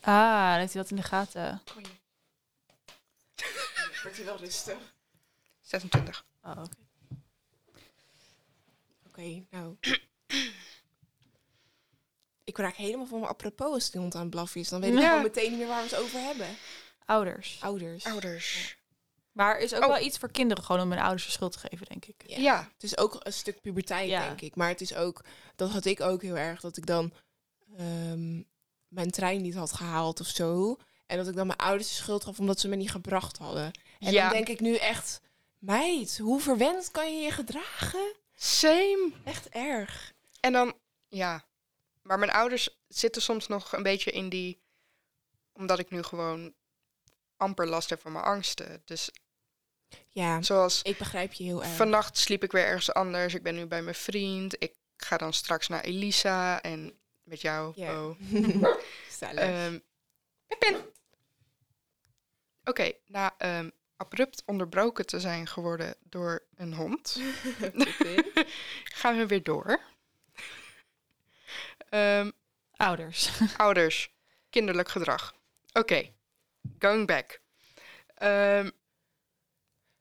Ah, 0.00 0.50
dan 0.50 0.58
heeft 0.58 0.72
hij 0.72 0.82
dat 0.82 0.90
in 0.90 0.96
de 0.96 1.02
gaten. 1.02 1.62
Wordt 4.02 4.16
hij 4.16 4.24
wel 4.26 4.36
rustig. 4.36 4.76
26. 5.60 6.24
Oh, 6.42 6.50
oké. 6.50 6.76
Oké, 9.06 9.44
nou. 9.50 9.76
ik 12.44 12.58
raak 12.58 12.74
helemaal 12.76 13.06
van 13.06 13.18
mijn 13.18 13.30
apropos 13.30 13.72
als 13.72 13.90
die 13.90 14.00
hond 14.00 14.14
aan 14.14 14.20
het 14.20 14.30
blaffen 14.30 14.60
is. 14.60 14.68
Dan 14.68 14.80
weet 14.80 14.92
ik 14.92 14.98
Ja. 14.98 15.06
gewoon 15.08 15.22
meteen 15.22 15.50
niet 15.50 15.58
meer 15.58 15.68
waar 15.68 15.82
we 15.82 15.88
het 15.88 15.98
over 15.98 16.20
hebben. 16.20 16.46
Ouders. 17.04 17.58
Ouders. 17.62 18.04
Ouders. 18.06 18.78
Maar 19.32 19.54
er 19.54 19.60
is 19.60 19.74
ook 19.74 19.82
Oh. 19.82 19.88
wel 19.88 20.04
iets 20.04 20.18
voor 20.18 20.30
kinderen 20.30 20.64
gewoon 20.64 20.82
om 20.82 20.90
hun 20.90 21.00
ouders 21.00 21.24
de 21.24 21.30
schuld 21.30 21.52
te 21.52 21.58
geven, 21.58 21.86
denk 21.86 22.04
ik. 22.04 22.22
Ja. 22.26 22.38
Ja. 22.38 22.68
Het 22.72 22.82
is 22.82 22.96
ook 22.98 23.20
een 23.22 23.32
stuk 23.32 23.60
puberteit, 23.60 24.08
Ja. 24.08 24.20
denk 24.26 24.40
ik. 24.40 24.54
Maar 24.56 24.68
het 24.68 24.80
is 24.80 24.94
ook, 24.94 25.24
dat 25.56 25.70
had 25.70 25.84
ik 25.84 26.00
ook 26.00 26.22
heel 26.22 26.36
erg, 26.36 26.60
dat 26.60 26.76
ik 26.76 26.86
dan 26.86 27.12
ehm, 27.76 28.42
mijn 28.90 29.10
trein 29.10 29.42
niet 29.42 29.54
had 29.54 29.72
gehaald 29.72 30.20
of 30.20 30.26
zo. 30.26 30.76
En 31.06 31.16
dat 31.16 31.28
ik 31.28 31.34
dan 31.34 31.46
mijn 31.46 31.58
ouders 31.58 31.88
de 31.88 31.94
schuld 31.94 32.24
gaf 32.24 32.38
omdat 32.38 32.60
ze 32.60 32.68
me 32.68 32.76
niet 32.76 32.90
gebracht 32.90 33.36
hadden. 33.38 33.70
En 33.98 34.12
Ja. 34.12 34.22
dan 34.22 34.32
denk 34.32 34.48
ik 34.48 34.60
nu 34.60 34.76
echt, 34.76 35.20
meid, 35.58 36.18
hoe 36.18 36.40
verwend 36.40 36.90
kan 36.90 37.16
je 37.16 37.22
je 37.22 37.30
gedragen? 37.30 38.12
Same. 38.34 39.12
Echt 39.24 39.48
erg. 39.48 40.12
En 40.40 40.52
dan, 40.52 40.74
ja. 41.08 41.44
Maar 42.02 42.18
mijn 42.18 42.30
ouders 42.30 42.68
zitten 42.88 43.22
soms 43.22 43.46
nog 43.46 43.72
een 43.72 43.82
beetje 43.82 44.10
in 44.10 44.28
die... 44.28 44.60
Omdat 45.52 45.78
ik 45.78 45.90
nu 45.90 46.02
gewoon 46.02 46.54
amper 47.36 47.66
last 47.68 47.90
heb 47.90 48.00
van 48.00 48.12
mijn 48.12 48.24
angsten. 48.24 48.82
Dus 48.84 49.10
Ja, 50.08 50.42
zoals 50.42 50.82
ik 50.82 50.98
begrijp 50.98 51.32
je 51.32 51.44
heel 51.44 51.64
erg. 51.64 51.76
vannacht 51.76 52.18
sliep 52.18 52.42
ik 52.44 52.52
weer 52.52 52.64
ergens 52.64 52.92
anders. 52.92 53.34
Ik 53.34 53.42
ben 53.42 53.54
nu 53.54 53.66
bij 53.66 53.82
mijn 53.82 53.94
vriend. 53.94 54.62
Ik 54.62 54.74
ga 54.96 55.16
dan 55.16 55.32
straks 55.32 55.68
naar 55.68 55.80
Elisa 55.84 56.62
en 56.62 56.98
met 57.30 57.40
jou. 57.40 57.72
Ja. 57.76 58.04
Oh. 58.04 58.16
Ehm, 59.20 59.78
Pippin. 60.46 60.76
Oké, 62.64 62.92
na 63.06 63.34
ehm, 63.38 63.70
abrupt 63.96 64.42
onderbroken 64.46 65.06
te 65.06 65.20
zijn 65.20 65.46
geworden 65.46 65.94
door 66.00 66.46
een 66.56 66.74
hond, 66.74 67.20
gaan 69.00 69.16
we 69.16 69.26
weer 69.26 69.42
door. 69.42 69.80
Ehm, 71.88 72.30
Ouders. 72.76 73.30
ouders, 73.56 74.14
kinderlijk 74.50 74.88
gedrag. 74.88 75.34
Oké, 75.72 76.10
going 76.78 77.06
back. 77.06 77.40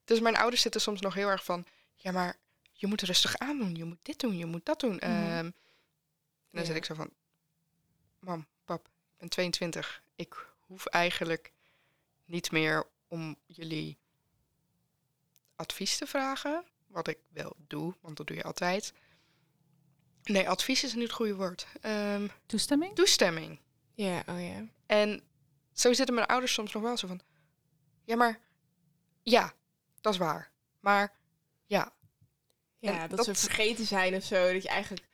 Dus 0.05 0.19
mijn 0.19 0.37
ouders 0.37 0.61
zitten 0.61 0.81
soms 0.81 1.01
nog 1.01 1.13
heel 1.13 1.27
erg 1.27 1.43
van... 1.43 1.65
Ja, 1.95 2.11
maar 2.11 2.35
je 2.73 2.87
moet 2.87 3.01
rustig 3.01 3.37
aandoen. 3.37 3.75
Je 3.75 3.83
moet 3.83 4.05
dit 4.05 4.19
doen, 4.19 4.37
je 4.37 4.45
moet 4.45 4.65
dat 4.65 4.79
doen. 4.79 4.95
Mhm. 4.95 5.49
En 6.51 6.57
dan 6.57 6.61
Ja. 6.61 6.67
zit 6.67 6.75
ik 6.75 6.85
zo 6.85 6.93
van... 6.93 7.09
Mam, 8.19 8.47
pap, 8.65 8.85
ik 8.87 9.17
ben 9.17 9.29
22. 9.29 10.03
Ik 10.15 10.47
hoef 10.59 10.85
eigenlijk 10.85 11.53
niet 12.25 12.51
meer 12.51 12.87
om 13.07 13.35
jullie 13.45 13.97
advies 15.55 15.97
te 15.97 16.07
vragen. 16.07 16.65
Wat 16.87 17.07
ik 17.07 17.17
wel 17.29 17.55
doe, 17.67 17.95
want 18.01 18.17
dat 18.17 18.27
doe 18.27 18.35
je 18.35 18.43
altijd. 18.43 18.93
Nee, 20.23 20.49
advies 20.49 20.83
is 20.83 20.93
niet 20.93 21.03
het 21.03 21.11
goede 21.11 21.35
woord. 21.35 21.67
Ehm, 21.81 22.27
Toestemming? 22.45 22.95
toestemming. 22.95 23.59
ja, 23.93 24.23
oh 24.27 24.41
ja. 24.41 24.65
En 24.85 25.23
zo 25.73 25.93
zitten 25.93 26.15
mijn 26.15 26.27
ouders 26.27 26.53
soms 26.53 26.73
nog 26.73 26.83
wel 26.83 26.97
zo 26.97 27.07
van... 27.07 27.21
Ja, 28.03 28.15
maar... 28.15 28.39
Ja, 29.23 29.53
dat 30.01 30.13
is 30.13 30.19
waar. 30.19 30.51
Maar 30.79 31.13
ja, 31.65 31.93
Ja, 32.79 33.07
dat, 33.07 33.17
dat- 33.17 33.25
ze 33.25 33.35
vergeten 33.35 33.85
zijn 33.85 34.15
of 34.15 34.23
zo. 34.23 34.53
Dat 34.53 34.61
je 34.63 34.69
eigenlijk 34.69 35.07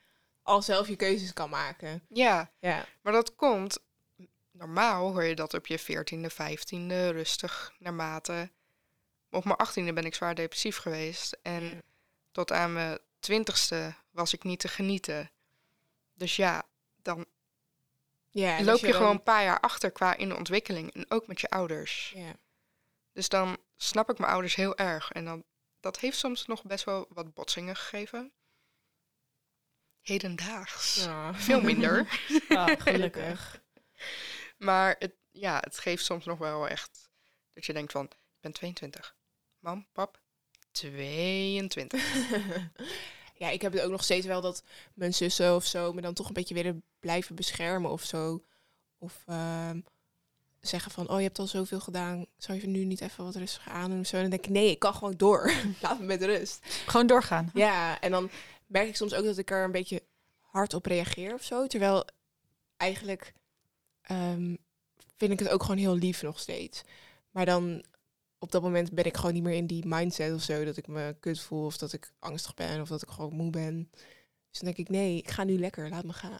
al 0.46 0.62
zelf 0.62 0.88
je 0.88 0.96
keuzes 0.96 1.34
kan 1.34 1.50
maken. 1.50 2.06
ja. 2.10 2.52
Ja, 2.60 2.86
Maar 3.02 3.14
dat 3.14 3.36
komt... 3.36 3.80
Normaal 4.52 5.12
hoor 5.12 5.24
je 5.24 5.36
dat 5.36 5.54
op 5.54 5.68
je 5.68 5.80
14e, 5.80 6.32
15e, 6.34 7.12
rustig, 7.12 7.74
naarmate... 7.80 8.52
Op 9.30 9.44
mijn 9.46 9.58
18e 9.70 9.94
ben 9.94 10.06
ik 10.06 10.16
zwaar 10.16 10.36
depressief 10.36 10.78
geweest. 10.78 11.38
En 11.42 11.64
Ja. 11.64 11.82
tot 12.32 12.52
aan 12.52 12.74
mijn 12.74 13.00
20e 13.32 13.94
was 14.12 14.34
ik 14.34 14.44
niet 14.44 14.60
te 14.60 14.68
genieten. 14.68 15.32
Dus 16.14 16.36
ja, 16.36 16.64
dan 17.02 17.26
ja 18.30 18.58
dus 18.58 18.66
loop 18.66 18.78
je, 18.80 18.86
dan- 18.88 18.96
gewoon 18.96 19.12
een 19.12 19.24
paar 19.24 19.44
jaar 19.44 19.60
achter 19.60 19.92
qua 19.92 20.16
in 20.16 20.30
de 20.30 20.36
ontwikkeling. 20.36 20.94
En 20.94 21.06
ook 21.12 21.28
met 21.28 21.42
je 21.42 21.50
ouders. 21.50 22.12
Ja. 22.16 22.36
Dus 23.14 23.30
dan 23.30 23.58
snap 23.76 24.10
ik 24.10 24.18
mijn 24.18 24.32
ouders 24.32 24.56
heel 24.56 24.78
erg. 24.78 25.12
En 25.12 25.26
dan, 25.26 25.44
dat 25.80 26.00
heeft 26.00 26.18
soms 26.18 26.46
nog 26.46 26.64
best 26.64 26.84
wel 26.84 27.06
wat 27.10 27.34
botsingen 27.34 27.76
gegeven. 27.76 28.32
Hedendaags. 30.06 30.96
Ja. 30.96 31.34
Veel 31.34 31.62
minder. 31.62 32.08
Gelukkig. 32.80 33.62
maar 34.58 34.96
het, 35.00 35.14
ja, 35.32 35.58
het 35.60 35.80
geeft 35.80 36.06
soms 36.06 36.26
nog 36.26 36.38
wel 36.38 36.68
echt 36.68 37.10
dat 37.54 37.66
je 37.66 37.74
denkt 37.74 37.92
van, 37.92 38.06
ik 38.06 38.42
ben 38.42 38.52
22. 38.52 39.16
Mam, 39.60 39.88
pap, 39.92 40.20
22. 40.72 42.04
ja, 43.42 43.50
ik 43.50 43.62
heb 43.62 43.74
het 43.74 43.82
ook 43.82 43.92
nog 43.92 44.04
steeds 44.04 44.26
wel 44.26 44.42
dat 44.42 44.64
mijn 44.94 45.14
zussen 45.14 45.56
of 45.56 45.66
zo 45.66 45.94
me 45.94 46.02
dan 46.02 46.14
toch 46.14 46.28
een 46.28 46.34
beetje 46.34 46.54
willen 46.54 46.84
blijven 47.00 47.36
beschermen 47.36 47.92
of 47.92 48.04
zo. 48.04 48.44
Of 48.98 49.24
ehm, 49.26 49.80
zeggen 50.60 50.92
van, 50.92 51.10
oh 51.10 51.18
je 51.18 51.24
hebt 51.24 51.40
al 51.40 51.48
zoveel 51.48 51.80
gedaan, 51.80 52.26
zou 52.38 52.62
je 52.62 52.68
nu 52.68 52.86
niet 52.86 53.02
even 53.02 53.24
wat 53.24 53.36
rustiger 53.36 53.72
aandoen 53.72 54.00
of 54.00 54.08
zo? 54.08 54.16
En 54.16 54.22
dan 54.22 54.32
denk 54.32 54.46
ik, 54.46 54.52
nee, 54.52 54.70
ik 54.70 54.80
kan 54.80 54.94
gewoon 54.94 55.18
door. 55.18 55.52
Laat 55.82 56.00
me 56.00 56.06
met 56.06 56.24
rust. 56.24 56.66
Gewoon 56.86 57.08
doorgaan. 57.08 57.52
Ja, 57.54 58.02
en 58.02 58.12
dan 58.12 58.30
merk 58.66 58.88
ik 58.88 58.96
soms 58.96 59.14
ook 59.14 59.26
dat 59.26 59.38
ik 59.38 59.52
er 59.52 59.64
een 59.64 59.72
beetje 59.72 60.04
hard 60.40 60.74
op 60.74 60.86
reageer 60.86 61.34
of 61.34 61.44
zo. 61.44 61.68
Terwijl 61.68 62.06
eigenlijk 62.78 63.34
ehm, 64.02 64.56
vind 65.18 65.32
ik 65.32 65.40
het 65.40 65.50
ook 65.50 65.62
gewoon 65.62 65.78
heel 65.78 65.96
lief 65.96 66.22
nog 66.22 66.40
steeds. 66.40 66.82
Maar 67.32 67.46
dan 67.46 67.84
op 68.40 68.52
dat 68.52 68.62
moment 68.62 68.92
ben 68.92 69.06
ik 69.06 69.16
gewoon 69.18 69.34
niet 69.34 69.44
meer 69.44 69.54
in 69.56 69.68
die 69.68 69.86
mindset 69.88 70.34
of 70.34 70.42
zo. 70.42 70.64
Dat 70.66 70.78
ik 70.78 70.88
me 70.88 71.16
kut 71.20 71.40
voel 71.40 71.66
of 71.66 71.78
dat 71.78 71.94
ik 71.94 72.12
angstig 72.20 72.54
ben 72.54 72.82
of 72.82 72.88
dat 72.88 73.02
ik 73.02 73.10
gewoon 73.10 73.34
moe 73.34 73.50
ben. 73.50 73.90
Dus 74.50 74.60
dan 74.64 74.74
denk 74.74 74.78
ik, 74.78 74.90
nee, 74.90 75.18
ik 75.18 75.30
ga 75.30 75.44
nu 75.44 75.60
lekker, 75.60 75.90
laat 75.90 76.04
me 76.04 76.14
gaan. 76.14 76.40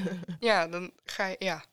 ja, 0.40 0.66
dan 0.68 0.92
ga 1.04 1.26
je, 1.26 1.36
ja. 1.38 1.64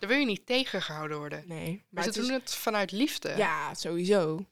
Dan 0.00 0.08
wil 0.08 0.18
je 0.18 0.26
niet 0.26 0.46
tegengehouden 0.46 1.18
worden. 1.18 1.44
nee, 1.46 1.72
Maar 1.72 1.84
maar 1.90 2.02
ze 2.02 2.08
is- 2.20 2.26
doen 2.26 2.34
het 2.34 2.54
vanuit 2.54 2.92
liefde. 2.92 3.34
Ja, 3.36 3.74
sowieso. 3.74 4.46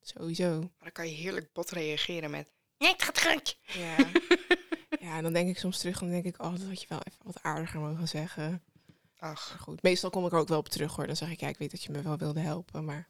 Sowieso. 0.00 0.58
Maar 0.58 0.70
dan 0.78 0.92
kan 0.92 1.08
je 1.08 1.14
heerlijk 1.14 1.52
bot 1.52 1.70
reageren 1.70 2.30
met, 2.30 2.48
nee, 2.82 2.92
het 2.92 3.02
gaat 3.02 3.22
goed. 3.22 3.58
Ja. 3.66 3.96
ja, 5.06 5.16
en 5.16 5.22
dan 5.22 5.32
denk 5.32 5.48
ik 5.48 5.58
soms 5.58 5.78
terug 5.78 6.00
en 6.00 6.10
dan 6.10 6.22
denk 6.22 6.34
ik, 6.34 6.42
oh, 6.42 6.50
dat 6.50 6.62
had 6.68 6.80
je 6.80 6.88
wel 6.88 7.02
even 7.02 7.18
wat 7.22 7.42
aardiger 7.42 7.80
mogen 7.80 8.08
zeggen. 8.08 8.62
Ach, 9.18 9.48
Maar 9.50 9.58
goed, 9.58 9.82
meestal 9.82 10.10
kom 10.10 10.26
ik 10.26 10.32
er 10.32 10.38
ook 10.38 10.48
wel 10.48 10.58
op 10.58 10.68
terug 10.68 10.96
hoor. 10.96 11.06
Dan 11.06 11.16
zeg 11.16 11.30
ik, 11.30 11.40
ja, 11.40 11.48
ik 11.48 11.58
weet 11.58 11.70
dat 11.70 11.82
je 11.82 11.92
me 11.92 12.02
wel 12.02 12.18
wilde 12.18 12.40
helpen, 12.40 12.84
maar 12.84 13.08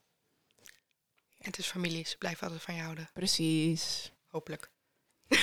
het 1.39 1.59
is 1.59 1.67
familie, 1.67 2.07
ze 2.07 2.19
blijven 2.19 2.43
altijd 2.43 2.63
van 2.63 2.75
je 2.75 2.81
houden. 2.81 3.09
precies. 3.13 4.13
Hopelijk. 4.27 4.71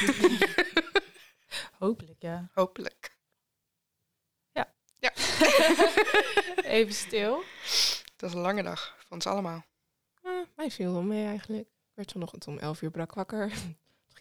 Hopelijk, 1.80 2.22
ja. 2.22 2.50
Hopelijk. 2.54 3.18
Even 6.63 6.94
stil. 6.94 7.44
Het 8.12 8.22
was 8.22 8.34
een 8.34 8.39
lange 8.39 8.63
dag 8.63 8.96
voor 8.98 9.12
ons 9.12 9.28
allemaal. 9.28 9.65
Ah, 10.24 10.48
mij 10.56 10.72
viel 10.72 10.92
wel 10.92 11.02
mee 11.02 11.26
eigenlijk. 11.26 11.68
werd 11.94 12.12
vanochtend 12.12 12.48
om 12.48 12.58
11 12.58 12.82
uur 12.82 12.92
brak 12.92 13.13
wakker. 13.13 13.52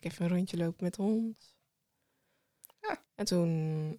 Ik 0.01 0.05
even 0.05 0.25
een 0.25 0.31
rondje 0.37 0.57
lopen 0.57 0.85
met 0.85 0.95
de 0.95 1.03
hond. 1.03 1.57
Ja. 2.81 3.03
En 3.15 3.25
toen 3.25 3.49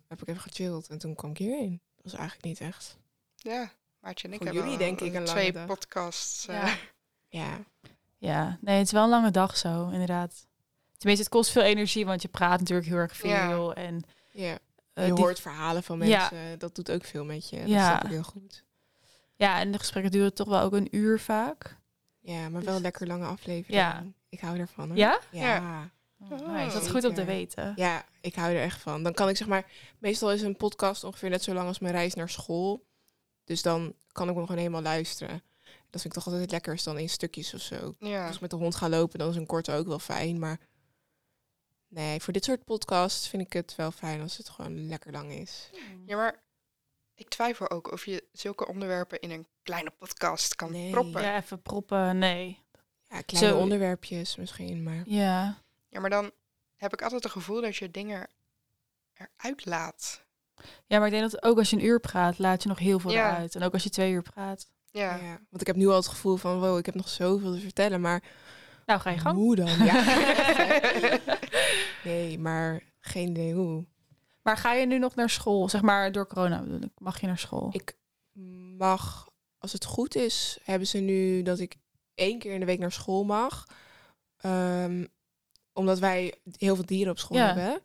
heb 0.08 0.22
ik 0.22 0.28
even 0.28 0.42
gechilled 0.42 0.88
en 0.88 0.98
toen 0.98 1.16
kwam 1.16 1.32
ik 1.32 1.38
hierheen. 1.38 1.82
Dat 1.96 2.04
was 2.04 2.14
eigenlijk 2.14 2.46
niet 2.46 2.62
echt. 2.62 2.98
Ja, 3.36 3.72
Maartje 4.00 4.28
en 4.28 4.34
ik 4.34 4.38
Voor 4.40 4.46
hebben 4.48 4.64
jullie 4.72 4.86
denk 4.86 5.00
ik 5.02 5.08
een 5.08 5.14
lange 5.14 5.26
twee 5.28 5.52
dag. 5.52 5.66
podcasts. 5.66 6.48
eh, 6.48 6.56
Ja. 6.56 6.76
Ja, 7.30 7.60
Ja, 8.18 8.58
nee, 8.62 8.78
het 8.78 8.86
is 8.86 8.92
wel 8.92 9.04
een 9.04 9.10
lange 9.10 9.32
dag 9.32 9.58
zo, 9.58 9.90
inderdaad. 9.90 10.48
Tenminste, 10.98 11.26
het 11.26 11.34
kost 11.36 11.52
veel 11.52 11.62
energie, 11.62 12.06
want 12.06 12.22
je 12.22 12.28
praat 12.28 12.60
natuurlijk 12.60 12.88
heel 12.88 12.98
erg 12.98 13.16
veel. 13.16 13.30
Ja. 13.30 13.74
En 13.74 14.02
ja. 14.32 14.58
eh, 14.94 15.06
je 15.08 15.12
hoort 15.14 15.40
verhalen 15.40 15.84
van 15.84 16.08
Ja. 16.08 16.30
mensen. 16.32 16.60
Dat 16.60 16.76
doet 16.76 16.92
ook 16.92 17.04
veel 17.06 17.26
met 17.26 17.50
je. 17.50 17.60
Dat 17.60 17.68
Ja. 17.70 17.90
snap 17.90 18.04
ik 18.04 18.10
heel 18.10 18.24
goed. 18.24 18.64
Ja, 19.36 19.60
en 19.60 19.72
de 19.72 19.78
gesprekken 19.78 20.12
duren 20.12 20.34
toch 20.34 20.48
wel 20.48 20.62
ook 20.62 20.74
een 20.74 20.96
uur 20.96 21.20
vaak. 21.20 21.78
Ja, 22.20 22.50
maar 22.50 22.62
Dus- 22.62 22.70
wel 22.70 22.82
lekker 22.82 23.08
lange 23.08 23.26
aflevering. 23.26 23.82
Ja. 23.82 24.04
Ik 24.30 24.40
hou 24.40 24.60
ervan. 24.60 24.88
Hoor. 24.88 24.98
Ja? 24.98 25.20
Ja. 25.32 25.58
Oh, 26.22 26.32
Oh, 26.32 26.52
nice. 26.54 26.74
Dat 26.74 26.82
is 26.84 26.90
goed 26.90 27.06
om 27.06 27.14
te 27.14 27.26
weten. 27.26 27.74
Ja, 27.76 28.06
ik 28.22 28.36
hou 28.36 28.52
er 28.54 28.62
echt 28.62 28.82
van. 28.82 29.04
Dan 29.04 29.14
kan 29.14 29.30
ik 29.30 29.38
zeg 29.38 29.48
maar, 29.48 29.66
meestal 30.00 30.32
is 30.32 30.42
een 30.42 30.56
podcast 30.58 31.04
ongeveer 31.04 31.30
net 31.30 31.44
zo 31.44 31.54
lang 31.54 31.68
als 31.68 31.80
mijn 31.80 31.94
reis 31.94 32.14
naar 32.14 32.30
school. 32.30 32.86
Dus 33.44 33.62
dan 33.62 33.94
kan 34.12 34.30
ik 34.30 34.34
hem 34.36 34.44
gewoon 34.44 34.58
helemaal 34.58 34.82
luisteren. 34.82 35.44
Dat 35.90 36.02
vind 36.02 36.06
ik 36.06 36.12
toch 36.14 36.26
altijd 36.26 36.42
het 36.42 36.52
lekkerst 36.52 36.86
dan 36.86 36.98
in 36.98 37.10
stukjes 37.10 37.54
of 37.54 37.62
zo. 37.62 37.96
ja. 38.00 38.26
Als 38.26 38.36
ik 38.36 38.42
met 38.42 38.50
de 38.50 38.56
hond 38.56 38.76
ga 38.76 38.90
lopen, 38.90 39.20
dan 39.20 39.30
is 39.30 39.36
een 39.36 39.46
korte 39.46 39.72
ook 39.72 39.88
wel 39.88 40.00
fijn. 40.00 40.40
Maar 40.40 40.60
nee, 41.88 42.22
voor 42.22 42.34
dit 42.34 42.44
soort 42.46 42.64
podcasts 42.64 43.28
vind 43.28 43.42
ik 43.42 43.54
het 43.54 43.76
wel 43.76 43.92
fijn 43.92 44.22
als 44.22 44.38
het 44.38 44.50
gewoon 44.50 44.88
lekker 44.88 45.12
lang 45.12 45.32
is. 45.32 45.70
ja, 46.06 46.16
maar 46.16 46.44
ik 47.16 47.30
twijfel 47.30 47.70
ook 47.70 47.92
of 47.92 48.06
je 48.06 48.24
zulke 48.32 48.68
onderwerpen 48.68 49.20
in 49.20 49.32
een 49.32 49.48
kleine 49.64 49.92
podcast 49.98 50.56
kan 50.56 50.72
Nee. 50.72 50.92
proppen. 50.92 51.22
Ja, 51.22 51.38
even 51.38 51.62
proppen, 51.62 52.18
nee. 52.18 52.60
Ja, 53.10 53.22
kleine 53.22 53.50
Zo- 53.50 53.58
onderwerpjes 53.60 54.36
misschien, 54.36 54.84
maar 54.84 55.02
Ja. 55.06 55.58
maar 55.92 56.10
dan 56.10 56.32
heb 56.76 56.94
ik 56.94 57.02
altijd 57.02 57.24
het 57.24 57.32
gevoel 57.32 57.62
dat 57.62 57.76
je 57.76 57.92
dingen 57.92 58.28
eruit 59.14 59.66
laat. 59.66 60.22
ja, 60.88 60.98
maar 60.98 61.08
ik 61.08 61.14
denk 61.14 61.32
dat 61.32 61.44
ook 61.44 61.58
als 61.58 61.70
je 61.70 61.76
een 61.76 61.86
uur 61.86 62.00
praat, 62.00 62.40
laat 62.40 62.64
je 62.64 62.70
nog 62.70 62.80
heel 62.80 63.00
veel 63.00 63.12
Ja. 63.12 63.32
eruit. 63.32 63.56
En 63.56 63.64
ook 63.64 63.74
als 63.74 63.84
je 63.84 63.90
twee 63.90 64.12
uur 64.12 64.22
praat. 64.22 64.68
Ja. 64.92 65.16
ja. 65.16 65.40
Want 65.50 65.62
ik 65.62 65.68
heb 65.68 65.76
nu 65.76 65.88
al 65.88 65.96
het 65.96 66.08
gevoel 66.08 66.36
van, 66.36 66.60
wow, 66.60 66.78
ik 66.78 66.86
heb 66.86 66.96
nog 66.96 67.10
zoveel 67.10 67.54
te 67.54 67.60
vertellen, 67.60 68.02
maar 68.02 68.24
Nou, 68.86 69.00
ga 69.00 69.10
je 69.10 69.18
gang. 69.18 69.36
hoe 69.36 69.56
dan? 69.56 69.86
Ja. 69.86 70.04
nee, 72.04 72.40
maar 72.40 72.82
geen 73.00 73.30
idee 73.30 73.54
hoe. 73.54 73.86
Maar 74.44 74.58
ga 74.58 74.74
je 74.74 74.86
nu 74.86 75.00
nog 75.00 75.16
naar 75.16 75.30
school? 75.30 75.70
Zeg 75.70 75.82
maar 75.82 76.12
door 76.12 76.28
corona 76.28 76.62
bedoel 76.62 76.82
ik. 76.82 76.90
Mag 76.98 77.22
je 77.22 77.28
naar 77.28 77.38
school? 77.38 77.70
Ik 77.72 77.94
mag, 78.78 79.28
als 79.58 79.74
het 79.74 79.86
goed 79.86 80.16
is, 80.16 80.60
hebben 80.64 80.88
ze 80.88 80.98
nu 80.98 81.42
dat 81.42 81.60
ik 81.60 81.76
één 82.20 82.40
keer 82.40 82.54
in 82.54 82.60
de 82.60 82.66
week 82.66 82.80
naar 82.80 82.92
school 82.92 83.24
mag. 83.24 83.68
Ehm, 84.38 85.06
omdat 85.74 86.00
wij 86.00 86.34
heel 86.58 86.76
veel 86.76 86.86
dieren 86.86 87.12
op 87.12 87.20
school 87.20 87.38
Ja. 87.38 87.46
hebben. 87.54 87.82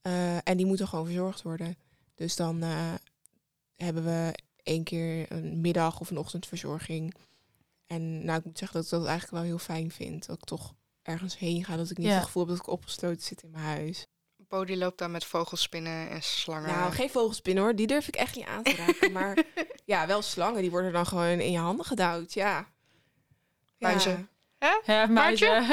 Eh, 0.00 0.36
en 0.48 0.56
die 0.56 0.66
moeten 0.66 0.88
gewoon 0.88 1.04
verzorgd 1.04 1.42
worden. 1.42 1.76
Dus 2.14 2.36
dan 2.36 2.62
eh, 2.62 2.94
hebben 3.76 4.04
we 4.04 4.34
één 4.62 4.84
keer 4.84 5.32
een 5.32 5.60
middag 5.60 6.00
of 6.00 6.10
een 6.10 6.18
ochtendverzorging. 6.18 7.14
En 7.86 8.24
nou, 8.24 8.38
ik 8.38 8.44
moet 8.44 8.58
zeggen 8.58 8.76
dat 8.76 8.84
ik 8.86 8.98
dat 8.98 9.06
eigenlijk 9.06 9.32
wel 9.38 9.42
heel 9.42 9.58
fijn 9.58 9.90
vind. 9.90 10.26
Dat 10.26 10.36
ik 10.36 10.44
toch 10.44 10.74
ergens 11.02 11.38
heen 11.38 11.64
ga. 11.64 11.76
Dat 11.76 11.90
ik 11.90 11.98
niet 11.98 12.06
Ja. 12.06 12.14
het 12.14 12.24
gevoel 12.24 12.42
heb 12.46 12.50
dat 12.56 12.60
ik 12.66 12.72
opgesloten 12.72 13.22
zit 13.22 13.42
in 13.42 13.50
mijn 13.50 13.64
huis. 13.64 14.06
Bodie 14.36 14.76
loopt 14.76 14.98
dan 14.98 15.10
met 15.10 15.24
vogelspinnen 15.24 16.08
en 16.10 16.22
slangen. 16.22 16.68
Nou, 16.74 16.92
geen 16.92 17.10
vogelspinnen 17.10 17.62
hoor. 17.62 17.76
Die 17.76 17.86
durf 17.86 18.08
ik 18.08 18.16
echt 18.16 18.36
niet 18.36 18.44
aan 18.44 18.62
te 18.62 18.74
raken. 18.74 19.12
maar 19.12 19.44
ja, 19.84 20.06
wel 20.06 20.22
slangen. 20.22 20.60
Die 20.62 20.70
worden 20.70 20.92
dan 20.92 21.06
gewoon 21.06 21.40
in 21.40 21.50
je 21.50 21.58
handen 21.58 21.84
gedouwd. 21.86 22.32
Ja. 22.32 22.68
Muizen. 23.78 24.28
Ja? 24.58 24.80
Ja. 24.84 25.06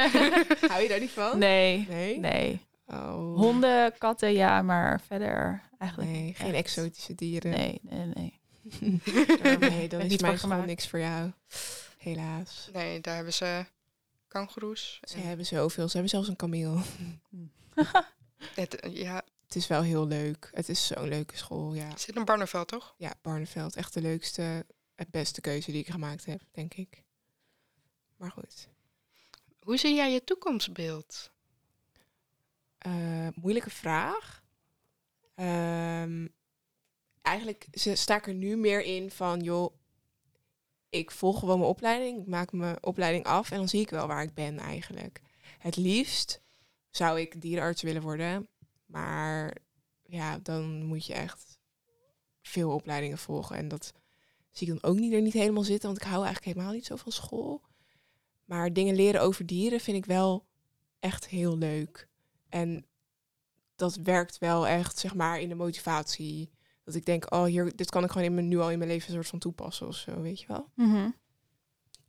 Hou 0.69 0.81
je 0.81 0.87
daar 0.87 0.99
niet 0.99 1.11
van? 1.11 1.37
nee. 1.39 1.85
Nee? 1.89 2.19
Nee. 2.19 2.65
Oh. 2.87 3.37
Honden, 3.37 3.97
katten, 3.97 4.33
ja, 4.33 4.61
maar 4.61 5.01
verder 5.01 5.61
eigenlijk 5.77 6.11
Nee, 6.11 6.33
geen 6.33 6.53
echt. 6.53 6.55
exotische 6.55 7.15
dieren. 7.15 7.51
Nee, 7.51 7.79
nee, 7.81 8.05
nee. 8.05 8.39
nee, 9.59 9.87
dan 9.87 10.01
is 10.11 10.17
mij 10.17 10.37
voor 10.37 10.49
gewoon 10.49 10.65
niks 10.65 10.87
voor 10.87 10.99
jou. 10.99 11.31
Helaas. 11.97 12.69
Nee, 12.73 13.01
daar 13.01 13.15
hebben 13.15 13.33
ze 13.33 13.65
kangoeroes. 14.27 14.99
Ze 15.01 15.15
en 15.15 15.27
hebben 15.27 15.45
zoveel. 15.45 15.85
Ze 15.85 15.93
hebben 15.93 16.09
zelfs 16.09 16.27
een 16.27 16.35
kameel. 16.35 16.81
Het, 18.55 18.87
ja, 18.89 19.23
Het 19.45 19.55
is 19.55 19.67
wel 19.67 19.81
heel 19.81 20.07
leuk. 20.07 20.49
Het 20.53 20.69
is 20.69 20.87
zo'n 20.87 21.07
leuke 21.07 21.37
school, 21.37 21.73
ja. 21.73 21.87
het 21.87 22.01
zit 22.01 22.15
in 22.15 22.25
Barneveld, 22.25 22.67
toch? 22.67 22.95
Ja, 22.97 23.13
Barneveld. 23.21 23.75
Echt 23.75 23.93
de 23.93 24.01
leukste, 24.01 24.65
het 24.95 25.09
beste 25.09 25.41
keuze 25.41 25.71
die 25.71 25.81
ik 25.81 25.89
gemaakt 25.89 26.25
heb, 26.25 26.41
denk 26.51 26.73
ik. 26.73 27.03
Maar 28.15 28.31
goed. 28.31 28.67
Hoe 29.59 29.77
zie 29.77 29.95
jij 29.95 30.11
je 30.11 30.23
toekomstbeeld? 30.23 31.31
Eh, 32.77 33.27
moeilijke 33.35 33.69
vraag. 33.69 34.43
Ehm, 35.35 36.27
eigenlijk 37.21 37.67
sta 37.71 38.15
ik 38.15 38.27
er 38.27 38.33
nu 38.33 38.57
meer 38.57 38.81
in 38.81 39.11
van, 39.11 39.39
joh, 39.39 39.73
ik 40.89 41.11
volg 41.11 41.39
gewoon 41.39 41.59
mijn 41.59 41.69
opleiding. 41.69 42.19
Ik 42.21 42.27
maak 42.27 42.51
mijn 42.51 42.83
opleiding 42.83 43.25
af 43.25 43.51
en 43.51 43.57
dan 43.57 43.69
zie 43.69 43.81
ik 43.81 43.89
wel 43.89 44.07
waar 44.07 44.23
ik 44.23 44.33
ben 44.33 44.57
eigenlijk. 44.57 45.21
Het 45.57 45.75
liefst 45.75 46.41
zou 46.89 47.19
ik 47.19 47.41
dierenarts 47.41 47.81
willen 47.81 48.01
worden. 48.01 48.47
Maar 48.85 49.57
ja, 50.03 50.37
dan 50.37 50.83
moet 50.83 51.05
je 51.05 51.13
echt 51.13 51.59
veel 52.41 52.71
opleidingen 52.71 53.17
volgen. 53.17 53.55
En 53.55 53.67
dat 53.67 53.93
zie 54.51 54.67
ik 54.67 54.81
dan 54.81 54.91
ook 54.91 54.97
niet 54.97 55.13
er 55.13 55.21
niet 55.21 55.33
helemaal 55.33 55.63
zitten, 55.63 55.89
want 55.89 56.01
ik 56.01 56.07
hou 56.07 56.23
eigenlijk 56.23 56.55
helemaal 56.55 56.73
niet 56.73 56.85
zo 56.85 56.95
van 56.95 57.11
school. 57.11 57.61
Maar 58.45 58.73
dingen 58.73 58.95
leren 58.95 59.21
over 59.21 59.45
dieren 59.45 59.79
vind 59.79 59.97
ik 59.97 60.05
wel 60.05 60.45
echt 60.99 61.27
heel 61.27 61.57
leuk. 61.57 62.07
En 62.49 62.85
dat 63.75 63.95
werkt 63.95 64.37
wel 64.37 64.67
echt, 64.67 64.97
zeg 64.97 65.15
maar, 65.15 65.39
in 65.39 65.49
de 65.49 65.55
motivatie. 65.55 66.51
Dat 66.83 66.95
ik 66.95 67.05
denk, 67.05 67.33
oh, 67.33 67.43
hier, 67.43 67.75
dit 67.75 67.89
kan 67.89 68.03
ik 68.03 68.11
gewoon 68.11 68.27
in 68.27 68.33
mijn, 68.33 68.47
nu 68.47 68.59
al 68.59 68.71
in 68.71 68.77
mijn 68.77 68.89
leven 68.89 69.07
een 69.07 69.13
soort 69.13 69.27
van 69.27 69.39
toepassen 69.39 69.87
of 69.87 69.95
zo, 69.95 70.21
weet 70.21 70.39
je 70.39 70.47
wel. 70.47 70.69
Mhm. 70.73 71.09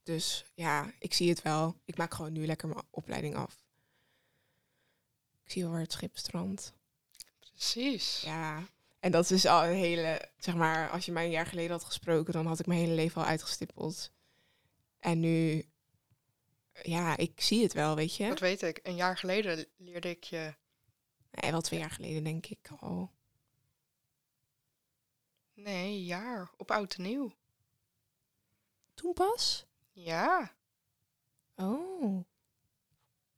Dus 0.03 0.44
ja, 0.55 0.92
ik 0.99 1.14
zie 1.14 1.29
het 1.29 1.42
wel. 1.42 1.77
Ik 1.85 1.96
maak 1.96 2.14
gewoon 2.14 2.33
nu 2.33 2.46
lekker 2.46 2.68
mijn 2.68 2.85
opleiding 2.90 3.35
af. 3.35 3.64
Ik 5.44 5.51
zie 5.51 5.62
wel 5.62 5.72
waar 5.72 5.81
het 5.81 5.92
schip 5.92 6.16
strandt. 6.16 6.72
Precies. 7.38 8.20
Ja, 8.25 8.68
en 9.01 9.11
dat 9.12 9.31
is 9.31 9.46
al 9.46 9.64
een 9.64 9.75
hele, 9.75 10.29
zeg 10.38 10.55
maar, 10.55 10.90
als 10.90 11.07
je 11.07 11.12
mij 11.12 11.25
een 11.25 11.31
jaar 11.31 11.46
geleden 11.46 11.70
had 11.70 11.85
gesproken, 11.85 12.33
dan 12.33 12.46
had 12.46 12.59
ik 12.59 12.66
mijn 12.66 12.81
hele 12.81 12.94
leven 12.94 13.22
al 13.22 13.29
uitgestippeld. 13.29 14.12
En 14.99 15.20
nu, 15.20 15.64
ja, 16.82 17.16
ik 17.16 17.40
zie 17.40 17.62
het 17.62 17.72
wel, 17.72 17.96
weet 17.96 18.16
je. 18.16 18.28
Dat 18.28 18.38
weet 18.38 18.62
ik. 18.62 18.80
Een 18.82 18.96
jaar 18.96 19.18
geleden 19.18 19.66
leerde 19.76 20.10
ik 20.10 20.24
je... 20.24 20.54
Nee, 21.30 21.50
wel 21.50 21.60
twee 21.60 21.80
jaar 21.80 21.90
geleden, 21.90 22.24
denk 22.24 22.46
ik 22.46 22.68
al. 22.80 23.10
Nee, 25.54 25.84
een 25.84 26.04
jaar. 26.04 26.50
Op 26.56 26.70
oud 26.70 26.94
en 26.94 27.02
nieuw. 27.02 27.32
Toen 28.94 29.12
pas? 29.12 29.66
Ja. 29.92 30.54
Oh. 31.56 32.24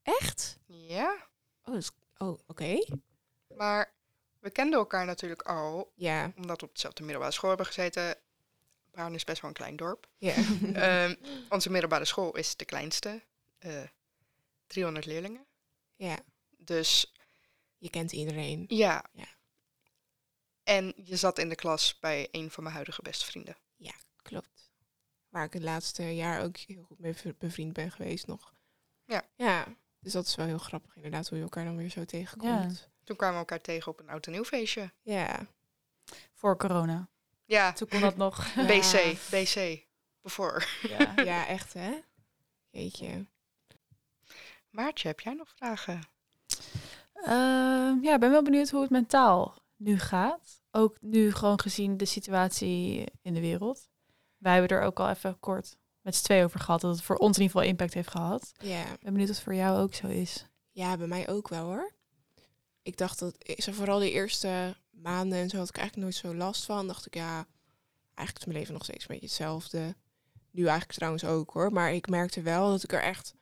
Echt? 0.03 0.59
Ja. 0.67 1.29
Oh, 1.65 1.81
oh 2.17 2.39
oké. 2.47 2.85
Maar 3.57 3.95
we 4.39 4.51
kenden 4.51 4.79
elkaar 4.79 5.07
natuurlijk 5.07 5.43
al, 5.43 5.93
Ja, 5.95 6.33
omdat 6.37 6.61
we 6.61 6.67
op 6.67 6.75
dezelfde 6.75 7.03
middelbare 7.03 7.33
school 7.33 7.49
hebben 7.49 7.67
gezeten. 7.67 8.17
Bruin 8.99 9.15
is 9.15 9.25
best 9.25 9.41
wel 9.41 9.51
een 9.51 9.57
klein 9.57 9.77
dorp. 9.77 10.09
ja. 10.17 10.35
Ehm, 10.75 11.15
onze 11.49 11.71
middelbare 11.71 12.05
school 12.05 12.37
is 12.37 12.57
de 12.57 12.65
kleinste. 12.65 13.23
eh 13.59 13.83
300 14.67 15.07
leerlingen. 15.07 15.47
ja, 15.97 16.19
Dus 16.57 17.13
je 17.79 17.91
kent 17.91 18.13
iedereen. 18.13 18.65
ja. 18.69 19.05
Ja. 19.13 19.27
En 20.63 20.93
je 21.05 21.17
zat 21.17 21.39
in 21.39 21.49
de 21.49 21.55
klas 21.55 21.99
bij 21.99 22.29
een 22.31 22.51
van 22.51 22.63
mijn 22.63 22.75
huidige 22.75 23.03
beste 23.03 23.25
vrienden. 23.27 23.57
Klopt. 24.23 24.71
Waar 25.29 25.45
ik 25.45 25.53
het 25.53 25.63
laatste 25.63 26.15
jaar 26.15 26.43
ook 26.43 26.57
heel 26.57 26.83
goed 26.83 26.99
mee 26.99 27.15
bevriend 27.39 27.73
ben 27.73 27.91
geweest 27.91 28.27
nog. 28.27 28.55
Ja. 29.05 29.23
Ja, 29.37 29.67
dus 30.01 30.13
dat 30.13 30.27
is 30.27 30.35
wel 30.35 30.47
heel 30.47 30.59
grappig 30.59 30.97
inderdaad, 30.97 31.29
hoe 31.29 31.39
je 31.39 31.45
elkaar 31.45 31.65
dan 31.65 31.77
weer 31.77 31.91
zo 31.91 32.05
tegenkomt. 32.05 32.89
Toen 33.05 33.17
kwamen 33.17 33.35
we 33.35 33.41
elkaar 33.41 33.61
tegen 33.61 33.93
op 33.93 34.01
een 34.01 34.09
oud 34.09 34.27
en 34.27 34.33
nieuw 34.33 34.45
feestje. 34.45 34.93
Ja. 35.03 35.47
Voor 36.33 36.57
corona. 36.57 37.09
Ja, 37.49 37.73
Toen 37.73 37.89
kon 37.89 38.01
dat 38.01 38.17
nog. 38.17 38.47
Ja. 38.55 38.67
BC, 38.67 39.17
BC. 39.31 39.87
Before. 40.23 40.63
Ja. 40.89 41.13
Ja, 41.25 41.47
echt 41.47 41.73
hè? 41.73 41.91
Jeetje. 42.71 43.27
Maartje, 44.71 45.09
heb 45.09 45.21
jij 45.21 45.35
nog 45.35 45.49
vragen? 45.57 46.01
Ehm, 47.15 48.03
ja, 48.03 48.15
ik 48.15 48.21
ben 48.21 48.31
wel 48.31 48.43
benieuwd 48.43 48.71
hoe 48.71 48.81
het 48.81 48.91
mentaal 48.91 49.55
nu 49.77 49.99
gaat. 49.99 50.63
Ook 50.71 50.97
nu 51.01 51.33
gewoon 51.33 51.61
gezien 51.61 51.97
de 51.97 52.05
situatie 52.05 53.05
in 53.23 53.35
de 53.35 53.41
wereld. 53.41 53.89
Wij 54.37 54.53
hebben 54.53 54.79
er 54.79 54.85
ook 54.85 55.01
al 55.01 55.09
even 55.09 55.41
kort 55.41 55.77
met 56.01 56.17
z'n 56.17 56.25
twee 56.25 56.45
over 56.45 56.61
gehad. 56.61 56.81
Dat 56.81 56.95
het 56.95 57.05
voor 57.05 57.17
ons 57.17 57.37
in 57.37 57.43
ieder 57.43 57.57
geval 57.57 57.71
impact 57.71 57.95
heeft 57.95 58.11
gehad. 58.11 58.53
Ja. 58.59 58.83
Ik 58.83 59.01
ben 59.01 59.13
benieuwd 59.13 59.29
of 59.31 59.35
het 59.35 59.45
voor 59.45 59.55
jou 59.55 59.79
ook 59.79 59.95
zo 59.95 60.07
is. 60.07 60.47
Ja, 60.71 60.97
bij 60.97 61.07
mij 61.07 61.29
ook 61.29 61.49
wel 61.49 61.65
hoor. 61.65 61.93
Ik 62.83 62.97
dacht 62.97 63.19
dat, 63.19 63.35
ik 63.39 63.63
zo 63.63 63.73
vooral 63.73 63.99
de 63.99 64.11
eerste 64.11 64.77
maanden 65.03 65.39
en 65.39 65.49
zo 65.49 65.57
had 65.59 65.69
ik 65.69 65.77
eigenlijk 65.77 66.07
nooit 66.07 66.25
zo 66.25 66.35
last 66.45 66.65
van. 66.65 66.87
Dacht 66.87 67.07
ik, 67.07 67.15
ja, 67.15 67.47
eigenlijk 68.15 68.39
is 68.39 68.45
mijn 68.45 68.59
leven 68.59 68.73
nog 68.73 68.85
steeds 68.85 69.01
een 69.03 69.09
beetje 69.09 69.27
hetzelfde. 69.27 69.95
Nu 70.51 70.63
eigenlijk 70.63 70.93
trouwens 70.93 71.25
ook 71.25 71.51
hoor. 71.51 71.73
Maar 71.73 71.93
ik 71.93 72.09
merkte 72.09 72.43
wel 72.43 72.71
dat 72.71 72.83
ik 72.83 72.93
er 72.93 73.03
echt 73.03 73.35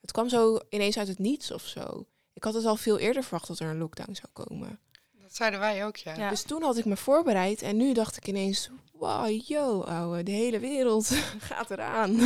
Het 0.00 0.12
kwam 0.12 0.28
zo 0.28 0.58
ineens 0.68 0.98
uit 0.98 1.08
het 1.08 1.18
niets 1.18 1.50
of 1.50 1.62
zo. 1.66 2.06
Ik 2.32 2.44
had 2.44 2.54
het 2.54 2.64
al 2.64 2.76
veel 2.76 2.98
eerder 2.98 3.22
verwacht 3.22 3.46
dat 3.48 3.58
er 3.58 3.68
een 3.68 3.78
lockdown 3.78 4.14
zou 4.14 4.28
komen. 4.32 4.80
Dat 5.12 5.36
zeiden 5.36 5.60
wij 5.60 5.84
ook, 5.86 5.96
ja. 5.96 6.14
Ja. 6.16 6.30
Dus 6.30 6.42
toen 6.42 6.62
had 6.62 6.76
ik 6.76 6.84
me 6.84 6.96
voorbereid 6.96 7.62
en 7.62 7.76
nu 7.76 7.92
dacht 7.92 8.16
ik 8.16 8.26
ineens, 8.26 8.70
wow, 8.92 9.40
yo, 9.46 9.80
ouwe, 9.82 10.22
de 10.22 10.30
hele 10.30 10.58
wereld 10.58 11.06
gaat 11.50 11.70
eraan. 11.70 12.16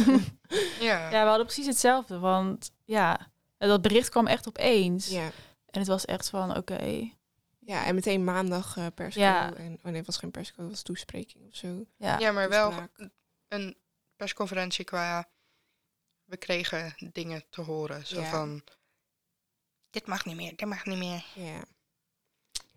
Ja. 0.81 1.11
Ja, 1.11 1.23
we 1.23 1.29
hadden 1.29 1.47
precies 1.47 1.67
hetzelfde. 1.67 2.19
Want 2.19 2.71
ja, 2.85 3.31
dat 3.59 3.83
bericht 3.83 4.09
kwam 4.09 4.27
echt 4.27 4.49
opeens. 4.49 5.09
ja. 5.09 5.31
En 5.71 5.79
het 5.81 5.87
was 5.87 6.05
echt 6.05 6.29
van, 6.29 6.57
oké. 6.57 7.11
Ja, 7.67 7.85
en 7.87 7.95
meteen 7.95 8.25
maandag 8.25 8.77
eh 8.77 8.87
persco. 8.95 9.21
Ja. 9.21 9.55
En, 9.55 9.73
oh 9.79 9.85
nee, 9.85 9.95
het 9.97 10.07
was 10.07 10.17
geen 10.17 10.31
persco, 10.31 10.61
het 10.63 10.71
was 10.71 10.83
toespreking 10.83 11.49
of 11.49 11.55
zo. 11.57 11.87
ja. 11.97 12.19
Ja, 12.19 12.33
maar 12.33 12.49
wel 12.49 12.89
een 13.49 13.77
persconferentie 14.17 14.85
qua... 14.85 15.31
We 16.25 16.37
kregen 16.37 16.95
dingen 17.13 17.45
te 17.51 17.61
horen. 17.61 18.07
Zo 18.07 18.21
Ja. 18.21 18.31
van... 18.31 18.63
Dit 19.91 20.07
mag 20.07 20.25
niet 20.25 20.37
meer, 20.37 20.57
dit 20.57 20.69
mag 20.69 20.85
niet 20.85 20.99
meer. 20.99 21.25
Ja. 21.35 21.65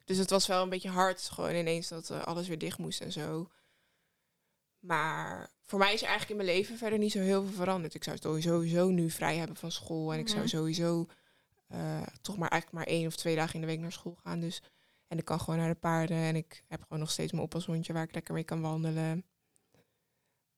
Dus 0.06 0.18
het 0.18 0.30
was 0.30 0.48
wel 0.48 0.64
een 0.64 0.70
beetje 0.70 0.90
hard, 0.90 1.22
gewoon 1.22 1.56
ineens 1.56 1.88
dat 1.88 2.10
eh, 2.10 2.24
alles 2.24 2.48
weer 2.48 2.58
dicht 2.58 2.78
moest 2.78 3.02
en 3.02 3.12
zo. 3.12 3.50
Maar 4.80 5.50
voor 5.66 5.80
mij 5.80 5.94
is 5.94 6.02
er 6.02 6.08
eigenlijk 6.08 6.40
in 6.40 6.46
mijn 6.46 6.58
leven 6.58 6.78
verder 6.78 7.00
niet 7.00 7.12
zo 7.12 7.20
heel 7.20 7.44
veel 7.44 7.54
veranderd. 7.56 7.94
Ik 7.94 8.04
zou 8.04 8.18
sowieso 8.42 8.90
nu 8.90 9.10
vrij 9.10 9.36
hebben 9.38 9.56
van 9.56 9.72
school. 9.72 10.14
En 10.14 10.20
ik 10.20 10.28
zou 10.28 10.40
Mhm. 10.40 10.48
sowieso 10.48 11.08
eh, 11.68 12.02
toch 12.22 12.38
maar 12.38 12.50
eigenlijk 12.50 12.86
maar 12.86 12.96
één 12.96 13.08
of 13.08 13.16
twee 13.16 13.36
dagen 13.36 13.54
in 13.56 13.62
de 13.62 13.68
week 13.68 13.80
naar 13.80 13.92
school 13.92 14.18
gaan. 14.24 14.40
Dus, 14.40 14.62
en 15.08 15.18
ik 15.18 15.26
kan 15.26 15.40
gewoon 15.40 15.60
naar 15.60 15.74
de 15.74 15.80
paarden. 15.80 16.18
En 16.18 16.36
ik 16.36 16.64
heb 16.68 16.82
gewoon 16.82 17.00
nog 17.00 17.12
steeds 17.12 17.32
mijn 17.32 17.44
oppashondje 17.44 17.94
waar 17.94 18.04
ik 18.04 18.14
lekker 18.14 18.34
mee 18.34 18.44
kan 18.44 18.62
wandelen. 18.62 19.26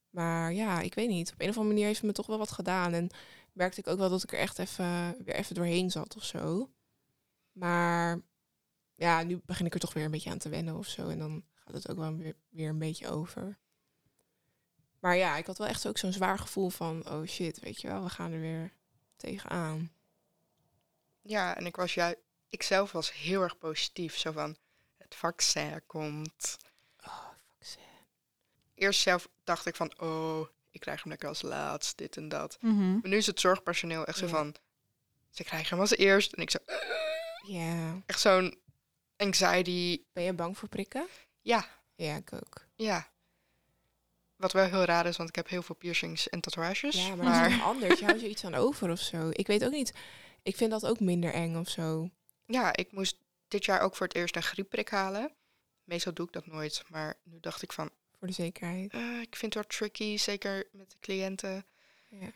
Maar 0.09 0.53
ja, 0.53 0.79
ik 0.79 0.93
weet 0.93 1.09
niet. 1.09 1.31
Op 1.33 1.41
een 1.41 1.49
of 1.49 1.55
andere 1.55 1.73
manier 1.73 1.85
heeft 1.85 1.97
het 1.97 2.07
me 2.07 2.13
toch 2.13 2.25
wel 2.25 2.37
wat 2.37 2.51
gedaan. 2.51 2.93
En 2.93 3.09
merkte 3.53 3.79
ik 3.79 3.87
ook 3.87 3.97
wel 3.97 4.09
dat 4.09 4.23
ik 4.23 4.31
er 4.31 4.39
echt 4.39 4.59
even, 4.59 5.23
weer 5.23 5.35
even 5.35 5.55
doorheen 5.55 5.91
zat 5.91 6.15
of 6.15 6.23
zo. 6.23 6.69
Maar 7.51 8.21
ja, 8.95 9.23
nu 9.23 9.41
begin 9.45 9.65
ik 9.65 9.73
er 9.73 9.79
toch 9.79 9.93
weer 9.93 10.05
een 10.05 10.11
beetje 10.11 10.29
aan 10.29 10.37
te 10.37 10.49
wennen 10.49 10.75
of 10.75 10.87
zo. 10.87 11.09
En 11.09 11.19
dan 11.19 11.43
gaat 11.53 11.73
het 11.73 11.89
ook 11.89 11.97
wel 11.97 12.15
weer, 12.15 12.35
weer 12.49 12.69
een 12.69 12.79
beetje 12.79 13.09
over. 13.09 13.57
Maar 14.99 15.15
ja, 15.15 15.37
ik 15.37 15.45
had 15.45 15.57
wel 15.57 15.67
echt 15.67 15.87
ook 15.87 15.97
zo'n 15.97 16.13
zwaar 16.13 16.39
gevoel 16.39 16.69
van... 16.69 17.09
oh 17.09 17.25
shit, 17.25 17.59
weet 17.59 17.81
je 17.81 17.87
wel, 17.87 18.03
we 18.03 18.09
gaan 18.09 18.31
er 18.31 18.39
weer 18.39 18.73
tegenaan. 19.15 19.91
Ja, 21.21 21.55
en 21.55 21.65
ik 21.65 21.75
was 21.75 21.93
juist... 21.93 22.17
Ik 22.49 22.63
zelf 22.63 22.91
was 22.91 23.13
heel 23.13 23.41
erg 23.41 23.57
positief. 23.57 24.17
Zo 24.17 24.31
van, 24.31 24.57
het 24.97 25.15
vaccin 25.15 25.81
komt. 25.85 26.57
Oh, 27.05 27.27
sad. 27.59 27.81
Eerst 28.75 28.99
zelf 29.01 29.27
dacht 29.43 29.65
ik 29.65 29.75
van, 29.75 29.99
oh, 29.99 30.47
ik 30.71 30.79
krijg 30.79 30.99
hem 31.01 31.09
lekker 31.09 31.27
als 31.29 31.41
laatst, 31.41 31.97
dit 31.97 32.17
en 32.17 32.29
dat. 32.29 32.57
Mhm. 32.61 32.91
Maar 32.91 33.09
nu 33.09 33.17
is 33.17 33.27
het 33.27 33.39
zorgpersoneel 33.39 34.05
echt 34.05 34.17
zo 34.17 34.27
van, 34.27 34.55
ze 35.29 35.43
krijgen 35.43 35.69
hem 35.69 35.79
als 35.79 35.95
eerst. 35.97 36.33
En 36.33 36.41
ik 36.41 36.49
zo, 36.49 36.57
Ja. 37.47 38.01
echt 38.05 38.19
zo'n 38.19 38.59
anxiety. 39.17 40.01
Ben 40.13 40.23
je 40.23 40.33
bang 40.33 40.57
voor 40.57 40.69
prikken? 40.69 41.07
Ja, 41.41 41.67
Ja, 41.95 42.15
ik 42.15 42.33
ook. 42.33 42.65
ja. 42.75 43.07
Wat 44.35 44.51
wel 44.51 44.65
heel 44.65 44.83
raar 44.83 45.05
is, 45.05 45.17
want 45.17 45.29
ik 45.29 45.35
heb 45.35 45.47
heel 45.49 45.61
veel 45.61 45.75
piercings 45.75 46.29
en 46.29 46.41
tatoeages. 46.41 46.95
Ja, 47.07 47.15
maar, 47.15 47.25
maar 47.25 47.61
anders. 47.61 47.99
Je 47.99 48.05
houdt 48.05 48.21
je 48.21 48.29
iets 48.29 48.45
aan 48.45 48.55
over 48.55 48.91
of 48.91 48.99
zo. 48.99 49.29
Ik 49.31 49.47
weet 49.47 49.65
ook 49.65 49.71
niet. 49.71 49.93
Ik 50.43 50.55
vind 50.55 50.71
dat 50.71 50.85
ook 50.85 50.99
minder 50.99 51.33
eng 51.33 51.55
of 51.55 51.69
zo. 51.69 52.09
Ja, 52.47 52.75
ik 52.75 52.91
moest 52.91 53.17
dit 53.47 53.65
jaar 53.65 53.81
ook 53.81 53.95
voor 53.95 54.07
het 54.07 54.15
eerst 54.15 54.35
een 54.35 54.43
griepprik 54.43 54.89
halen. 54.89 55.31
Meestal 55.83 56.13
doe 56.13 56.25
ik 56.27 56.33
dat 56.33 56.45
nooit, 56.45 56.83
maar 56.89 57.15
nu 57.23 57.39
dacht 57.39 57.61
ik 57.61 57.73
van, 57.73 57.89
Voor 58.17 58.27
de 58.27 58.33
zekerheid. 58.33 58.91
eh, 58.93 59.21
ik 59.21 59.35
vind 59.35 59.53
het 59.53 59.63
wel 59.63 59.77
tricky, 59.79 60.17
zeker 60.17 60.67
met 60.71 60.91
de 60.91 60.97
cliënten. 60.99 61.65
Ja. 62.09 62.31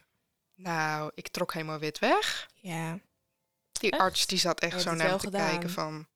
Nou, 0.55 1.11
ik 1.15 1.27
trok 1.27 1.53
helemaal 1.53 1.79
wit 1.79 1.99
weg. 1.99 2.49
Ja. 2.53 2.99
Die 3.71 3.91
Echt? 3.91 4.01
arts 4.01 4.25
die 4.27 4.37
zat 4.37 4.59
echt 4.59 4.81
zo 4.81 4.93
naar 4.93 5.11
me 5.11 5.17
te 5.17 5.25
gedaan? 5.25 5.49
kijken 5.49 5.69
van... 5.69 6.07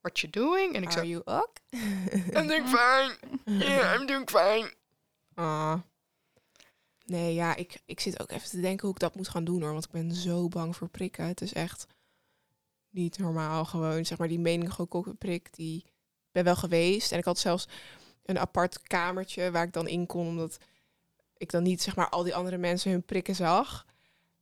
What 0.00 0.18
you 0.20 0.32
doing? 0.32 0.74
En 0.74 0.82
ik 0.82 0.88
Are 0.88 0.98
zo, 1.00 1.06
you 1.06 1.22
ook? 1.24 1.52
I'm 2.36 2.46
doing 2.46 2.66
fine. 2.68 3.16
Yeah, 3.44 4.00
I'm 4.00 4.06
doing 4.06 4.30
fine. 4.30 4.74
Ah. 5.34 5.80
Nee, 7.04 7.34
ja, 7.34 7.56
ik, 7.56 7.80
ik 7.84 8.00
zit 8.00 8.20
ook 8.20 8.30
even 8.30 8.48
te 8.48 8.60
denken 8.60 8.86
hoe 8.86 8.94
ik 8.94 9.00
dat 9.00 9.14
moet 9.14 9.28
gaan 9.28 9.44
doen 9.44 9.62
hoor. 9.62 9.72
Want 9.72 9.84
ik 9.84 9.90
ben 9.90 10.14
zo 10.14 10.48
bang 10.48 10.76
voor 10.76 10.88
prikken. 10.88 11.24
Het 11.26 11.40
is 11.40 11.52
echt 11.52 11.86
niet 12.92 13.18
normaal 13.18 13.64
gewoon. 13.64 14.04
Zeg 14.04 14.18
maar 14.18 14.28
die 14.28 14.38
meningokokkenprik, 14.40 15.54
die 15.54 15.76
ik 15.84 16.32
ben 16.32 16.44
wel 16.44 16.56
geweest. 16.56 17.12
En 17.12 17.18
ik 17.18 17.24
had 17.24 17.38
zelfs 17.38 17.68
een 18.24 18.38
apart 18.38 18.82
kamertje 18.82 19.50
waar 19.50 19.64
ik 19.66 19.72
dan 19.72 19.88
in 19.88 20.06
kon. 20.06 20.26
Omdat 20.26 20.58
ik 21.36 21.50
dan 21.50 21.62
niet 21.62 21.82
zeg 21.82 21.96
maar 21.96 22.08
al 22.08 22.22
die 22.22 22.34
andere 22.34 22.56
mensen 22.58 22.90
hun 22.90 23.04
prikken 23.04 23.34
zag. 23.34 23.86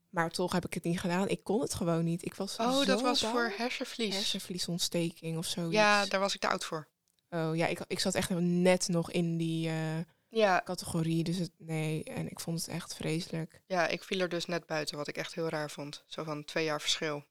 Maar 0.09 0.30
toch 0.30 0.53
heb 0.53 0.64
ik 0.66 0.74
het 0.74 0.82
niet 0.84 1.01
gedaan. 1.01 1.28
Ik 1.28 1.44
kon 1.44 1.61
het 1.61 1.74
gewoon 1.74 2.05
niet. 2.05 2.24
Ik 2.24 2.34
was 2.34 2.57
Oh, 2.57 2.86
dat 2.86 2.98
zo 2.98 3.05
was 3.05 3.20
bang. 3.20 3.32
voor 3.32 3.53
hersenvlies. 3.57 4.14
hersenvliesontsteking 4.14 5.38
of 5.38 5.46
zoiets. 5.46 5.74
Ja, 5.74 6.07
daar 6.07 6.20
was 6.20 6.34
ik 6.34 6.40
te 6.40 6.48
oud 6.48 6.64
voor. 6.64 6.88
Oh 7.30 7.57
ja, 7.57 7.66
ik, 7.66 7.80
ik 7.86 8.01
zat 8.01 8.14
echt 8.14 8.30
net 8.40 8.88
nog 8.88 9.11
in 9.11 9.36
die 9.36 9.68
eh, 9.68 9.98
Ja, 10.28 10.61
categorie. 10.64 11.24
Dus 11.24 11.36
het, 11.36 11.51
nee, 11.59 12.05
en 12.05 12.30
ik 12.30 12.40
vond 12.40 12.59
het 12.61 12.68
echt 12.68 12.94
vreselijk. 12.94 13.61
ja, 13.66 13.86
ik 13.88 14.05
viel 14.05 14.20
er 14.20 14.28
dus 14.28 14.46
net 14.46 14.66
buiten, 14.66 14.96
wat 14.96 15.09
ik 15.09 15.16
echt 15.16 15.34
heel 15.34 15.48
raar 15.48 15.70
vond. 15.70 16.05
Zo 16.07 16.24
van 16.24 16.44
twee 16.44 16.64
jaar 16.64 16.80
verschil. 16.80 17.24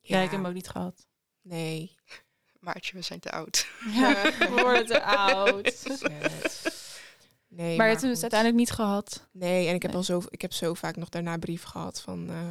Ja, 0.00 0.16
ik 0.20 0.30
heb 0.30 0.40
hem 0.40 0.46
ook 0.46 0.54
niet 0.54 0.68
gehad. 0.68 1.06
Nee. 1.42 1.96
Maartje, 2.60 2.96
we 2.96 3.02
zijn 3.02 3.20
te 3.20 3.30
oud. 3.30 3.66
Ja, 3.92 4.22
we 4.38 4.48
worden 4.50 4.86
te 4.86 5.02
oud. 5.02 5.86
Nee, 7.50 7.76
Maar 7.76 7.84
je 7.86 7.90
hebt 7.92 8.02
hem 8.02 8.10
dus 8.12 8.20
uiteindelijk 8.20 8.60
niet 8.60 8.70
gehad. 8.70 9.28
Nee, 9.32 9.68
en 9.68 9.74
ik 9.74 9.82
heb 9.82 9.90
Nee. 9.90 10.00
al 10.00 10.06
zo, 10.06 10.22
ik 10.28 10.42
heb 10.42 10.52
zo 10.52 10.74
vaak 10.74 10.96
nog 10.96 11.08
daarna 11.08 11.36
brief 11.36 11.62
gehad 11.62 12.00
van 12.00 12.28
eh, 12.28 12.48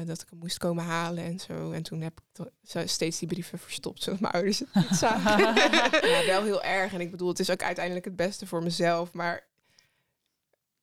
eh, 0.00 0.06
dat 0.06 0.20
ik 0.22 0.26
hem 0.30 0.38
moest 0.38 0.58
komen 0.58 0.84
halen 0.84 1.24
en 1.24 1.38
zo. 1.40 1.72
En 1.72 1.82
toen 1.82 2.00
heb 2.00 2.20
ik 2.32 2.46
steeds 2.88 3.18
die 3.18 3.28
brieven 3.28 3.58
verstopt, 3.58 4.02
zodat 4.02 4.20
mijn 4.20 4.32
ouders 4.32 4.58
het 4.58 4.74
niet 4.74 4.98
zagen. 5.08 5.38
ja, 6.08 6.26
wel 6.26 6.42
heel 6.44 6.62
erg. 6.62 6.92
En 6.92 7.00
ik 7.00 7.10
bedoel, 7.10 7.28
het 7.28 7.38
is 7.38 7.50
ook 7.50 7.62
uiteindelijk 7.62 8.04
het 8.04 8.16
beste 8.16 8.46
voor 8.46 8.62
mezelf. 8.62 9.12
Maar 9.12 9.46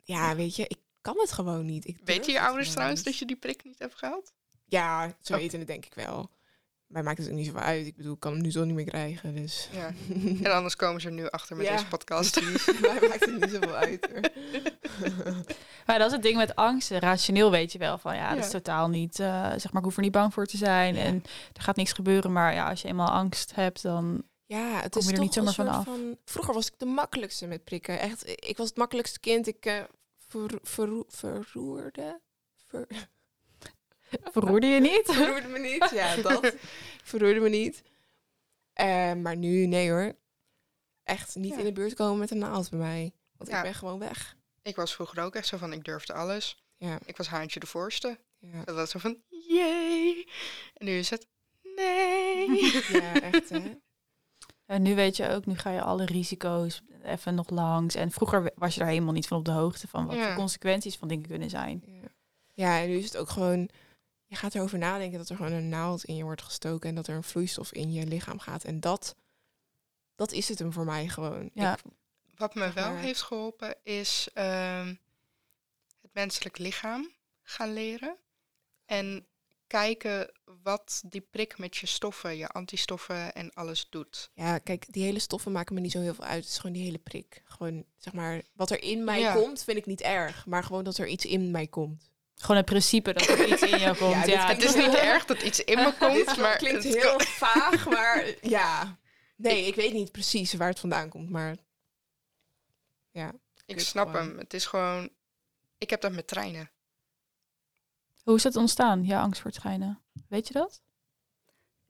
ja, 0.02 0.36
weet 0.36 0.56
je, 0.56 0.68
ik 0.68 0.80
kan 1.02 1.16
het 1.20 1.32
gewoon 1.32 1.66
niet. 1.66 1.88
Ik 1.88 2.00
Weten 2.04 2.32
je 2.32 2.38
het 2.38 2.48
ouders 2.48 2.72
trouwens 2.72 3.04
dat 3.04 3.18
je 3.18 3.26
die 3.26 3.36
prik 3.36 3.64
niet 3.64 3.80
hebt 3.80 3.96
gehad? 3.96 4.34
Ja, 4.70 5.16
ze 5.22 5.34
Oh. 5.34 5.40
weten 5.40 5.60
het 5.60 5.68
denk 5.68 5.86
ik 5.86 5.94
wel. 5.94 6.30
Maar 6.88 7.04
maakt 7.04 7.18
het 7.18 7.28
ook 7.28 7.34
niet 7.34 7.46
zoveel 7.46 7.62
uit. 7.62 7.86
Ik 7.86 7.96
bedoel, 7.96 8.14
ik 8.14 8.20
kan 8.20 8.34
hem 8.34 8.42
nu 8.42 8.52
zo 8.52 8.64
niet 8.64 8.76
meer 8.76 8.86
krijgen. 8.86 9.36
Dus. 9.36 9.70
Ja. 9.72 9.92
En 10.48 10.54
anders 10.54 10.76
komen 10.76 11.02
ze 11.02 11.08
er 11.08 11.14
nu 11.14 11.28
achter 11.30 11.56
met 11.56 11.66
Ja, 11.66 11.72
deze 11.72 11.88
podcast. 11.88 12.42
Mij 12.82 13.00
maakt 13.10 13.26
het 13.26 13.40
niet 13.42 13.50
zoveel 13.52 13.76
uit. 13.76 14.08
Hoor. 14.12 14.22
Maar 15.86 15.98
dat 16.00 16.08
is 16.08 16.14
het 16.14 16.24
ding 16.24 16.38
met 16.38 16.56
angsten. 16.56 17.00
Rationeel 17.00 17.52
weet 17.52 17.72
je 17.72 17.78
wel 17.78 17.98
van 17.98 18.16
ja, 18.16 18.36
dat 18.36 18.44
is 18.46 18.52
totaal 18.52 18.90
niet. 18.90 19.20
eh, 19.20 19.44
zeg 19.58 19.72
maar, 19.72 19.78
ik 19.82 19.84
hoef 19.88 19.96
er 19.96 20.02
niet 20.04 20.12
bang 20.12 20.34
voor 20.34 20.46
te 20.46 20.58
zijn. 20.58 20.96
En 20.96 21.24
er 21.54 21.62
gaat 21.62 21.76
niks 21.76 21.92
gebeuren. 21.92 22.32
Maar 22.32 22.54
ja, 22.54 22.70
als 22.70 22.82
je 22.82 22.88
eenmaal 22.88 23.10
angst 23.10 23.56
hebt, 23.56 23.82
dan. 23.82 24.24
Ja, 24.46 24.82
het 24.82 24.92
Kom 24.92 25.02
is 25.02 25.06
je 25.08 25.12
er 25.12 25.18
toch 25.18 25.26
niet 25.26 25.34
zomaar 25.56 25.84
van. 25.84 26.18
Vroeger 26.26 26.54
was 26.54 26.68
ik 26.68 26.74
de 26.78 26.86
makkelijkste 26.86 27.48
met 27.48 27.64
prikken. 27.64 28.00
Echt, 28.00 28.28
ik 28.50 28.58
was 28.58 28.68
het 28.68 28.78
makkelijkste 28.78 29.20
kind. 29.20 29.48
Ik 29.48 29.66
eh, 29.66 29.84
ver, 30.28 30.50
verroe- 30.64 31.06
verroerde. 31.08 32.20
Ver, 32.68 32.88
Verroerde 34.32 34.68
je 34.68 34.80
niet? 34.80 35.02
verroerde 35.06 35.48
me 35.48 35.60
niet. 35.60 35.90
Ja, 35.94 36.16
dat. 36.22 36.56
verroerde 37.04 37.40
me 37.40 37.50
niet. 37.50 37.82
Eh, 38.74 39.14
maar 39.14 39.36
nu, 39.38 39.66
nee 39.66 39.90
hoor. 39.92 40.14
Echt 41.04 41.36
niet 41.36 41.52
Ja. 41.54 41.58
in 41.60 41.66
de 41.66 41.72
buurt 41.72 41.94
komen 41.94 42.20
met 42.20 42.32
een 42.32 42.38
naald 42.38 42.70
bij 42.70 42.80
mij. 42.80 43.12
Want 43.38 43.50
Ja. 43.50 43.58
ik 43.58 43.64
ben 43.64 43.74
gewoon 43.74 44.00
weg. 44.00 44.36
Ik 44.62 44.76
was 44.76 44.94
vroeger 44.94 45.24
ook 45.24 45.36
echt 45.36 45.48
zo 45.48 45.58
van, 45.58 45.74
ik 45.74 45.84
durfde 45.84 46.14
alles. 46.14 46.64
Ja, 46.78 47.00
Ik 47.06 47.18
was 47.18 47.28
haantje 47.28 47.60
de 47.60 47.66
voorste. 47.68 48.18
ja. 48.40 48.64
Dat 48.64 48.76
was 48.76 48.90
zo 48.90 49.00
van, 49.00 49.18
yay. 49.30 50.28
En 50.74 50.86
nu 50.86 50.92
is 50.98 51.10
het, 51.10 51.28
nee. 51.76 52.62
ja 53.02 53.22
echt 53.22 53.50
hè. 53.50 53.78
En 54.66 54.82
nu 54.82 54.96
weet 54.96 55.16
je 55.18 55.30
ook, 55.30 55.46
nu 55.46 55.58
ga 55.58 55.70
je 55.72 55.82
alle 55.82 56.06
risico's 56.06 56.82
even 57.04 57.36
nog 57.36 57.50
langs. 57.50 57.96
En 57.96 58.12
vroeger 58.12 58.52
was 58.56 58.74
je 58.74 58.80
daar 58.80 58.90
helemaal 58.90 59.14
niet 59.14 59.28
van 59.28 59.38
op 59.38 59.46
de 59.46 59.52
hoogte 59.52 59.88
van 59.88 60.06
wat 60.06 60.16
Ja. 60.16 60.30
de 60.30 60.36
consequenties 60.36 60.96
van 60.96 61.08
dingen 61.08 61.28
kunnen 61.28 61.50
zijn. 61.50 61.84
Ja. 61.86 62.08
ja, 62.54 62.82
en 62.82 62.90
nu 62.90 62.98
is 62.98 63.06
het 63.06 63.18
ook 63.18 63.30
gewoon... 63.30 63.70
Je 64.30 64.36
gaat 64.36 64.56
erover 64.56 64.78
nadenken 64.78 65.18
dat 65.18 65.30
er 65.30 65.36
gewoon 65.36 65.52
een 65.52 65.70
naald 65.70 66.04
in 66.04 66.16
je 66.16 66.24
wordt 66.24 66.42
gestoken... 66.42 66.90
en 66.90 66.96
dat 66.96 67.08
er 67.08 67.16
een 67.16 67.24
vloeistof 67.24 67.72
in 67.74 67.92
je 67.92 68.06
lichaam 68.06 68.40
gaat. 68.40 68.64
En 68.64 68.80
dat, 68.80 69.16
dat 70.16 70.32
is 70.32 70.50
het 70.50 70.60
hem 70.60 70.74
voor 70.74 70.86
mij 70.86 71.08
gewoon. 71.08 71.50
Ja. 71.54 71.74
Ik- 71.74 71.84
Wat 72.38 72.56
me 72.56 72.72
wel 72.74 72.92
maar- 72.92 73.02
heeft 73.02 73.22
geholpen 73.22 73.76
is 73.84 74.30
ehm, 74.34 74.88
het 76.02 76.14
menselijk 76.14 76.58
lichaam 76.58 77.10
gaan 77.42 77.74
leren. 77.74 78.18
En 78.86 79.28
kijken 79.68 80.32
wat 80.64 81.02
die 81.06 81.22
prik 81.22 81.58
met 81.58 81.78
je 81.78 81.86
stoffen, 81.86 82.38
je 82.38 82.48
antistoffen 82.48 83.34
en 83.34 83.54
alles 83.54 83.88
doet. 83.90 84.30
ja, 84.34 84.58
kijk, 84.58 84.94
die 84.94 85.04
hele 85.04 85.20
stoffen 85.20 85.52
maken 85.52 85.76
me 85.76 85.82
niet 85.82 85.92
zo 85.92 86.00
heel 86.02 86.14
veel 86.14 86.24
uit. 86.24 86.44
Het 86.44 86.52
is 86.54 86.58
gewoon 86.58 86.76
die 86.76 86.84
hele 86.84 86.98
prik. 86.98 87.42
Gewoon, 87.46 87.86
zeg 87.98 88.14
maar, 88.14 88.42
wat 88.54 88.70
er 88.72 88.84
in 88.84 89.04
mij 89.04 89.20
Ja. 89.20 89.34
komt, 89.34 89.64
vind 89.64 89.78
ik 89.78 89.86
niet 89.86 90.02
erg. 90.02 90.46
Maar 90.46 90.64
gewoon 90.64 90.84
dat 90.84 90.98
er 90.98 91.08
iets 91.08 91.26
in 91.26 91.52
mij 91.52 91.68
komt. 91.68 92.09
Gewoon 92.42 92.58
het 92.58 92.66
principe 92.66 93.14
dat 93.14 93.28
er 93.28 93.48
iets 93.52 93.62
in 93.62 93.80
jou 93.80 93.98
komt. 94.04 94.26
Ja, 94.28 94.48
Het 94.48 94.64
is 94.64 94.76
niet 94.76 94.94
erg 95.12 95.26
dat 95.26 95.42
iets 95.42 95.64
in 95.64 95.78
me 95.78 95.94
komt, 96.00 96.38
maar 96.38 96.58
klinkt 96.58 96.84
het 96.84 96.96
heel 96.96 97.16
kan- 97.18 97.26
vaag, 97.26 97.86
maar 97.90 98.34
ja. 98.42 98.98
Nee, 99.36 99.66
ik 99.68 99.76
weet 99.76 99.94
niet 99.94 100.12
precies 100.12 100.54
waar 100.54 100.68
het 100.70 100.80
vandaan 100.80 101.10
komt, 101.10 101.30
maar... 101.30 101.56
Ja, 103.12 103.34
ik 103.66 103.80
snap 103.80 104.10
gewoon. 104.10 104.28
hem. 104.28 104.38
Het 104.38 104.54
is 104.54 104.66
gewoon, 104.66 105.10
ik 105.78 105.90
heb 105.90 106.02
dat 106.02 106.12
met 106.12 106.28
treinen. 106.28 106.72
Hoe 108.24 108.36
is 108.36 108.42
dat 108.44 108.56
ontstaan, 108.56 109.04
jouw 109.04 109.22
angst 109.22 109.42
voor 109.42 109.52
treinen? 109.52 110.02
Weet 110.28 110.48
je 110.48 110.54
dat? 110.54 110.82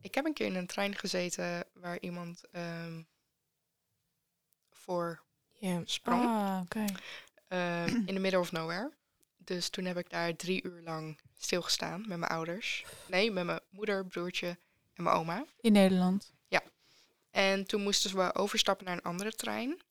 Ik 0.01 0.15
heb 0.15 0.25
een 0.25 0.33
keer 0.33 0.45
in 0.45 0.55
een 0.55 0.67
trein 0.67 0.95
gezeten 0.95 1.65
waar 1.73 1.99
iemand 1.99 2.43
ehm, 2.51 3.01
voor 4.71 5.23
Ja. 5.53 5.81
sprong. 5.85 6.25
Ah, 6.25 6.59
oké. 6.63 6.85
ehm, 7.47 7.95
in 7.95 8.05
the 8.13 8.19
middle 8.19 8.39
of 8.39 8.51
nowhere. 8.51 8.91
Dus 9.49 9.69
toen 9.69 9.85
heb 9.85 9.97
ik 9.97 10.09
daar 10.09 10.35
drie 10.35 10.63
uur 10.63 10.81
lang 10.81 11.19
stilgestaan 11.37 11.99
met 12.07 12.17
mijn 12.17 12.31
ouders. 12.31 12.85
Nee, 13.07 13.31
met 13.31 13.45
mijn 13.45 13.59
moeder, 13.69 14.05
broertje 14.05 14.57
en 14.93 15.03
mijn 15.03 15.15
oma. 15.15 15.45
In 15.61 15.71
Nederland. 15.71 16.31
En 17.31 17.65
toen 17.65 17.81
moesten 17.81 18.15
we 18.17 18.35
overstappen 18.35 18.85
naar 18.85 18.95
een 18.95 19.03
andere 19.03 19.31
trein. 19.31 19.81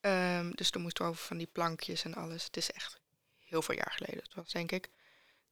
Ehm, 0.00 0.50
dus 0.50 0.70
toen 0.70 0.82
moesten 0.82 1.04
we 1.04 1.10
over 1.10 1.24
van 1.24 1.36
die 1.36 1.46
plankjes 1.46 2.04
en 2.04 2.14
alles. 2.14 2.44
Het 2.44 2.56
is 2.56 2.70
echt 2.70 3.00
heel 3.38 3.62
veel 3.62 3.74
jaar 3.74 3.92
geleden. 3.96 4.22
Het 4.22 4.34
was 4.34 4.52
denk 4.52 4.72
ik 4.72 4.90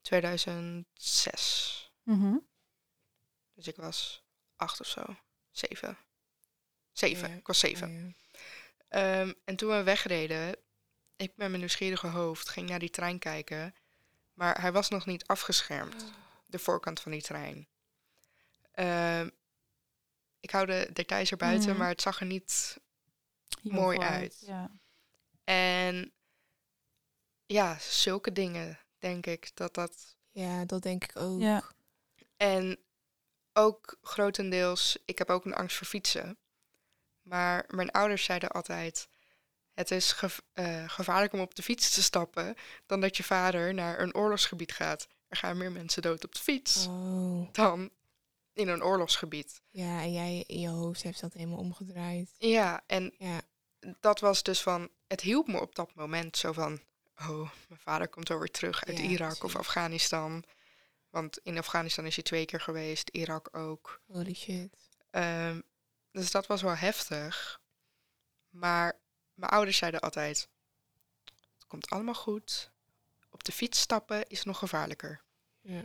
2006. 0.03 1.93
Mhm. 2.03 2.37
Dus 3.55 3.67
ik 3.67 3.77
was 3.77 4.23
acht 4.57 4.81
of 4.81 4.87
zo. 4.87 5.17
Zeven. 5.51 5.99
Zeven. 6.93 7.29
Ja, 7.29 7.35
Ik 7.35 7.47
was 7.47 7.59
zeven. 7.59 7.91
Ja. 7.91 8.13
Ehm, 8.89 9.33
en 9.45 9.57
toen 9.57 9.71
we 9.71 9.83
wegreden, 9.83 10.57
ik 11.21 11.33
met 11.37 11.49
mijn 11.49 11.59
nieuwsgierige 11.59 12.07
hoofd 12.07 12.49
ging 12.49 12.69
naar 12.69 12.79
die 12.79 12.91
trein 12.91 13.19
kijken. 13.19 13.75
Maar 14.35 14.61
hij 14.61 14.73
was 14.73 14.89
nog 14.89 15.07
niet 15.07 15.27
afgeschermd, 15.27 16.05
de 16.47 16.59
voorkant 16.59 17.01
van 17.01 17.13
die 17.13 17.23
trein. 17.23 17.69
Ehm, 18.73 19.29
ik 20.41 20.51
hou 20.51 20.67
de 20.67 20.91
details 20.93 21.31
erbuiten, 21.31 21.69
Mhm. 21.69 21.79
maar 21.79 21.89
het 21.89 22.01
zag 22.03 22.21
er 22.21 22.27
niet... 22.27 22.79
Heel 23.63 23.73
Mooi 23.73 23.99
uit. 23.99 24.43
Ja. 24.47 24.71
En 25.45 26.13
ja, 27.47 27.79
zulke 27.79 28.33
dingen, 28.33 28.79
denk 28.99 29.27
ik, 29.27 29.51
dat 29.55 29.75
dat... 29.75 30.17
ja, 30.31 30.65
dat 30.65 30.83
denk 30.83 31.05
ik 31.05 31.17
ook. 31.17 31.41
ja. 31.41 31.63
En 32.37 32.79
ook 33.53 33.99
grotendeels, 34.03 34.99
ik 35.05 35.19
heb 35.19 35.31
ook 35.31 35.45
een 35.45 35.55
angst 35.55 35.77
voor 35.77 35.87
fietsen. 35.87 36.39
Maar 37.23 37.65
mijn 37.69 37.91
ouders 37.91 38.25
zeiden 38.25 38.51
altijd: 38.51 39.09
het 39.75 39.91
is 39.91 40.13
gev- 40.13 40.39
eh, 40.53 40.89
gevaarlijk 40.89 41.33
om 41.33 41.41
op 41.41 41.55
de 41.55 41.63
fiets 41.63 41.95
te 41.95 42.03
stappen 42.03 42.55
dan 42.87 43.01
dat 43.01 43.17
je 43.17 43.23
vader 43.25 43.75
naar 43.75 44.01
een 44.01 44.15
oorlogsgebied 44.15 44.73
gaat. 44.73 45.09
Er 45.29 45.37
gaan 45.37 45.57
meer 45.57 45.73
mensen 45.73 46.03
dood 46.03 46.25
op 46.25 46.35
de 46.35 46.41
fiets 46.41 46.87
Oh, 46.87 47.53
dan 47.53 47.91
in 48.53 48.69
een 48.69 48.83
oorlogsgebied. 48.83 49.63
ja, 49.71 50.01
en 50.01 50.13
jij 50.13 50.45
in 50.47 50.61
je 50.61 50.69
hoofd 50.69 51.03
heeft 51.03 51.21
dat 51.21 51.33
helemaal 51.33 51.59
omgedraaid. 51.59 52.31
Ja, 52.39 52.83
en 52.87 53.15
Ja, 53.19 53.41
dat 54.01 54.21
was 54.21 54.43
dus 54.43 54.61
van, 54.63 54.89
het 55.07 55.21
hielp 55.21 55.47
me 55.47 55.61
op 55.61 55.75
dat 55.75 55.95
moment 55.95 56.37
zo 56.37 56.53
van, 56.53 56.81
oh, 57.21 57.51
mijn 57.69 57.81
vader 57.81 58.09
komt 58.09 58.29
wel 58.29 58.39
weer 58.39 58.51
terug 58.51 58.85
uit 58.85 58.99
Ja, 58.99 59.05
Irak 59.05 59.43
of. 59.45 59.57
Afghanistan. 59.57 60.45
Want 61.11 61.39
in 61.43 61.59
Afghanistan 61.59 62.07
is 62.07 62.15
hij 62.15 62.25
twee 62.25 62.45
keer 62.45 62.61
geweest, 62.61 63.09
Irak 63.09 63.57
ook. 63.57 64.01
holy 64.07 64.35
shit. 64.35 64.77
Ehm, 65.11 65.61
dus 66.13 66.31
dat 66.31 66.47
was 66.47 66.63
wel 66.63 66.77
heftig. 66.77 67.61
Maar 68.49 69.01
mijn 69.41 69.53
ouders 69.53 69.77
zeiden 69.77 70.01
altijd: 70.01 70.49
Het 71.55 71.67
komt 71.67 71.91
allemaal 71.91 72.15
goed. 72.15 72.71
Op 73.31 73.45
de 73.45 73.53
fiets 73.53 73.81
stappen 73.81 74.27
is 74.27 74.45
nog 74.45 74.59
gevaarlijker. 74.59 75.23
Ja. 75.61 75.85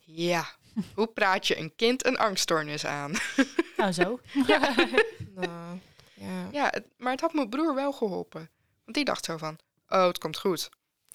Ja, 0.00 0.48
hoe 0.94 1.06
praat 1.06 1.46
je 1.46 1.58
een 1.58 1.74
kind 1.76 2.06
een 2.06 2.18
angststoornis 2.18 2.84
aan? 2.86 3.12
Nou, 3.76 3.92
zo. 3.92 4.20
Nou, 5.34 5.78
ja. 6.14 6.48
ja, 6.52 6.68
het- 6.70 6.86
maar 6.96 7.12
het 7.12 7.20
had 7.20 7.32
mijn 7.32 7.48
broer 7.48 7.74
wel 7.74 7.92
geholpen. 7.92 8.50
Want 8.84 8.96
die 8.96 9.04
dacht 9.04 9.24
zo 9.24 9.36
van: 9.36 9.58
Oh, 9.88 10.06
het 10.06 10.18
komt 10.18 10.38
goed. 10.38 10.70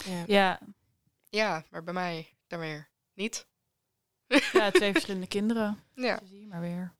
ja. 0.06 0.24
ja. 0.28 0.60
Ja, 1.30 1.66
maar 1.70 1.84
bij 1.84 1.94
mij 1.94 2.34
dan 2.48 2.60
weer 2.60 2.90
niet. 3.14 3.48
ja, 4.52 4.72
twee 4.72 4.92
verschillende 4.92 5.28
kinderen. 5.28 5.84
Ja, 5.94 6.20
zie 6.24 6.40
je 6.40 6.48
maar 6.48 6.62
weer. 6.62 6.94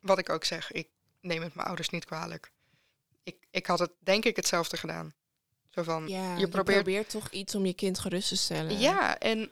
wat 0.00 0.18
ik 0.18 0.28
ook 0.28 0.44
zeg, 0.44 0.72
ik 0.72 0.88
neem 1.20 1.42
het 1.42 1.54
mijn 1.54 1.66
ouders 1.66 1.88
niet 1.90 2.04
kwalijk. 2.04 2.52
Ik, 3.56 3.66
had 3.66 3.78
het 3.78 3.90
denk 3.98 4.24
ik 4.24 4.36
hetzelfde 4.36 4.76
gedaan. 4.76 5.14
Zo 5.70 5.82
van, 5.82 6.08
Ja, 6.08 6.36
je 6.36 6.48
probeert 6.48 7.10
toch 7.10 7.30
iets 7.30 7.54
om 7.54 7.66
je 7.66 7.74
kind 7.74 7.98
gerust 7.98 8.28
te 8.28 8.36
stellen. 8.36 8.78
Ja, 8.78 9.18
en 9.18 9.50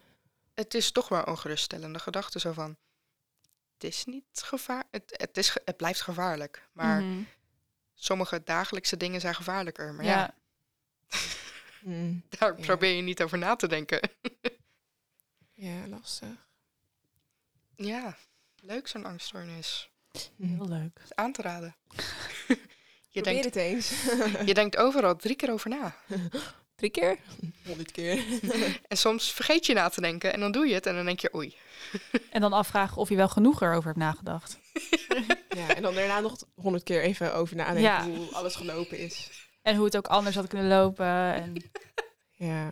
het 0.55 0.74
is 0.74 0.90
toch 0.92 1.09
wel 1.09 1.28
een 1.28 1.38
geruststellende 1.38 1.98
gedachte. 1.98 2.38
Zo 2.40 2.52
van, 2.52 2.76
het 3.74 3.84
is 3.84 4.05
niet 4.05 4.24
gevaar, 4.32 4.84
het, 4.90 5.02
het, 5.16 5.36
is, 5.36 5.48
ge- 5.48 5.62
het 5.64 5.76
blijft 5.76 6.00
gevaarlijk. 6.00 6.68
Maar 6.72 7.02
Mhm. 7.02 7.22
sommige 7.94 8.42
dagelijkse 8.44 8.96
dingen 8.96 9.20
zijn 9.20 9.34
gevaarlijker. 9.34 9.94
Maar 9.94 10.05
ja, 10.05 10.11
ja. 10.18 10.34
Mm, 11.80 12.22
daar 12.28 12.57
ja. 12.59 12.64
probeer 12.64 12.96
je 12.96 13.02
niet 13.02 13.22
over 13.22 13.38
na 13.38 13.57
te 13.57 13.66
denken. 13.68 14.11
ja, 15.52 15.86
lastig. 15.86 16.48
ja, 17.76 18.16
leuk 18.61 18.86
zo'n 18.88 19.05
angststoornis. 19.05 19.90
heel 20.36 20.68
leuk. 20.68 21.00
Aan 21.14 21.32
te 21.32 21.42
raden. 21.42 21.76
je, 23.14 23.20
Probeer 23.20 23.42
denkt, 23.42 23.44
het 23.44 23.56
eens. 23.64 23.92
je 24.48 24.54
denkt 24.54 24.76
overal 24.76 25.16
drie 25.16 25.36
keer 25.36 25.52
over 25.52 25.70
na. 25.70 25.94
Drie 26.76 26.90
keer? 26.90 27.18
Honderd 27.66 27.92
keer. 27.92 28.22
En 28.88 28.96
soms 28.96 29.32
vergeet 29.32 29.66
je 29.66 29.74
na 29.74 29.88
te 29.88 30.00
denken 30.00 30.32
en 30.32 30.40
dan 30.40 30.52
doe 30.52 30.66
je 30.66 30.74
het 30.74 30.86
en 30.86 30.94
dan 30.94 31.04
denk 31.04 31.20
je, 31.20 31.34
oei. 31.34 31.54
En 32.30 32.40
dan 32.40 32.52
afvragen 32.52 32.96
of 32.96 33.08
je 33.08 33.16
wel 33.16 33.28
genoeg 33.28 33.62
erover 33.62 33.84
hebt 33.84 33.96
nagedacht. 33.98 34.58
ja, 35.48 35.74
en 35.74 35.82
dan 35.82 35.94
daarna 35.94 36.20
nog 36.20 36.36
honderd 36.54 36.84
keer 36.84 37.02
even 37.02 37.34
over 37.34 37.56
nadenken 37.56 37.82
Ja. 37.82 38.04
hoe 38.08 38.28
alles 38.32 38.54
gelopen 38.54 38.98
is. 38.98 39.30
En 39.62 39.76
hoe 39.76 39.84
het 39.84 39.96
ook 39.96 40.06
anders 40.06 40.36
had 40.36 40.46
kunnen 40.48 40.68
lopen. 40.68 41.06
En 41.34 41.54
Ja. 42.32 42.70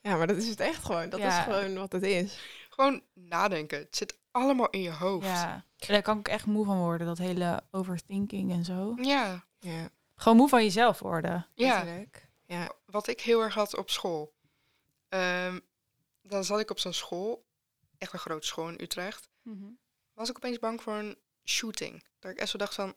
Ja, 0.00 0.16
maar 0.16 0.26
dat 0.26 0.36
is 0.36 0.48
het 0.48 0.60
echt 0.60 0.84
gewoon. 0.84 1.08
Dat 1.08 1.20
Ja. 1.20 1.38
is 1.38 1.44
gewoon 1.54 1.74
wat 1.74 1.92
het 1.92 2.02
is. 2.02 2.38
Gewoon 2.68 3.02
nadenken. 3.14 3.78
Het 3.78 3.96
zit 3.96 4.18
allemaal 4.30 4.70
in 4.70 4.82
je 4.82 4.90
hoofd. 4.92 5.26
ja, 5.26 5.64
en 5.78 5.92
daar 5.92 6.02
kan 6.02 6.18
ik 6.18 6.28
echt 6.28 6.46
moe 6.46 6.64
van 6.64 6.78
worden. 6.78 7.06
Dat 7.06 7.18
hele 7.18 7.62
overthinking 7.70 8.52
en 8.52 8.64
zo. 8.64 8.94
ja. 9.02 9.46
Ja, 9.60 9.88
Gewoon 10.14 10.38
moe 10.38 10.48
van 10.48 10.62
jezelf 10.62 10.98
worden. 10.98 11.46
ja. 11.54 12.04
Ja. 12.46 12.72
wat 12.86 13.06
ik 13.08 13.20
heel 13.20 13.40
erg 13.42 13.54
had 13.54 13.76
op 13.76 13.90
school. 13.90 14.32
Ehm, 15.08 15.58
dan 16.22 16.44
zat 16.44 16.60
ik 16.60 16.70
op 16.70 16.78
zo'n 16.78 16.92
school, 16.92 17.44
echt 17.98 18.12
een 18.12 18.18
grote 18.18 18.46
school 18.46 18.68
in 18.68 18.80
Utrecht. 18.80 19.28
Was 20.14 20.28
ik 20.30 20.36
opeens 20.36 20.58
bang 20.58 20.82
voor 20.82 20.94
een 20.94 21.16
shooting. 21.44 22.04
Dat 22.18 22.30
ik 22.30 22.38
echt 22.38 22.50
zo 22.50 22.58
dacht 22.58 22.74
van, 22.74 22.94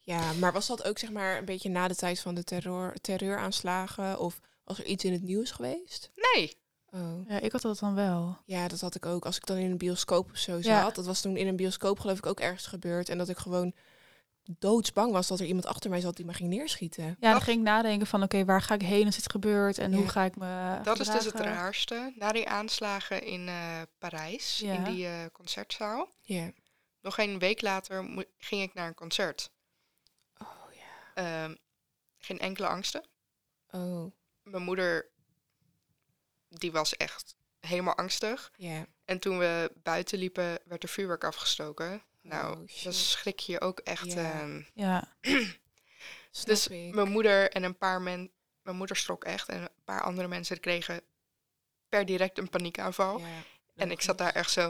ja, 0.00 0.32
maar 0.32 0.52
was 0.52 0.66
dat 0.66 0.84
ook 0.84 0.98
zeg 0.98 1.10
maar 1.10 1.38
een 1.38 1.44
beetje 1.44 1.68
na 1.68 1.88
de 1.88 1.94
tijd 1.94 2.20
van 2.20 2.34
de 2.34 2.44
terror, 2.44 2.94
terreuraanslagen? 3.00 4.18
Of 4.18 4.40
was 4.64 4.78
er 4.78 4.84
iets 4.86 5.04
in 5.04 5.12
het 5.12 5.22
nieuws 5.22 5.50
geweest? 5.50 6.10
nee. 6.34 6.56
Oh. 6.90 7.28
Ja, 7.28 7.40
ik 7.40 7.52
had 7.52 7.62
dat 7.62 7.78
dan 7.78 7.94
wel. 7.94 8.38
Ja, 8.44 8.68
dat 8.68 8.80
had 8.80 8.94
ik 8.94 9.06
ook. 9.06 9.24
Als 9.26 9.36
ik 9.36 9.46
dan 9.46 9.56
in 9.56 9.70
een 9.70 9.78
bioscoop 9.78 10.30
of 10.30 10.36
zo 10.36 10.52
zat. 10.52 10.64
Ja. 10.64 10.90
Dat 10.90 11.06
was 11.06 11.20
toen 11.20 11.36
in 11.36 11.46
een 11.46 11.56
bioscoop 11.56 11.98
geloof 12.00 12.18
ik 12.18 12.26
ook 12.26 12.40
ergens 12.40 12.66
gebeurd. 12.66 13.08
En 13.08 13.18
dat 13.18 13.28
ik 13.28 13.36
gewoon 13.36 13.74
doodsbang 14.58 15.12
was 15.12 15.26
dat 15.28 15.40
er 15.40 15.46
iemand 15.46 15.66
achter 15.66 15.90
mij 15.90 16.00
zat 16.00 16.16
die 16.16 16.24
me 16.24 16.32
ging 16.34 16.48
neerschieten. 16.48 17.04
Ja, 17.04 17.14
dan 17.20 17.32
Dat- 17.32 17.42
ging 17.42 17.58
ik 17.58 17.64
nadenken 17.64 18.06
van 18.06 18.22
oké, 18.22 18.44
waar 18.44 18.62
ga 18.62 18.74
ik 18.74 18.82
heen 18.82 19.06
als 19.06 19.16
dit 19.16 19.30
gebeurt 19.30 19.78
en 19.78 19.90
Ja. 19.90 19.96
hoe 19.96 20.08
ga 20.08 20.24
ik 20.24 20.36
me 20.36 20.80
Dat 20.82 21.00
is 21.00 21.10
dus 21.10 21.24
het 21.24 21.40
raarste. 21.40 22.12
Na 22.16 22.32
die 22.32 22.48
aanslagen 22.48 23.22
in 23.22 23.48
eh, 23.48 23.82
Parijs, 23.98 24.58
Ja. 24.58 24.72
in 24.74 24.84
die 24.84 25.06
eh, 25.06 25.24
concertzaal. 25.32 26.12
Ja. 26.20 26.50
Nog 27.00 27.18
een 27.18 27.38
week 27.38 27.60
later 27.60 28.04
ging 28.38 28.62
ik 28.62 28.74
naar 28.74 28.86
een 28.88 28.94
concert. 28.94 29.50
Oh 30.38 30.72
ja. 30.72 31.14
Ehm, 31.14 31.54
geen 32.18 32.38
enkele 32.38 32.66
angsten. 32.68 33.04
Oh. 33.70 34.12
Mijn 34.42 34.62
moeder, 34.62 35.08
die 36.48 36.72
was 36.72 36.96
echt 36.96 37.36
helemaal 37.60 37.96
angstig. 37.96 38.52
Ja. 38.56 38.86
En 39.04 39.18
toen 39.18 39.38
we 39.38 39.70
buiten 39.82 40.18
liepen, 40.18 40.58
werd 40.64 40.82
er 40.82 40.88
vuurwerk 40.88 41.24
afgestoken. 41.24 42.02
Nou, 42.28 42.56
Oh, 42.58 42.82
dan 42.82 42.92
schrik 42.92 43.38
je 43.38 43.60
ook 43.60 43.78
echt. 43.78 44.12
Ja. 44.12 44.32
ehm, 44.40 44.62
Ja, 44.74 45.16
dus 46.44 46.66
ik. 46.66 46.94
mijn 46.94 47.08
moeder 47.10 47.50
en 47.50 47.62
een 47.62 47.78
paar 47.78 48.02
mensen... 48.02 48.32
Mijn 48.62 48.76
moeder 48.76 48.96
schrok 48.96 49.24
echt 49.24 49.48
en 49.48 49.60
een 49.62 49.68
paar 49.84 50.02
andere 50.02 50.28
mensen 50.28 50.60
kregen 50.60 51.00
per 51.88 52.06
direct 52.06 52.38
een 52.38 52.48
paniekaanval. 52.48 53.18
Ja, 53.18 53.26
en 53.76 53.90
ik 53.90 54.00
zat 54.00 54.18
daar 54.18 54.32
echt 54.32 54.50
zo, 54.50 54.68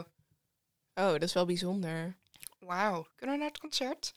Oh, 0.93 1.11
dat 1.11 1.21
is 1.23 1.33
wel 1.33 1.45
bijzonder. 1.45 2.17
wauw, 2.59 3.07
kunnen 3.15 3.35
we 3.35 3.41
naar 3.41 3.51
het 3.51 3.59
concert? 3.59 4.13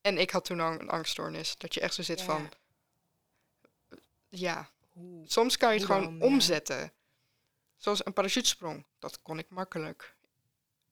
en 0.00 0.18
ik 0.18 0.30
had 0.30 0.44
toen 0.44 0.60
al 0.60 0.72
een 0.72 0.88
angststoornis. 0.90 1.56
Dat 1.56 1.74
je 1.74 1.80
echt 1.80 1.94
zo 1.94 2.02
zit 2.02 2.18
Ja. 2.18 2.24
van, 2.24 2.50
ja, 4.28 4.70
soms 5.24 5.56
kan 5.56 5.72
je 5.74 5.78
het 5.78 5.88
Hoe 5.88 5.96
gewoon 5.96 6.18
dan, 6.18 6.28
omzetten. 6.28 6.92
Zoals 7.76 8.06
een 8.06 8.12
parachutesprong, 8.12 8.86
dat 8.98 9.22
kon 9.22 9.38
ik 9.38 9.48
makkelijk. 9.50 10.13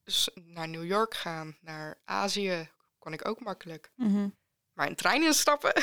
Dus 0.05 0.31
naar 0.35 0.69
New 0.69 0.85
York 0.85 1.15
gaan, 1.15 1.57
naar 1.61 2.01
Azië, 2.05 2.71
kon 2.99 3.13
ik 3.13 3.29
ook 3.29 3.41
makkelijk. 3.41 3.93
Mhm. 3.95 4.29
Maar 4.73 4.87
een 4.87 4.97
trein 4.97 5.23
instappen, 5.23 5.83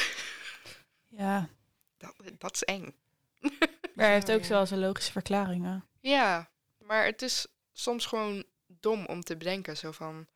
ja. 1.07 1.49
dat, 1.97 2.15
dat 2.38 2.53
is 2.53 2.63
eng. 2.63 2.95
Maar 3.95 4.07
hij 4.07 4.17
heeft 4.17 4.32
ook 4.32 4.41
ja. 4.41 4.45
zo 4.45 4.65
zijn 4.65 4.80
logische 4.80 5.11
verklaringen. 5.11 5.86
Ja, 5.99 6.49
maar 6.78 7.05
het 7.05 7.22
is 7.22 7.47
soms 7.72 8.05
gewoon 8.05 8.45
dom 8.67 9.05
om 9.05 9.22
te 9.22 9.38
bedenken. 9.38 9.78
Zo 9.78 9.91
van, 9.91 10.28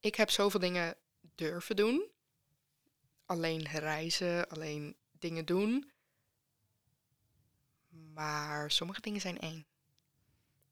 ik 0.00 0.14
heb 0.14 0.30
zoveel 0.30 0.60
dingen 0.60 0.96
durven 1.34 1.76
doen. 1.76 2.10
Alleen 3.26 3.68
reizen, 3.68 4.48
alleen 4.48 4.96
dingen 5.18 5.44
doen. 5.44 5.90
Maar 7.88 8.70
sommige 8.70 9.00
dingen 9.00 9.20
zijn 9.20 9.38
eng. 9.38 9.66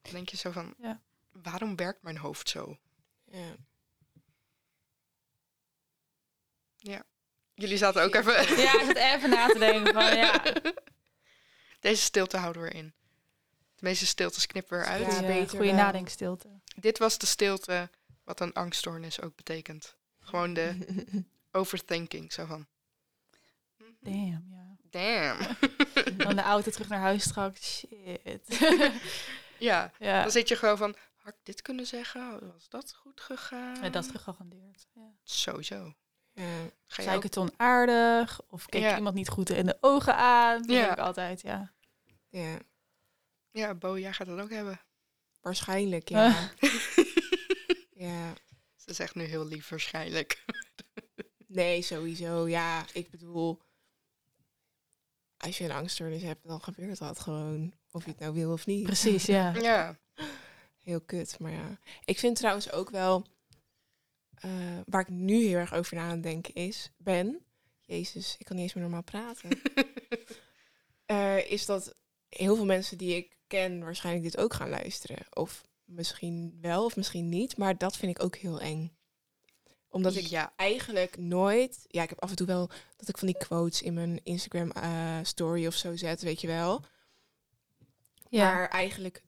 Dan 0.03 0.13
denk 0.13 0.29
je 0.29 0.37
zo 0.37 0.51
van, 0.51 0.75
Ja. 0.79 1.01
Waarom 1.43 1.77
werkt 1.77 2.03
mijn 2.03 2.19
hoofd 2.19 2.49
zo? 2.49 2.79
Ja. 6.77 7.05
Jullie 7.55 7.77
zaten 7.77 8.03
ook 8.03 8.15
even... 8.15 8.33
Ja, 8.33 8.81
ik 8.81 8.87
zat 8.87 8.97
even 8.97 9.31
na 9.31 9.47
te 9.47 9.59
denken 9.59 9.93
van 9.93 10.17
ja. 10.17 10.43
Deze 11.81 12.03
stilte 12.03 12.37
houden 12.37 12.63
we 12.63 12.69
erin. 12.69 12.95
De 13.75 13.83
meeste 13.85 14.07
stiltes 14.07 14.47
knippen 14.47 14.79
we 14.79 14.85
eruit. 14.85 15.01
Ja, 15.01 15.11
Goeie, 15.11 15.27
beter 15.27 15.57
goede 15.57 15.73
nadenkstilte. 15.73 16.49
Dit 16.77 16.99
was 16.99 17.19
de 17.19 17.27
stilte 17.27 17.91
wat 18.25 18.41
een 18.41 18.53
angststoornis 18.53 19.21
ook 19.21 19.37
betekent. 19.37 19.97
Gewoon 20.21 20.55
de 20.55 20.79
overthinking. 21.53 22.33
Zo 22.33 22.45
van, 22.45 22.67
Damn, 24.01 24.47
ja. 24.51 24.77
damn. 24.91 25.57
Dan 26.25 26.37
de 26.37 26.43
auto 26.43 26.71
terug 26.71 26.89
naar 26.89 27.01
huis 27.01 27.23
straks. 27.23 27.61
Shit. 27.61 28.59
ja, 29.59 29.93
ja. 29.99 30.23
dan 30.23 30.31
zit 30.31 30.49
je 30.49 30.57
gewoon 30.57 30.77
van, 30.77 30.97
had 31.27 31.35
ik 31.35 31.45
dit 31.45 31.63
kunnen 31.63 31.87
zeggen? 31.87 32.53
Was 32.53 32.69
dat 32.69 32.95
goed 32.95 33.21
gegaan? 33.21 33.83
ja, 33.83 33.89
dat 33.89 34.05
is 34.05 34.11
gegarandeerd. 34.11 34.87
Ja. 34.95 35.11
Sowieso. 35.23 35.93
Ja. 36.33 36.45
Ga 36.85 37.03
je 37.03 37.03
Zei 37.03 37.17
ik 37.17 37.23
het 37.23 37.37
onaardig? 37.37 38.41
Of 38.49 38.67
keek 38.67 38.83
Ja. 38.83 38.97
iemand 38.97 39.15
niet 39.15 39.29
goed 39.29 39.51
in 39.51 39.67
de 39.67 39.77
ogen 39.81 40.17
aan? 40.17 40.63
Dat 40.63 40.77
Ja. 40.77 40.93
ik 40.93 40.99
altijd, 40.99 41.41
ja. 41.41 41.73
ja, 42.29 42.59
Ja, 43.51 43.75
Bo, 43.75 43.99
jij 43.99 44.13
gaat 44.13 44.27
dat 44.27 44.41
ook 44.41 44.51
hebben. 44.51 44.81
waarschijnlijk, 45.41 46.09
ja. 46.09 46.51
ja. 48.07 48.33
Ze 48.77 48.93
zegt 48.95 49.15
nu 49.15 49.25
heel 49.25 49.47
lief 49.47 49.69
waarschijnlijk. 49.69 50.45
Nee, 51.49 51.83
sowieso. 51.83 52.49
Ja, 52.49 52.85
ik 52.93 53.11
bedoel, 53.11 53.63
als 55.37 55.59
je 55.59 55.65
een 55.65 55.71
angststoornis 55.71 56.23
hebt, 56.23 56.47
dan 56.49 56.61
gebeurt 56.63 56.99
dat 56.99 57.21
gewoon. 57.21 57.75
Of 57.91 58.05
je 58.05 58.11
het 58.11 58.19
nou 58.19 58.35
wil 58.35 58.53
of 58.53 58.67
niet. 58.67 58.83
Precies, 58.85 59.25
ja. 59.27 59.53
ja. 59.55 59.99
Heel 60.87 61.01
kut, 61.01 61.39
maar 61.39 61.53
ja. 61.53 61.79
Ik 62.05 62.19
vind 62.19 62.37
trouwens 62.37 62.73
ook 62.73 62.91
wel, 62.91 63.27
eh, 64.35 64.51
waar 64.87 65.01
ik 65.01 65.09
nu 65.09 65.45
heel 65.45 65.57
erg 65.57 65.75
over 65.75 65.97
na 65.97 66.03
aan 66.03 66.11
het 66.11 66.23
denken 66.23 66.55
is, 66.55 66.91
ben, 66.97 67.45
Jezus, 67.81 68.37
ik 68.39 68.47
kan 68.47 68.57
niet 68.57 68.65
eens 68.65 68.75
meer 68.75 68.83
normaal 68.83 69.03
praten, 69.03 69.49
Eh, 71.07 71.51
is 71.51 71.67
dat 71.67 71.95
heel 72.29 72.57
veel 72.57 72.65
mensen 72.65 72.99
die 72.99 73.17
ik 73.17 73.37
ken 73.47 73.85
waarschijnlijk 73.85 74.25
dit 74.25 74.37
ook 74.37 74.55
gaan 74.55 74.69
luisteren. 74.69 75.27
Of 75.31 75.67
misschien 75.85 76.59
wel, 76.61 76.85
of 76.85 76.97
misschien 76.97 77.29
niet, 77.29 77.57
maar 77.57 77.79
dat 77.79 77.97
vind 77.97 78.17
ik 78.17 78.23
ook 78.23 78.37
heel 78.37 78.61
eng. 78.61 78.97
Omdat 79.89 80.17
ik 80.17 80.27
ja. 80.27 80.53
eigenlijk 80.57 81.17
nooit. 81.17 81.85
Ja, 81.89 82.03
ik 82.03 82.09
heb 82.09 82.21
af 82.21 82.31
en 82.31 82.37
toe 82.37 82.47
wel 82.47 82.71
dat 82.97 83.09
ik 83.09 83.19
van 83.19 83.27
die 83.27 83.37
quotes 83.37 83.83
in 83.83 83.95
mijn 83.95 84.21
Instagram 84.25 84.71
eh, 84.71 85.19
story 85.23 85.67
of 85.67 85.75
zo 85.75 85.97
zet, 85.97 86.23
weet 86.23 86.41
je 86.41 86.47
wel. 86.47 86.85
ja. 88.29 88.55
Maar 88.55 88.69
eigenlijk 88.69 89.23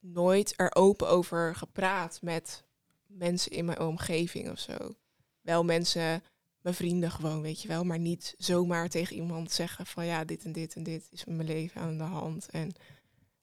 nooit 0.00 0.54
er 0.56 0.74
open 0.74 1.08
over 1.08 1.54
gepraat 1.54 2.18
met 2.22 2.64
mensen 3.06 3.50
in 3.52 3.64
mijn 3.64 3.80
omgeving 3.80 4.50
of 4.50 4.58
zo. 4.58 4.94
Wel 5.40 5.64
mensen, 5.64 6.22
mijn 6.60 6.74
vrienden 6.74 7.10
gewoon, 7.10 7.42
weet 7.42 7.62
je 7.62 7.68
wel. 7.68 7.84
Maar 7.84 7.98
niet 7.98 8.34
zomaar 8.38 8.88
tegen 8.88 9.16
iemand 9.16 9.52
zeggen 9.52 9.86
van 9.86 10.06
ja, 10.06 10.24
dit 10.24 10.44
en 10.44 10.52
dit 10.52 10.74
en 10.74 10.82
dit 10.82 11.06
is 11.10 11.24
mijn 11.24 11.44
leven 11.48 11.80
aan 11.80 11.98
de 11.98 12.04
hand. 12.04 12.48
En 12.50 12.72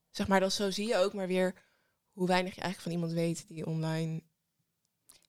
zeg 0.09 0.27
maar, 0.27 0.39
dat 0.39 0.53
zo 0.53 0.71
zie 0.71 0.87
je 0.87 0.97
ook 0.97 1.13
maar 1.13 1.27
weer 1.27 1.55
hoe 2.11 2.27
weinig 2.27 2.55
je 2.55 2.61
eigenlijk 2.61 2.81
van 2.95 3.01
iemand 3.01 3.11
weet 3.25 3.47
die 3.47 3.65
online 3.65 4.21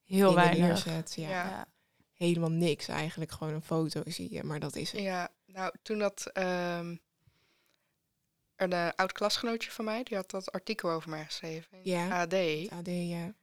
Heel 0.04 0.34
weinig. 0.34 0.58
neerzet. 0.58 1.14
Ja. 1.14 1.28
Ja. 1.28 1.48
Ja. 1.48 1.68
helemaal 2.12 2.50
niks 2.50 2.88
eigenlijk. 2.88 3.30
Gewoon 3.30 3.54
een 3.54 3.62
foto 3.62 4.02
zie 4.04 4.32
je, 4.32 4.44
maar 4.44 4.60
dat 4.60 4.76
is 4.76 4.92
het. 4.92 5.00
Ja, 5.00 5.30
nou, 5.46 5.74
toen 5.82 5.98
dat... 5.98 6.26
ehm, 6.32 6.96
een 8.56 8.72
eh, 8.72 8.88
oud 8.96 9.12
klasgenootje 9.12 9.70
van 9.70 9.84
mij, 9.84 10.02
die 10.02 10.16
had 10.16 10.30
dat 10.30 10.52
artikel 10.52 10.90
over 10.90 11.10
mij 11.10 11.24
geschreven. 11.24 11.78
Ja. 11.82 12.20
AD. 12.20 12.34
AD, 12.70 12.86
ja. 12.86 13.34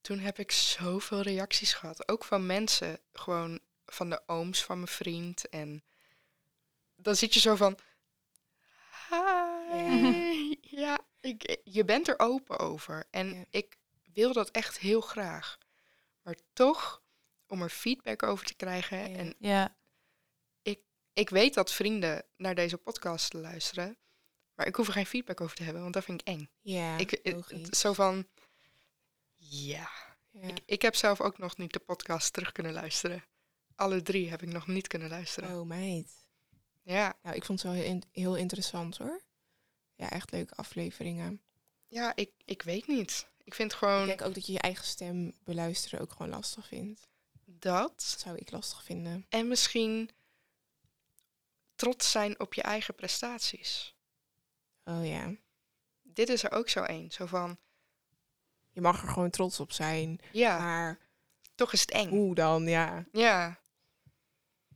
Toen 0.00 0.18
heb 0.18 0.38
ik 0.38 0.50
zoveel 0.52 1.20
reacties 1.20 1.72
gehad. 1.72 2.08
Ook 2.08 2.24
van 2.24 2.46
mensen. 2.46 2.98
Gewoon 3.12 3.60
van 3.86 4.10
de 4.10 4.22
ooms 4.26 4.64
van 4.64 4.76
mijn 4.76 4.88
vriend. 4.88 5.48
En 5.48 5.84
dan 6.96 7.16
zit 7.16 7.34
je 7.34 7.40
zo 7.40 7.54
van... 7.56 7.78
Hi. 9.08 10.58
Ja, 10.80 10.98
ik, 11.20 11.60
je 11.64 11.84
bent 11.84 12.08
er 12.08 12.18
open 12.18 12.58
over. 12.58 13.06
En 13.10 13.34
Ja. 13.34 13.44
ik 13.50 13.76
wil 14.12 14.32
dat 14.32 14.50
echt 14.50 14.78
heel 14.78 15.00
graag. 15.00 15.58
Maar 16.22 16.36
toch, 16.52 17.02
om 17.46 17.62
er 17.62 17.68
feedback 17.70 18.22
over 18.22 18.46
te 18.46 18.54
krijgen. 18.54 19.10
Ja. 19.10 19.16
En 19.18 19.34
Ja. 19.38 19.76
ik 21.12 21.30
weet 21.30 21.54
dat 21.54 21.72
vrienden 21.72 22.24
naar 22.36 22.54
deze 22.54 22.76
podcast 22.78 23.32
luisteren. 23.32 23.98
Maar 24.60 24.68
ik 24.68 24.76
hoef 24.76 24.86
er 24.86 24.92
geen 24.92 25.06
feedback 25.06 25.40
over 25.40 25.56
te 25.56 25.62
hebben, 25.62 25.82
want 25.82 25.94
dat 25.94 26.04
vind 26.04 26.20
ik 26.20 26.26
eng. 26.26 26.50
Ja, 26.60 26.96
ik, 26.98 27.10
het- 27.22 27.50
het- 27.50 27.76
zo 27.76 27.92
van... 27.92 28.26
Ja, 29.36 29.90
Ja. 30.30 30.48
ik, 30.48 30.60
ik 30.66 30.82
heb 30.82 30.94
zelf 30.94 31.20
ook 31.20 31.38
nog 31.38 31.56
niet 31.56 31.72
de 31.72 31.78
podcast 31.78 32.32
terug 32.32 32.52
kunnen 32.52 32.72
luisteren. 32.72 33.24
Alle 33.74 34.02
drie 34.02 34.30
heb 34.30 34.42
ik 34.42 34.48
nog 34.52 34.66
niet 34.66 34.86
kunnen 34.86 35.08
luisteren. 35.08 35.60
Oh, 35.60 35.66
meid. 35.66 36.26
Ja, 36.82 37.18
Nou, 37.22 37.36
ik 37.36 37.44
vond 37.44 37.62
het 37.62 37.72
wel 37.72 37.80
heel, 37.82 37.90
in- 37.90 38.02
heel 38.12 38.36
interessant 38.36 38.96
hoor. 38.96 39.20
Ja, 39.96 40.10
echt 40.10 40.30
leuke 40.30 40.54
afleveringen. 40.54 41.42
ja 41.88 42.12
ik, 42.16 42.30
ik 42.44 42.62
weet 42.62 42.86
niet. 42.86 43.28
Ik 43.44 43.54
vind 43.54 43.72
Ik 43.72 43.78
gewoon 43.78 44.06
denk 44.06 44.22
ook 44.22 44.34
dat 44.34 44.46
je 44.46 44.52
je 44.52 44.60
eigen 44.60 44.84
stem 44.84 45.36
beluisteren 45.44 46.00
ook 46.00 46.12
gewoon 46.12 46.28
lastig 46.28 46.66
vindt. 46.66 47.08
dat. 47.44 47.88
Dat 47.88 48.02
zou 48.20 48.36
ik 48.36 48.50
lastig 48.50 48.84
vinden. 48.84 49.26
En 49.28 49.48
misschien 49.48 50.10
trots 51.74 52.10
zijn 52.10 52.40
op 52.40 52.54
je 52.54 52.62
eigen 52.62 52.94
prestaties. 52.94 53.94
Oh 54.84 55.06
ja. 55.06 55.34
Dit 56.02 56.28
is 56.28 56.42
er 56.44 56.52
ook 56.52 56.68
zo 56.68 56.82
één. 56.82 57.10
Zo 57.10 57.26
van, 57.26 57.58
Je 58.70 58.80
mag 58.80 59.02
er 59.02 59.08
gewoon 59.08 59.30
trots 59.30 59.60
op 59.60 59.72
zijn. 59.72 60.18
ja, 60.32 60.58
Maar 60.58 60.98
toch 61.54 61.72
is 61.72 61.80
het 61.80 61.90
eng. 61.90 62.08
hoe 62.08 62.34
dan? 62.34 62.62
Ja. 62.64 63.04
Ja, 63.12 63.60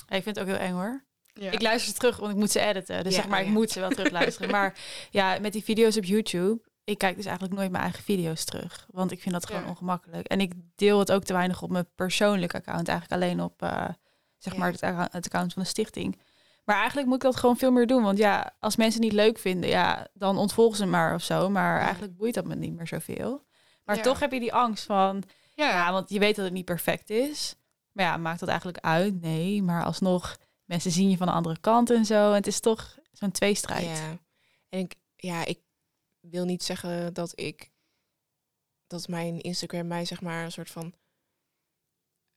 Ik 0.09 0.23
vind 0.23 0.37
het 0.37 0.39
ook 0.41 0.47
heel 0.47 0.57
eng 0.67 0.73
hoor. 0.73 1.05
ja. 1.33 1.51
Ik 1.51 1.63
luister 1.63 1.93
ze 1.93 1.99
terug, 1.99 2.17
want 2.17 2.33
ik 2.33 2.39
moet 2.39 2.51
ze 2.51 2.61
editen. 2.61 3.05
Dus 3.05 3.15
Ja, 3.15 3.21
zeg 3.21 3.31
maar, 3.31 3.41
ik 3.41 3.47
ja. 3.47 3.53
moet 3.53 3.71
ze 3.71 3.81
wel 3.81 3.91
terugluisteren. 3.91 4.51
maar 4.51 4.79
ja, 5.11 5.39
met 5.41 5.53
die 5.53 5.65
video's 5.65 5.97
op 5.97 6.05
YouTube, 6.05 6.63
ik 6.85 6.99
kijk 6.99 7.17
dus 7.17 7.25
eigenlijk 7.25 7.57
nooit 7.57 7.71
mijn 7.71 7.83
eigen 7.83 8.03
video's 8.03 8.45
terug. 8.45 8.87
Want 8.91 9.11
ik 9.11 9.21
vind 9.21 9.35
dat 9.35 9.47
gewoon 9.47 9.63
Ja. 9.63 9.69
ongemakkelijk. 9.69 10.27
En 10.27 10.41
ik 10.41 10.53
deel 10.75 10.99
het 10.99 11.13
ook 11.13 11.25
te 11.25 11.33
weinig 11.33 11.63
op 11.63 11.71
mijn 11.71 11.89
persoonlijke 11.95 12.57
account. 12.57 12.89
Eigenlijk 12.89 13.23
alleen 13.23 13.41
op, 13.41 13.63
eh, 13.63 13.89
zeg 14.39 14.53
Ja. 14.53 14.59
maar, 14.59 14.73
het 15.11 15.25
account 15.27 15.53
van 15.53 15.63
de 15.63 15.69
stichting. 15.69 16.21
Maar 16.65 16.77
eigenlijk 16.77 17.07
moet 17.07 17.17
ik 17.17 17.23
dat 17.23 17.37
gewoon 17.37 17.57
veel 17.57 17.71
meer 17.71 17.87
doen. 17.87 18.03
Want 18.03 18.19
ja, 18.19 18.57
als 18.61 18.77
mensen 18.77 19.01
het 19.03 19.11
niet 19.11 19.21
leuk 19.21 19.39
vinden, 19.39 19.71
ja, 19.71 20.09
dan 20.15 20.39
ontvolgen 20.39 20.77
ze 20.77 20.87
maar 20.87 21.15
of 21.15 21.23
zo. 21.23 21.51
Maar 21.51 21.81
eigenlijk 21.81 22.17
boeit 22.17 22.35
dat 22.35 22.45
me 22.47 22.55
niet 22.55 22.75
meer 22.75 22.87
zoveel. 22.87 23.45
Maar 23.85 23.97
Ja. 23.97 24.03
toch 24.03 24.21
heb 24.21 24.33
je 24.33 24.41
die 24.41 24.53
angst 24.55 24.85
van, 24.85 25.23
ja, 25.55 25.69
ja, 25.69 25.93
want 25.93 26.09
je 26.11 26.19
weet 26.19 26.37
dat 26.37 26.45
het 26.45 26.55
niet 26.55 26.65
perfect 26.65 27.11
is. 27.11 27.55
Maar 27.93 28.05
ja, 28.05 28.17
maakt 28.17 28.41
dat 28.41 28.49
eigenlijk 28.49 28.79
uit? 28.79 29.21
Nee, 29.21 29.63
maar 29.63 29.85
alsnog, 29.85 30.37
mensen 30.65 30.91
zien 30.91 31.11
je 31.11 31.17
van 31.17 31.27
de 31.27 31.33
andere 31.33 31.59
kant 31.61 31.91
en 31.91 32.05
zo. 32.05 32.29
En 32.29 32.35
het 32.35 32.47
is 32.47 32.61
toch 32.61 32.99
zo'n 33.13 33.31
tweestrijd. 33.31 33.99
Ja. 33.99 34.19
En 34.69 34.79
ik, 34.79 34.95
ja, 35.17 35.45
ik 35.45 35.61
wil 36.21 36.45
niet 36.45 36.63
zeggen 36.63 37.15
dat 37.15 37.33
ik 37.41 37.73
dat 38.87 39.09
mijn 39.09 39.41
Instagram 39.41 39.87
mij 39.87 40.05
zeg 40.05 40.21
maar 40.21 40.45
een 40.45 40.53
soort 40.53 40.71
van 40.71 40.95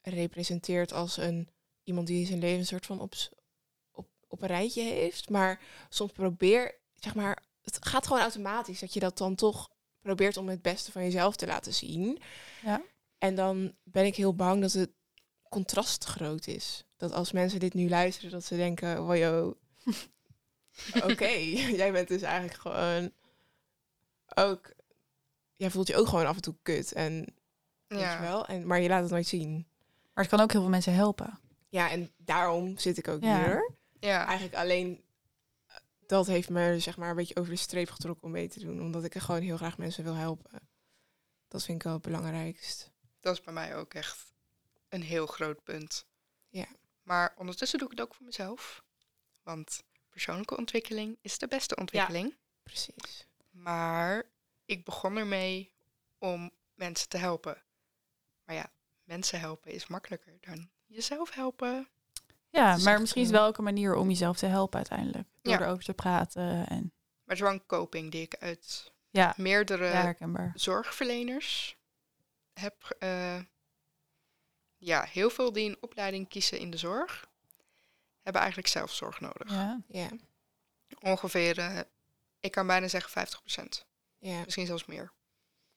representeert 0.02 0.94
als 0.94 1.18
een 1.18 1.50
iemand 1.84 2.08
die 2.08 2.26
zijn 2.26 2.40
leven 2.40 2.60
een 2.60 2.66
soort 2.66 2.86
van 2.86 3.00
op, 3.00 3.14
op, 4.28 4.42
een 4.42 4.48
rijtje 4.48 4.82
heeft. 4.82 5.30
Maar 5.30 5.62
soms 5.90 6.12
probeer, 6.12 6.76
zeg 6.94 7.16
maar, 7.16 7.44
het 7.62 7.86
gaat 7.86 8.08
gewoon 8.08 8.22
automatisch 8.22 8.80
dat 8.80 8.94
je 8.94 9.00
dat 9.00 9.18
dan 9.18 9.36
toch 9.36 9.70
probeert 10.02 10.38
om 10.38 10.50
het 10.50 10.62
beste 10.62 10.92
van 10.92 11.04
jezelf 11.04 11.36
te 11.36 11.46
laten 11.46 11.74
zien. 11.74 12.20
Ja. 12.64 12.82
En 13.18 13.36
dan 13.36 13.74
ben 13.84 14.06
ik 14.06 14.16
heel 14.16 14.36
bang 14.36 14.62
dat 14.62 14.72
het 14.72 14.92
contrast 15.50 16.04
groot 16.04 16.48
is. 16.48 16.86
Dat 16.98 17.12
als 17.12 17.32
mensen 17.32 17.60
dit 17.60 17.74
nu 17.74 17.90
luisteren, 17.90 18.32
dat 18.32 18.44
ze 18.44 18.56
denken, 18.56 19.04
wow, 19.04 19.54
oké, 21.12 21.28
jij 21.82 21.92
bent 21.92 22.08
dus 22.08 22.22
eigenlijk 22.22 22.60
gewoon 22.60 23.12
ook, 24.36 24.74
jij 25.56 25.70
voelt 25.70 25.88
je 25.88 25.96
ook 25.96 26.08
gewoon 26.08 26.26
af 26.26 26.36
en 26.36 26.42
toe 26.42 26.56
kut 26.62 26.94
en 26.94 27.14
weet 27.88 28.00
je 28.00 28.06
ja. 28.06 28.22
wel, 28.22 28.46
en, 28.46 28.68
maar 28.68 28.82
je 28.82 28.90
laat 28.90 29.02
het 29.02 29.12
nooit 29.12 29.28
zien. 29.28 29.68
Maar 30.14 30.24
het 30.24 30.34
kan 30.34 30.40
ook 30.44 30.52
heel 30.52 30.62
veel 30.62 30.70
mensen 30.70 30.94
helpen. 30.94 31.40
Ja, 31.70 31.90
en 31.92 32.12
daarom 32.18 32.78
zit 32.78 32.98
ik 32.98 33.08
ook 33.08 33.22
Ja. 33.24 33.44
hier. 33.44 33.72
Ja. 34.08 34.26
Eigenlijk 34.26 34.56
alleen 34.56 35.04
eh, 35.68 35.76
dat 36.06 36.28
heeft 36.28 36.50
me 36.50 36.80
zeg 36.80 36.98
maar 36.98 37.10
een 37.10 37.16
beetje 37.16 37.36
over 37.36 37.52
de 37.52 37.58
streep 37.58 37.90
getrokken 37.90 38.24
om 38.24 38.32
mee 38.32 38.50
te 38.50 38.60
doen, 38.60 38.82
omdat 38.82 39.04
ik 39.04 39.16
er 39.16 39.22
gewoon 39.22 39.42
heel 39.42 39.58
graag 39.58 39.78
mensen 39.78 40.04
wil 40.04 40.16
helpen. 40.16 40.70
Dat 41.48 41.64
vind 41.64 41.78
ik 41.78 41.84
wel 41.84 41.94
het 41.94 42.02
belangrijkst. 42.02 42.92
Dat 43.20 43.34
is 43.34 43.42
bij 43.42 43.54
mij 43.54 43.76
ook 43.76 43.94
echt 43.94 44.34
een 44.90 45.02
heel 45.02 45.28
groot 45.28 45.64
punt. 45.64 46.06
Ja. 46.50 46.68
Maar 47.04 47.34
ondertussen 47.38 47.80
doe 47.80 47.92
ik 47.92 47.98
het 47.98 48.08
ook 48.08 48.16
voor 48.16 48.26
mezelf. 48.26 48.84
Want 49.44 49.84
persoonlijke 50.10 50.58
ontwikkeling 50.58 51.18
is 51.22 51.38
de 51.38 51.48
beste 51.48 51.76
ontwikkeling. 51.76 52.36
Precies. 52.64 53.28
Maar 53.52 54.24
ik 54.66 54.86
begon 54.86 55.18
ermee 55.18 55.72
om 56.18 56.52
mensen 56.74 57.10
te 57.10 57.18
helpen. 57.18 57.64
Maar 58.44 58.56
ja, 58.56 58.72
mensen 59.04 59.40
helpen 59.40 59.72
is 59.72 59.88
makkelijker 59.88 60.38
dan 60.42 60.70
jezelf 60.86 61.34
helpen. 61.34 61.88
Ja, 62.50 62.78
maar 62.78 63.00
misschien 63.00 63.22
is 63.22 63.28
het 63.28 63.38
wel 63.38 63.48
ook 63.48 63.58
een 63.58 63.64
manier 63.64 63.96
om 63.96 64.08
jezelf 64.10 64.38
te 64.38 64.46
helpen 64.46 64.76
uiteindelijk. 64.78 65.28
Door 65.42 65.54
Ja. 65.54 65.62
erover 65.62 65.84
te 65.84 65.94
praten. 65.94 66.68
En 66.68 66.82
Maar 67.24 67.24
het 67.24 67.34
is 67.36 67.40
wel 67.40 67.52
een 67.52 67.66
coping 67.66 68.12
die 68.12 68.22
ik 68.22 68.36
uit 68.36 68.92
Ja, 69.10 69.34
meerdere 69.38 69.86
ja 69.86 70.52
zorgverleners 70.54 71.78
heb. 72.54 72.96
eh, 73.00 73.40
ja, 74.78 75.04
heel 75.04 75.30
veel 75.30 75.52
die 75.52 75.70
een 75.70 75.78
opleiding 75.82 76.28
kiezen 76.30 76.60
in 76.60 76.70
de 76.72 76.78
zorg, 76.78 77.30
hebben 78.22 78.42
eigenlijk 78.42 78.72
zelfzorg 78.72 79.20
nodig. 79.20 79.52
Ja. 79.52 79.82
Ja, 79.88 80.10
Ongeveer, 81.00 81.58
eh, 81.60 81.80
ik 82.40 82.52
kan 82.52 82.68
bijna 82.68 82.88
zeggen 82.88 83.12
50%. 83.12 83.86
ja, 84.18 84.40
Misschien 84.44 84.66
zelfs 84.66 84.86
meer. 84.86 85.12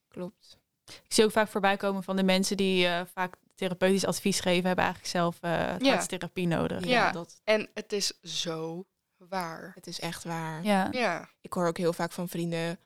klopt. 0.08 0.58
Ik 0.92 1.12
zie 1.12 1.24
ook 1.24 1.30
vaak 1.30 1.48
voorbij 1.48 1.76
komen 1.76 2.02
van 2.02 2.16
de 2.16 2.22
mensen 2.22 2.56
die 2.56 2.86
eh, 2.86 3.00
vaak 3.14 3.34
therapeutisch 3.54 4.06
advies 4.06 4.40
geven, 4.40 4.66
hebben 4.66 4.84
eigenlijk 4.84 5.12
zelf 5.14 5.38
eh 5.40 5.74
Ja. 5.78 6.06
therapie 6.06 6.46
nodig. 6.46 6.84
Ja, 6.84 6.88
Ja. 6.90 7.10
Dat, 7.12 7.40
En 7.44 7.68
het 7.74 7.92
is 7.92 8.12
zo 8.22 8.84
waar. 9.16 9.72
het 9.74 9.86
is 9.86 10.00
echt 10.00 10.24
waar. 10.24 10.64
Ja. 10.64 10.88
Ja, 10.90 11.28
Ik 11.40 11.52
hoor 11.52 11.66
ook 11.66 11.78
heel 11.78 11.92
vaak 11.92 12.12
van 12.12 12.28
vrienden 12.28 12.78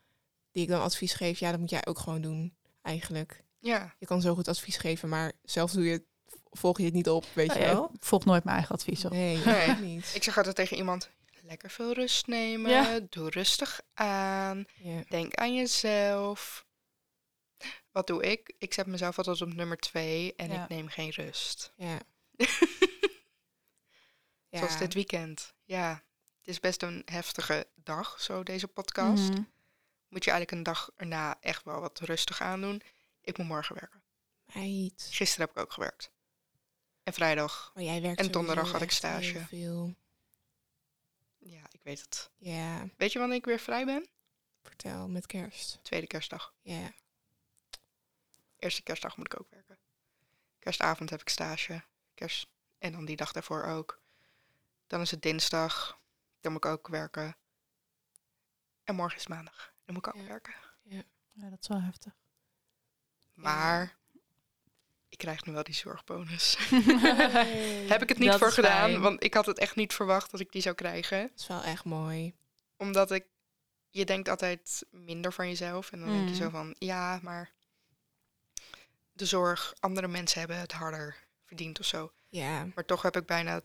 die 0.52 0.62
ik 0.62 0.68
dan 0.68 0.80
advies 0.82 1.12
geef. 1.12 1.38
Ja, 1.38 1.50
dat 1.50 1.60
moet 1.60 1.70
jij 1.70 1.86
ook 1.86 1.98
gewoon 1.98 2.20
doen, 2.20 2.54
eigenlijk. 2.82 3.42
ja. 3.58 3.94
Je 3.98 4.06
kan 4.06 4.20
zo 4.20 4.34
goed 4.34 4.48
advies 4.48 4.76
geven, 4.76 5.08
maar 5.08 5.32
zelf 5.42 5.70
doe 5.72 5.84
je 5.84 5.92
het, 5.92 6.02
volg 6.50 6.78
je 6.78 6.84
het 6.84 6.94
niet 6.94 7.08
op, 7.08 7.24
weet 7.32 7.46
Nou 7.48 7.60
je 7.60 7.66
wel? 7.66 7.90
ik 7.94 8.04
volg 8.04 8.24
nooit 8.24 8.44
mijn 8.44 8.56
eigen 8.56 8.74
advies 8.74 9.04
op. 9.04 9.10
Nee, 9.12 9.38
niet. 9.80 10.10
Ik 10.14 10.22
zeg 10.22 10.36
altijd 10.36 10.56
tegen 10.56 10.76
iemand, 10.76 11.10
lekker 11.42 11.70
veel 11.70 11.92
rust 11.92 12.26
nemen, 12.26 12.70
Ja. 12.70 13.00
doe 13.10 13.30
rustig 13.30 13.80
aan, 13.94 14.64
Ja. 14.74 15.02
denk 15.08 15.34
aan 15.34 15.54
jezelf. 15.54 16.64
Wat 17.94 18.06
doe 18.06 18.22
ik? 18.22 18.54
Ik 18.58 18.72
zet 18.74 18.86
mezelf 18.86 19.16
altijd 19.18 19.42
op 19.42 19.54
nummer 19.54 19.76
twee 19.76 20.34
en 20.34 20.50
Ja. 20.50 20.62
ik 20.62 20.68
neem 20.68 20.88
geen 20.88 21.10
rust. 21.10 21.72
Ja. 21.76 22.00
ja. 24.48 24.58
Zoals 24.58 24.78
dit 24.78 24.94
weekend. 24.94 25.54
Ja, 25.64 26.04
het 26.38 26.48
is 26.48 26.60
best 26.60 26.82
een 26.82 27.02
heftige 27.04 27.66
dag, 27.74 28.20
zo 28.20 28.42
deze 28.42 28.68
podcast. 28.68 29.30
Mhm. 29.30 29.42
Moet 30.08 30.24
je 30.24 30.30
eigenlijk 30.30 30.50
een 30.50 30.72
dag 30.72 30.90
erna 30.96 31.36
echt 31.40 31.64
wel 31.64 31.80
wat 31.80 32.00
rustig 32.00 32.40
aandoen. 32.40 32.82
Ik 33.20 33.38
moet 33.38 33.46
morgen 33.46 33.74
werken. 33.74 34.02
Meid. 34.54 35.08
Gisteren 35.10 35.46
heb 35.46 35.56
ik 35.56 35.62
ook 35.62 35.72
gewerkt. 35.72 36.10
En 37.02 37.12
vrijdag. 37.12 37.70
Maar 37.74 37.84
jij 37.84 38.00
werkt 38.02 38.20
En 38.20 38.30
donderdag 38.30 38.72
had 38.72 38.82
ik 38.82 38.90
stage. 38.90 39.38
Veel. 39.46 39.94
Ja, 41.38 41.62
ik 41.70 41.80
weet 41.82 42.00
het. 42.00 42.30
Ja, 42.36 42.88
Weet 42.96 43.12
je 43.12 43.18
wanneer 43.18 43.36
ik 43.36 43.44
weer 43.44 43.60
vrij 43.60 43.84
ben? 43.84 44.08
vertel, 44.62 45.08
met 45.08 45.26
kerst. 45.26 45.78
Tweede 45.82 46.06
kerstdag. 46.06 46.54
Ja. 46.60 46.92
Eerste 48.64 48.82
kerstdag 48.82 49.16
moet 49.16 49.32
ik 49.32 49.40
ook 49.40 49.50
werken. 49.50 49.78
Kerstavond 50.58 51.10
heb 51.10 51.20
ik 51.20 51.28
stage. 51.28 51.82
Kerst... 52.14 52.46
En 52.78 52.92
dan 52.92 53.04
die 53.04 53.16
dag 53.16 53.32
daarvoor 53.32 53.62
ook. 53.64 54.00
Dan 54.86 55.00
is 55.00 55.10
het 55.10 55.22
dinsdag. 55.22 55.98
Dan 56.40 56.52
moet 56.52 56.64
ik 56.64 56.70
ook 56.70 56.88
werken. 56.88 57.36
En 58.84 58.94
morgen 58.94 59.18
is 59.18 59.26
maandag. 59.26 59.72
Dan 59.84 59.94
moet 59.94 60.06
ik 60.06 60.14
ook 60.14 60.20
Ja. 60.22 60.28
werken. 60.28 60.54
Ja, 60.82 61.02
dat 61.50 61.58
is 61.60 61.68
wel 61.68 61.80
heftig. 61.82 62.12
Maar 63.34 63.96
ik 65.08 65.18
krijg 65.18 65.44
nu 65.44 65.52
wel 65.52 65.62
die 65.62 65.74
zorgbonus. 65.74 66.56
Hey. 66.68 67.86
heb 67.92 68.02
ik 68.02 68.08
het 68.08 68.18
niet 68.18 68.34
voor 68.34 68.52
gedaan, 68.52 68.88
fijn. 68.90 69.00
want 69.00 69.22
ik 69.24 69.34
had 69.34 69.46
het 69.46 69.58
echt 69.58 69.76
niet 69.76 69.92
verwacht 69.92 70.30
dat 70.30 70.40
ik 70.40 70.52
die 70.52 70.62
zou 70.62 70.74
krijgen. 70.74 71.20
Dat 71.20 71.40
is 71.40 71.46
wel 71.46 71.62
echt 71.62 71.84
mooi. 71.84 72.34
Omdat 72.76 73.10
ik, 73.10 73.26
je 73.90 74.04
denkt 74.04 74.28
altijd 74.28 74.84
minder 74.90 75.32
van 75.32 75.48
jezelf. 75.48 75.92
En 75.92 75.98
dan 76.00 76.08
denk 76.08 76.24
je 76.28 76.34
Mm. 76.34 76.40
zo 76.40 76.48
van, 76.50 76.74
ja, 76.78 77.18
maar 77.22 77.52
de 79.14 79.26
zorg, 79.26 79.74
andere 79.80 80.08
mensen 80.08 80.38
hebben 80.38 80.58
het 80.58 80.72
harder 80.72 81.16
verdiend 81.44 81.80
of 81.80 81.86
zo. 81.86 82.12
Ja, 82.28 82.64
Maar 82.74 82.84
toch 82.84 83.02
heb 83.02 83.16
ik 83.16 83.26
bijna 83.26 83.60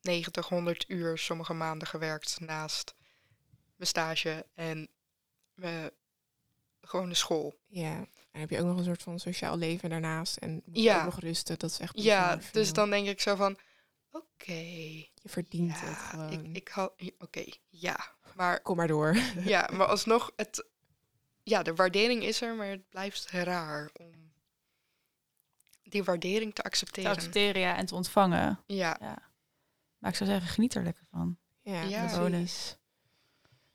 90, 0.00 0.48
100 0.48 0.84
uur 0.88 1.18
sommige 1.18 1.52
maanden 1.52 1.88
gewerkt 1.88 2.40
naast 2.40 2.94
mijn 3.76 3.88
stage 3.88 4.46
en 4.54 4.88
mijn 5.54 5.90
gewone 6.80 7.14
school. 7.14 7.54
ja. 7.66 8.06
En 8.30 8.40
heb 8.40 8.50
je 8.50 8.58
ook 8.60 8.66
nog 8.66 8.78
een 8.78 8.84
soort 8.84 9.02
van 9.02 9.18
sociaal 9.18 9.56
leven 9.56 9.90
daarnaast. 9.90 10.36
En 10.36 10.52
moet 10.64 10.76
je 10.76 10.82
Ja. 10.82 10.98
ook 10.98 11.04
nog 11.04 11.20
rusten. 11.20 11.58
Dat 11.58 11.70
is 11.70 11.78
echt 11.78 11.92
Ja, 12.02 12.38
dus 12.52 12.72
dan 12.72 12.90
denk 12.90 13.06
ik 13.06 13.20
zo 13.20 13.34
van, 13.36 13.58
oké, 14.10 14.52
Je 14.52 15.08
verdient 15.24 15.80
het 15.80 15.96
gewoon. 15.96 16.32
ik, 16.32 16.56
ik 16.56 16.68
had, 16.68 16.92
oké, 17.18 17.44
ja. 17.68 18.12
Maar 18.34 18.60
Kom 18.60 18.76
maar 18.76 18.86
door. 18.88 19.16
Ja, 19.44 19.68
maar 19.72 19.86
alsnog, 19.86 20.32
het, 20.36 20.64
ja, 21.42 21.62
de 21.62 21.74
waardering 21.74 22.22
is 22.22 22.40
er, 22.42 22.54
maar 22.54 22.66
het 22.68 22.88
blijft 22.88 23.30
raar 23.30 23.90
om 24.00 24.32
die 25.94 26.04
waardering 26.04 26.54
te 26.54 26.62
Te 26.62 26.68
accepteren. 26.68 27.10
accepteren 27.10 27.60
ja, 27.60 27.76
en 27.76 27.86
te 27.86 27.94
ontvangen. 27.94 28.60
Ja, 28.66 28.96
Ja. 29.00 29.18
Maar 29.98 30.10
ik 30.12 30.16
zou 30.18 30.30
zeggen, 30.30 30.48
geniet 30.50 30.74
er 30.74 30.82
lekker 30.82 31.04
van. 31.10 31.38
Ja, 31.62 31.82
Ja. 31.82 32.18
Bonus. 32.18 32.76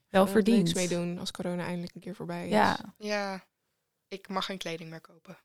Wel 0.08 0.22
we 0.22 0.28
er 0.28 0.34
verdiend. 0.34 0.62
niks 0.62 0.74
mee 0.74 0.88
doen 0.88 1.18
als 1.18 1.30
corona 1.30 1.64
eindelijk 1.64 1.94
een 1.94 2.00
keer 2.00 2.14
voorbij 2.14 2.44
is. 2.44 2.50
Ja, 2.52 2.78
ja. 2.98 3.44
Ik 4.08 4.28
mag 4.28 4.44
geen 4.44 4.58
kleding 4.58 4.90
meer 4.90 5.00
kopen 5.00 5.38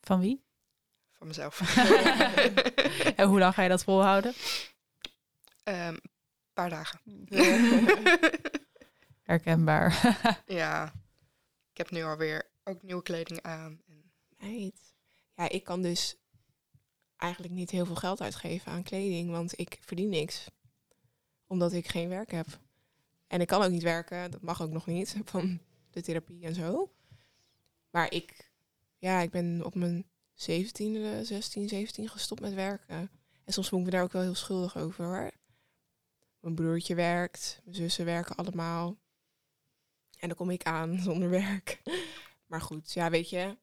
van 0.00 0.20
wie? 0.20 0.44
van 1.12 1.26
mezelf. 1.26 1.60
En 3.16 3.28
hoe 3.28 3.38
lang 3.38 3.54
ga 3.54 3.62
je 3.62 3.68
dat 3.68 3.84
volhouden? 3.84 4.34
Een 5.64 6.00
paar 6.52 6.70
dagen. 6.70 7.00
Herkenbaar. 9.22 10.16
Ja, 10.46 10.92
ik 11.70 11.76
heb 11.76 11.90
nu 11.90 12.02
alweer 12.02 12.50
ook 12.64 12.82
nieuwe 12.82 13.02
kleding 13.02 13.42
aan. 13.42 13.80
En 13.88 14.12
Meid. 14.38 14.85
Ja, 15.36 15.48
ik 15.48 15.64
kan 15.64 15.82
dus 15.82 16.16
eigenlijk 17.16 17.54
niet 17.54 17.70
heel 17.70 17.86
veel 17.86 17.94
geld 17.94 18.20
uitgeven 18.20 18.72
aan 18.72 18.82
kleding, 18.82 19.30
want 19.30 19.58
ik 19.58 19.78
verdien 19.80 20.08
niks. 20.08 20.50
Omdat 21.46 21.72
ik 21.72 21.88
geen 21.88 22.08
werk 22.08 22.30
heb. 22.30 22.46
En 23.26 23.40
ik 23.40 23.46
kan 23.46 23.62
ook 23.62 23.70
niet 23.70 23.82
werken, 23.82 24.30
dat 24.30 24.42
mag 24.42 24.62
ook 24.62 24.70
nog 24.70 24.86
niet, 24.86 25.16
van 25.24 25.60
de 25.90 26.02
therapie 26.02 26.44
en 26.44 26.54
zo. 26.54 26.92
Maar 27.90 28.12
ik, 28.12 28.50
ja, 28.98 29.20
ik 29.20 29.30
ben 29.30 29.64
op 29.64 29.74
mijn 29.74 30.04
17e, 30.34 31.20
16, 31.22 31.68
17 31.68 32.08
gestopt 32.08 32.40
met 32.40 32.54
werken. 32.54 33.10
En 33.44 33.52
soms 33.52 33.68
voel 33.68 33.78
ik 33.78 33.84
me 33.84 33.90
daar 33.90 34.02
ook 34.02 34.12
wel 34.12 34.22
heel 34.22 34.34
schuldig 34.34 34.76
over 34.76 35.04
hoor. 35.04 35.30
Mijn 36.40 36.54
broertje 36.54 36.94
werkt, 36.94 37.60
mijn 37.64 37.76
zussen 37.76 38.04
werken 38.04 38.36
allemaal. 38.36 38.96
En 40.18 40.28
dan 40.28 40.36
kom 40.36 40.50
ik 40.50 40.62
aan 40.62 40.98
zonder 41.08 41.30
werk. 41.30 41.82
Maar 42.46 42.60
goed, 42.60 42.92
ja, 42.92 43.10
weet 43.10 43.30
je, 43.30 43.56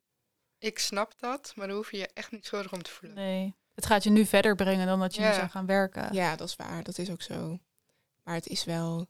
ik 0.64 0.80
snap 0.80 1.14
dat, 1.20 1.54
maar 1.56 1.68
dan 1.68 1.76
hoef 1.76 1.92
je 1.92 1.98
je 1.98 2.10
echt 2.14 2.32
niet 2.32 2.46
schuldig 2.46 2.74
om 2.74 2.82
te 2.84 2.92
voelen. 2.92 3.18
Nee. 3.18 3.54
Het 3.74 3.86
gaat 3.86 4.04
je 4.04 4.10
nu 4.10 4.26
verder 4.26 4.56
brengen 4.56 4.88
dan 4.88 5.00
dat 5.00 5.16
je 5.16 5.22
nu 5.22 5.28
Ja. 5.28 5.34
zou 5.34 5.48
gaan 5.50 5.66
werken. 5.66 6.14
Ja, 6.14 6.36
dat 6.36 6.48
is 6.48 6.56
waar. 6.56 6.84
Dat 6.84 6.98
is 6.98 7.10
ook 7.10 7.22
zo. 7.22 7.60
Maar 8.24 8.36
het 8.36 8.48
is 8.48 8.64
wel... 8.64 9.08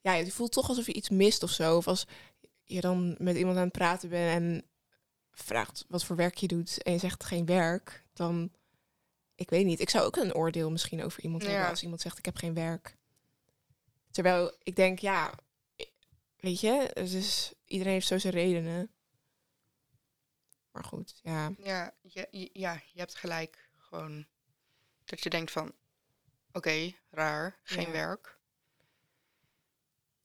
Ja, 0.00 0.12
je 0.12 0.30
voelt 0.32 0.52
toch 0.52 0.68
alsof 0.68 0.86
je 0.86 0.92
iets 0.92 1.08
mist 1.08 1.42
of 1.42 1.50
zo. 1.50 1.76
Of 1.76 1.86
als 1.86 2.04
je 2.64 2.80
dan 2.80 3.14
met 3.18 3.36
iemand 3.36 3.56
aan 3.56 3.62
het 3.62 3.72
praten 3.72 4.08
bent 4.08 4.42
en 4.42 4.64
vraagt 5.32 5.84
wat 5.88 6.04
voor 6.04 6.16
werk 6.16 6.34
je 6.36 6.46
doet 6.46 6.82
en 6.82 6.92
je 6.92 6.98
zegt 6.98 7.24
geen 7.24 7.46
werk, 7.46 8.04
dan... 8.12 8.52
Ik 9.34 9.50
weet 9.50 9.64
niet. 9.64 9.80
Ik 9.80 9.90
zou 9.90 10.04
ook 10.04 10.16
een 10.16 10.34
oordeel 10.34 10.70
misschien 10.70 11.02
over 11.04 11.22
iemand 11.22 11.42
Ja. 11.42 11.48
hebben 11.48 11.68
als 11.68 11.82
iemand 11.82 12.00
zegt 12.00 12.18
ik 12.18 12.24
heb 12.24 12.36
geen 12.36 12.54
werk. 12.54 12.96
Terwijl 14.10 14.52
ik 14.62 14.76
denk, 14.76 14.98
ja, 14.98 15.32
weet 16.36 16.60
je, 16.60 16.90
is, 16.94 17.52
iedereen 17.66 17.92
heeft 17.92 18.06
zo 18.06 18.18
zijn 18.18 18.32
redenen. 18.32 18.90
Maar 20.74 20.84
goed, 20.84 21.20
ja. 21.22 21.52
Ja, 21.58 21.94
je, 22.00 22.50
ja, 22.52 22.72
je 22.92 22.98
hebt 22.98 23.14
gelijk. 23.14 23.68
Gewoon 23.76 24.26
dat 25.04 25.22
je 25.22 25.30
denkt 25.30 25.50
van, 25.50 25.72
oké, 26.52 26.92
raar, 27.10 27.58
geen 27.62 27.86
Ja. 27.86 27.90
werk. 27.92 28.38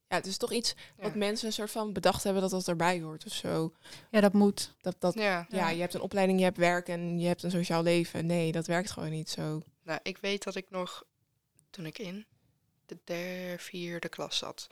Ja, 0.07 0.15
het 0.15 0.25
is 0.25 0.37
toch 0.37 0.51
iets 0.51 0.73
Ja. 0.97 1.03
wat 1.03 1.15
mensen 1.15 1.47
een 1.47 1.53
soort 1.53 1.71
van 1.71 1.93
bedacht 1.93 2.23
hebben 2.23 2.41
dat 2.41 2.51
dat 2.51 2.67
erbij 2.67 3.01
hoort 3.01 3.25
of 3.25 3.33
zo. 3.33 3.73
Ja, 4.11 4.21
dat 4.21 4.33
moet. 4.33 4.75
Dat, 4.81 4.95
dat, 4.99 5.13
Ja, 5.13 5.21
ja. 5.21 5.45
Ja. 5.49 5.69
je 5.69 5.81
hebt 5.81 5.93
een 5.93 6.01
opleiding, 6.01 6.37
je 6.39 6.45
hebt 6.45 6.57
werk 6.57 6.87
en 6.87 7.19
je 7.19 7.27
hebt 7.27 7.43
een 7.43 7.51
sociaal 7.51 7.83
leven. 7.83 8.25
Nee, 8.25 8.51
dat 8.51 8.67
werkt 8.67 8.91
gewoon 8.91 9.09
niet 9.09 9.29
zo. 9.29 9.61
nou, 9.83 9.99
ik 10.03 10.17
weet 10.17 10.43
dat 10.43 10.55
ik 10.55 10.69
nog, 10.69 11.03
toen 11.69 11.85
ik 11.85 11.97
in 11.97 12.25
de 12.85 12.97
derde, 13.03 13.59
vierde 13.63 14.09
klas 14.09 14.37
zat, 14.37 14.67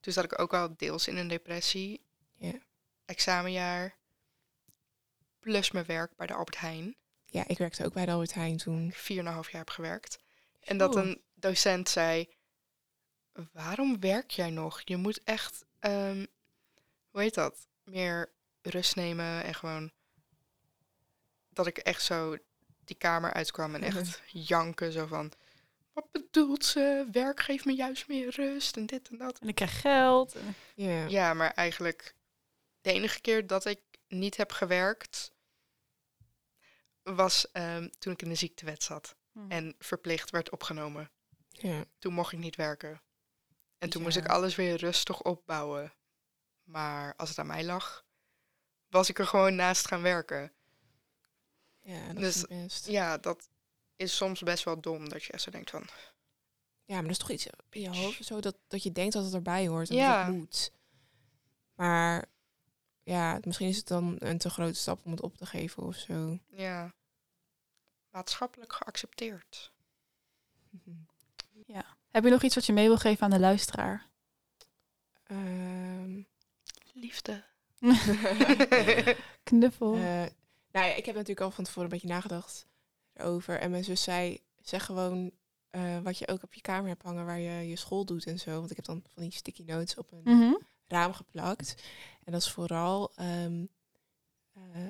toen 0.00 0.12
zat 0.12 0.24
ik 0.24 0.38
ook 0.38 0.54
al 0.54 0.76
deels 0.76 1.08
in 1.08 1.16
een 1.16 1.28
depressie. 1.28 2.04
Ja. 2.36 2.58
Examenjaar, 3.04 3.96
plus 5.42 5.70
mijn 5.70 5.86
werk 5.86 6.16
bij 6.16 6.26
de 6.26 6.34
Albert 6.34 6.58
Heijn. 6.58 6.96
Ja, 7.26 7.44
ik 7.46 7.58
werkte 7.58 7.84
ook 7.84 7.92
bij 7.92 8.04
de 8.04 8.12
Albert 8.12 8.34
Heijn 8.34 8.56
toen. 8.56 8.88
Ik 8.88 8.94
vier 8.94 9.18
en 9.18 9.26
een 9.26 9.32
half 9.32 9.50
jaar 9.50 9.60
heb 9.60 9.70
gewerkt. 9.70 10.18
En 10.60 10.76
dat 10.76 10.96
een 10.96 11.22
docent 11.34 11.88
zei, 11.88 12.28
waarom 13.52 14.00
werk 14.00 14.30
jij 14.30 14.50
nog? 14.50 14.80
Je 14.84 14.96
moet 14.96 15.22
echt, 15.24 15.64
ehm, 15.78 16.26
hoe 17.10 17.20
heet 17.20 17.34
dat? 17.34 17.66
Meer 17.84 18.32
rust 18.62 18.96
nemen 18.96 19.44
en 19.44 19.54
gewoon 19.54 19.92
dat 21.48 21.66
ik 21.66 21.78
echt 21.78 22.02
zo 22.02 22.36
die 22.84 22.96
kamer 22.96 23.32
uitkwam 23.32 23.74
en 23.74 23.82
echt 23.82 24.22
janken 24.48 24.92
zo 24.92 25.06
van, 25.06 25.32
wat 25.92 26.10
bedoelt 26.10 26.64
ze? 26.64 27.08
Werk 27.12 27.40
geeft 27.40 27.64
me 27.64 27.74
juist 27.74 28.08
meer 28.08 28.30
rust 28.30 28.76
en 28.76 28.86
dit 28.86 29.08
en 29.08 29.18
dat. 29.18 29.38
En 29.38 29.48
ik 29.48 29.54
krijg 29.54 29.80
geld. 29.80 30.36
Ja, 31.08 31.34
maar 31.34 31.50
eigenlijk 31.50 32.14
de 32.80 32.92
enige 32.92 33.20
keer 33.20 33.46
dat 33.46 33.64
ik 33.64 33.80
niet 34.12 34.36
heb 34.36 34.52
gewerkt 34.52 35.32
was 37.02 37.50
ehm, 37.50 37.88
toen 37.98 38.12
ik 38.12 38.22
in 38.22 38.28
de 38.28 38.34
ziektewet 38.34 38.82
zat 38.82 39.14
Hm. 39.32 39.50
en 39.50 39.74
verplicht 39.78 40.30
werd 40.30 40.50
opgenomen. 40.50 41.10
ja. 41.48 41.84
Toen 41.98 42.12
mocht 42.12 42.32
ik 42.32 42.38
niet 42.38 42.56
werken. 42.56 43.02
En 43.78 43.90
toen 43.90 44.02
moest 44.02 44.16
ik 44.16 44.26
alles 44.28 44.54
weer 44.54 44.76
rustig 44.76 45.22
opbouwen. 45.22 45.92
Maar 46.62 47.14
als 47.16 47.28
het 47.28 47.38
aan 47.38 47.46
mij 47.46 47.64
lag, 47.64 48.04
was 48.88 49.08
ik 49.08 49.18
er 49.18 49.26
gewoon 49.26 49.54
naast 49.54 49.86
gaan 49.86 50.02
werken. 50.02 50.52
Ja, 51.80 52.06
dat 52.06 52.16
Dus- 52.16 52.36
is 52.36 52.46
best. 52.46 52.86
Ja, 52.86 53.18
dat 53.18 53.48
is 53.96 54.16
soms 54.16 54.40
best 54.40 54.64
wel 54.64 54.80
dom 54.80 55.08
dat 55.08 55.24
je 55.24 55.32
echt 55.32 55.42
zo 55.42 55.50
denkt 55.50 55.70
van... 55.70 55.86
Ja, 56.84 56.94
maar 56.94 57.02
dat 57.02 57.10
is 57.10 57.18
toch 57.18 57.30
iets 57.30 57.46
in 57.70 57.80
je 57.80 57.88
hoofd 57.88 58.20
of 58.20 58.26
zo 58.26 58.40
dat, 58.40 58.56
dat 58.68 58.82
je 58.82 58.92
denkt 58.92 59.12
dat 59.12 59.24
het 59.24 59.34
erbij 59.34 59.66
hoort 59.68 59.90
en 59.90 59.96
Ja. 59.96 60.16
dat 60.18 60.26
het 60.26 60.36
moet. 60.36 60.72
Maar 61.74 62.31
ja, 63.02 63.38
misschien 63.44 63.68
is 63.68 63.76
het 63.76 63.88
dan 63.88 64.16
een 64.18 64.38
te 64.38 64.50
grote 64.50 64.74
stap 64.78 65.04
om 65.04 65.10
het 65.10 65.20
op 65.22 65.36
te 65.36 65.46
geven 65.46 65.82
of 65.82 65.96
zo. 65.96 66.38
Ja, 66.48 66.94
maatschappelijk 68.10 68.72
geaccepteerd. 68.72 69.72
Heb 72.10 72.24
je 72.24 72.30
nog 72.30 72.42
iets 72.42 72.54
wat 72.54 72.66
je 72.66 72.72
mee 72.72 72.86
wil 72.86 72.96
geven 72.98 73.22
aan 73.24 73.30
de 73.30 73.38
luisteraar? 73.38 74.06
Ehm, 75.24 76.20
Liefde. 76.92 77.44
Knuffel. 79.42 79.94
eh, 79.94 80.00
nou 80.72 80.86
ja, 80.86 80.94
ik 80.94 81.04
heb 81.06 81.14
natuurlijk 81.14 81.40
al 81.40 81.50
van 81.50 81.64
tevoren 81.64 81.84
een 81.84 81.98
beetje 81.98 82.14
nagedacht 82.14 82.66
erover. 83.12 83.58
En 83.60 83.70
mijn 83.70 83.84
zus 83.84 84.02
zei, 84.02 84.40
zeg 84.60 84.84
gewoon 84.84 85.30
eh, 85.70 85.98
wat 85.98 86.18
je 86.18 86.28
ook 86.28 86.42
op 86.42 86.54
je 86.54 86.60
kamer 86.60 86.88
hebt 86.88 87.02
hangen 87.02 87.26
waar 87.26 87.38
je 87.38 87.68
je 87.68 87.76
school 87.76 88.04
doet 88.04 88.26
en 88.26 88.38
zo. 88.38 88.58
Want 88.58 88.70
ik 88.70 88.76
heb 88.76 88.84
dan 88.84 89.02
van 89.14 89.22
die 89.22 89.32
sticky 89.32 89.62
notes 89.62 89.94
op 89.96 90.12
een 90.12 90.20
Mhm. 90.24 90.54
raam 90.86 91.12
geplakt. 91.12 91.74
En 92.24 92.32
dat 92.32 92.40
is 92.40 92.50
vooral 92.50 93.12
ehm, 93.14 93.64
eh, 94.52 94.86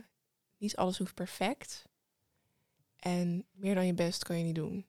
niet 0.59 0.77
alles 0.77 0.99
hoeft 0.99 1.15
perfect. 1.15 1.85
En 2.97 3.47
meer 3.53 3.75
dan 3.75 3.87
je 3.87 3.95
best 3.95 4.25
kan 4.25 4.39
je 4.39 4.45
niet 4.45 4.55
doen. 4.55 4.87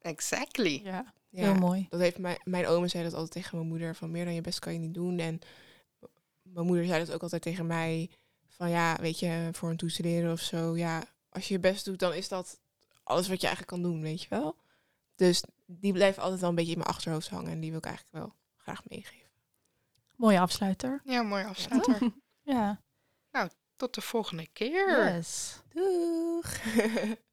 Exactly. 0.00 0.80
Ja, 0.84 1.12
Ja, 1.30 1.44
heel 1.44 1.54
mooi. 1.54 1.86
Dat 1.90 2.00
heeft 2.00 2.18
mijn, 2.18 2.38
mijn 2.44 2.66
oma 2.66 2.88
zei 2.88 3.04
dat 3.04 3.12
altijd 3.12 3.32
tegen 3.32 3.56
mijn 3.56 3.68
moeder. 3.68 3.94
Van 3.94 4.10
meer 4.10 4.24
dan 4.24 4.34
je 4.34 4.40
best 4.40 4.58
kan 4.58 4.72
je 4.72 4.78
niet 4.78 4.94
doen. 4.94 5.18
En 5.18 5.40
mijn 6.42 6.66
moeder 6.66 6.86
zei 6.86 7.04
dat 7.04 7.14
ook 7.14 7.22
altijd 7.22 7.42
tegen 7.42 7.66
mij. 7.66 8.10
Van 8.46 8.70
ja, 8.70 8.96
weet 9.00 9.18
je, 9.18 9.48
voor 9.52 9.70
een 9.70 9.76
toestuderen 9.76 10.32
of 10.32 10.40
zo. 10.40 10.76
Ja, 10.76 11.04
als 11.28 11.48
je 11.48 11.54
je 11.54 11.60
best 11.60 11.84
doet, 11.84 11.98
dan 11.98 12.14
is 12.14 12.28
dat 12.28 12.60
alles 13.02 13.28
wat 13.28 13.40
je 13.40 13.46
eigenlijk 13.46 13.82
kan 13.82 13.90
doen, 13.90 14.02
weet 14.02 14.22
je 14.22 14.28
wel. 14.28 14.56
Dus 15.14 15.42
die 15.66 15.92
blijft 15.92 16.18
altijd 16.18 16.40
wel 16.40 16.48
een 16.48 16.54
beetje 16.54 16.72
in 16.72 16.78
mijn 16.78 16.90
achterhoofd 16.90 17.28
hangen. 17.28 17.50
En 17.50 17.60
die 17.60 17.70
wil 17.70 17.78
ik 17.78 17.86
eigenlijk 17.86 18.16
wel 18.16 18.34
graag 18.56 18.82
meegeven. 18.88 19.27
Mooie 20.18 20.40
afsluiter. 20.40 21.00
Ja, 21.04 21.22
mooi 21.22 21.44
afsluiter. 21.44 21.98
Ja. 22.42 22.80
Tot 23.76 23.94
de 23.94 24.00
volgende 24.00 24.46
keer. 24.52 25.14
Yes. 25.14 25.62
Doeg! 25.68 26.62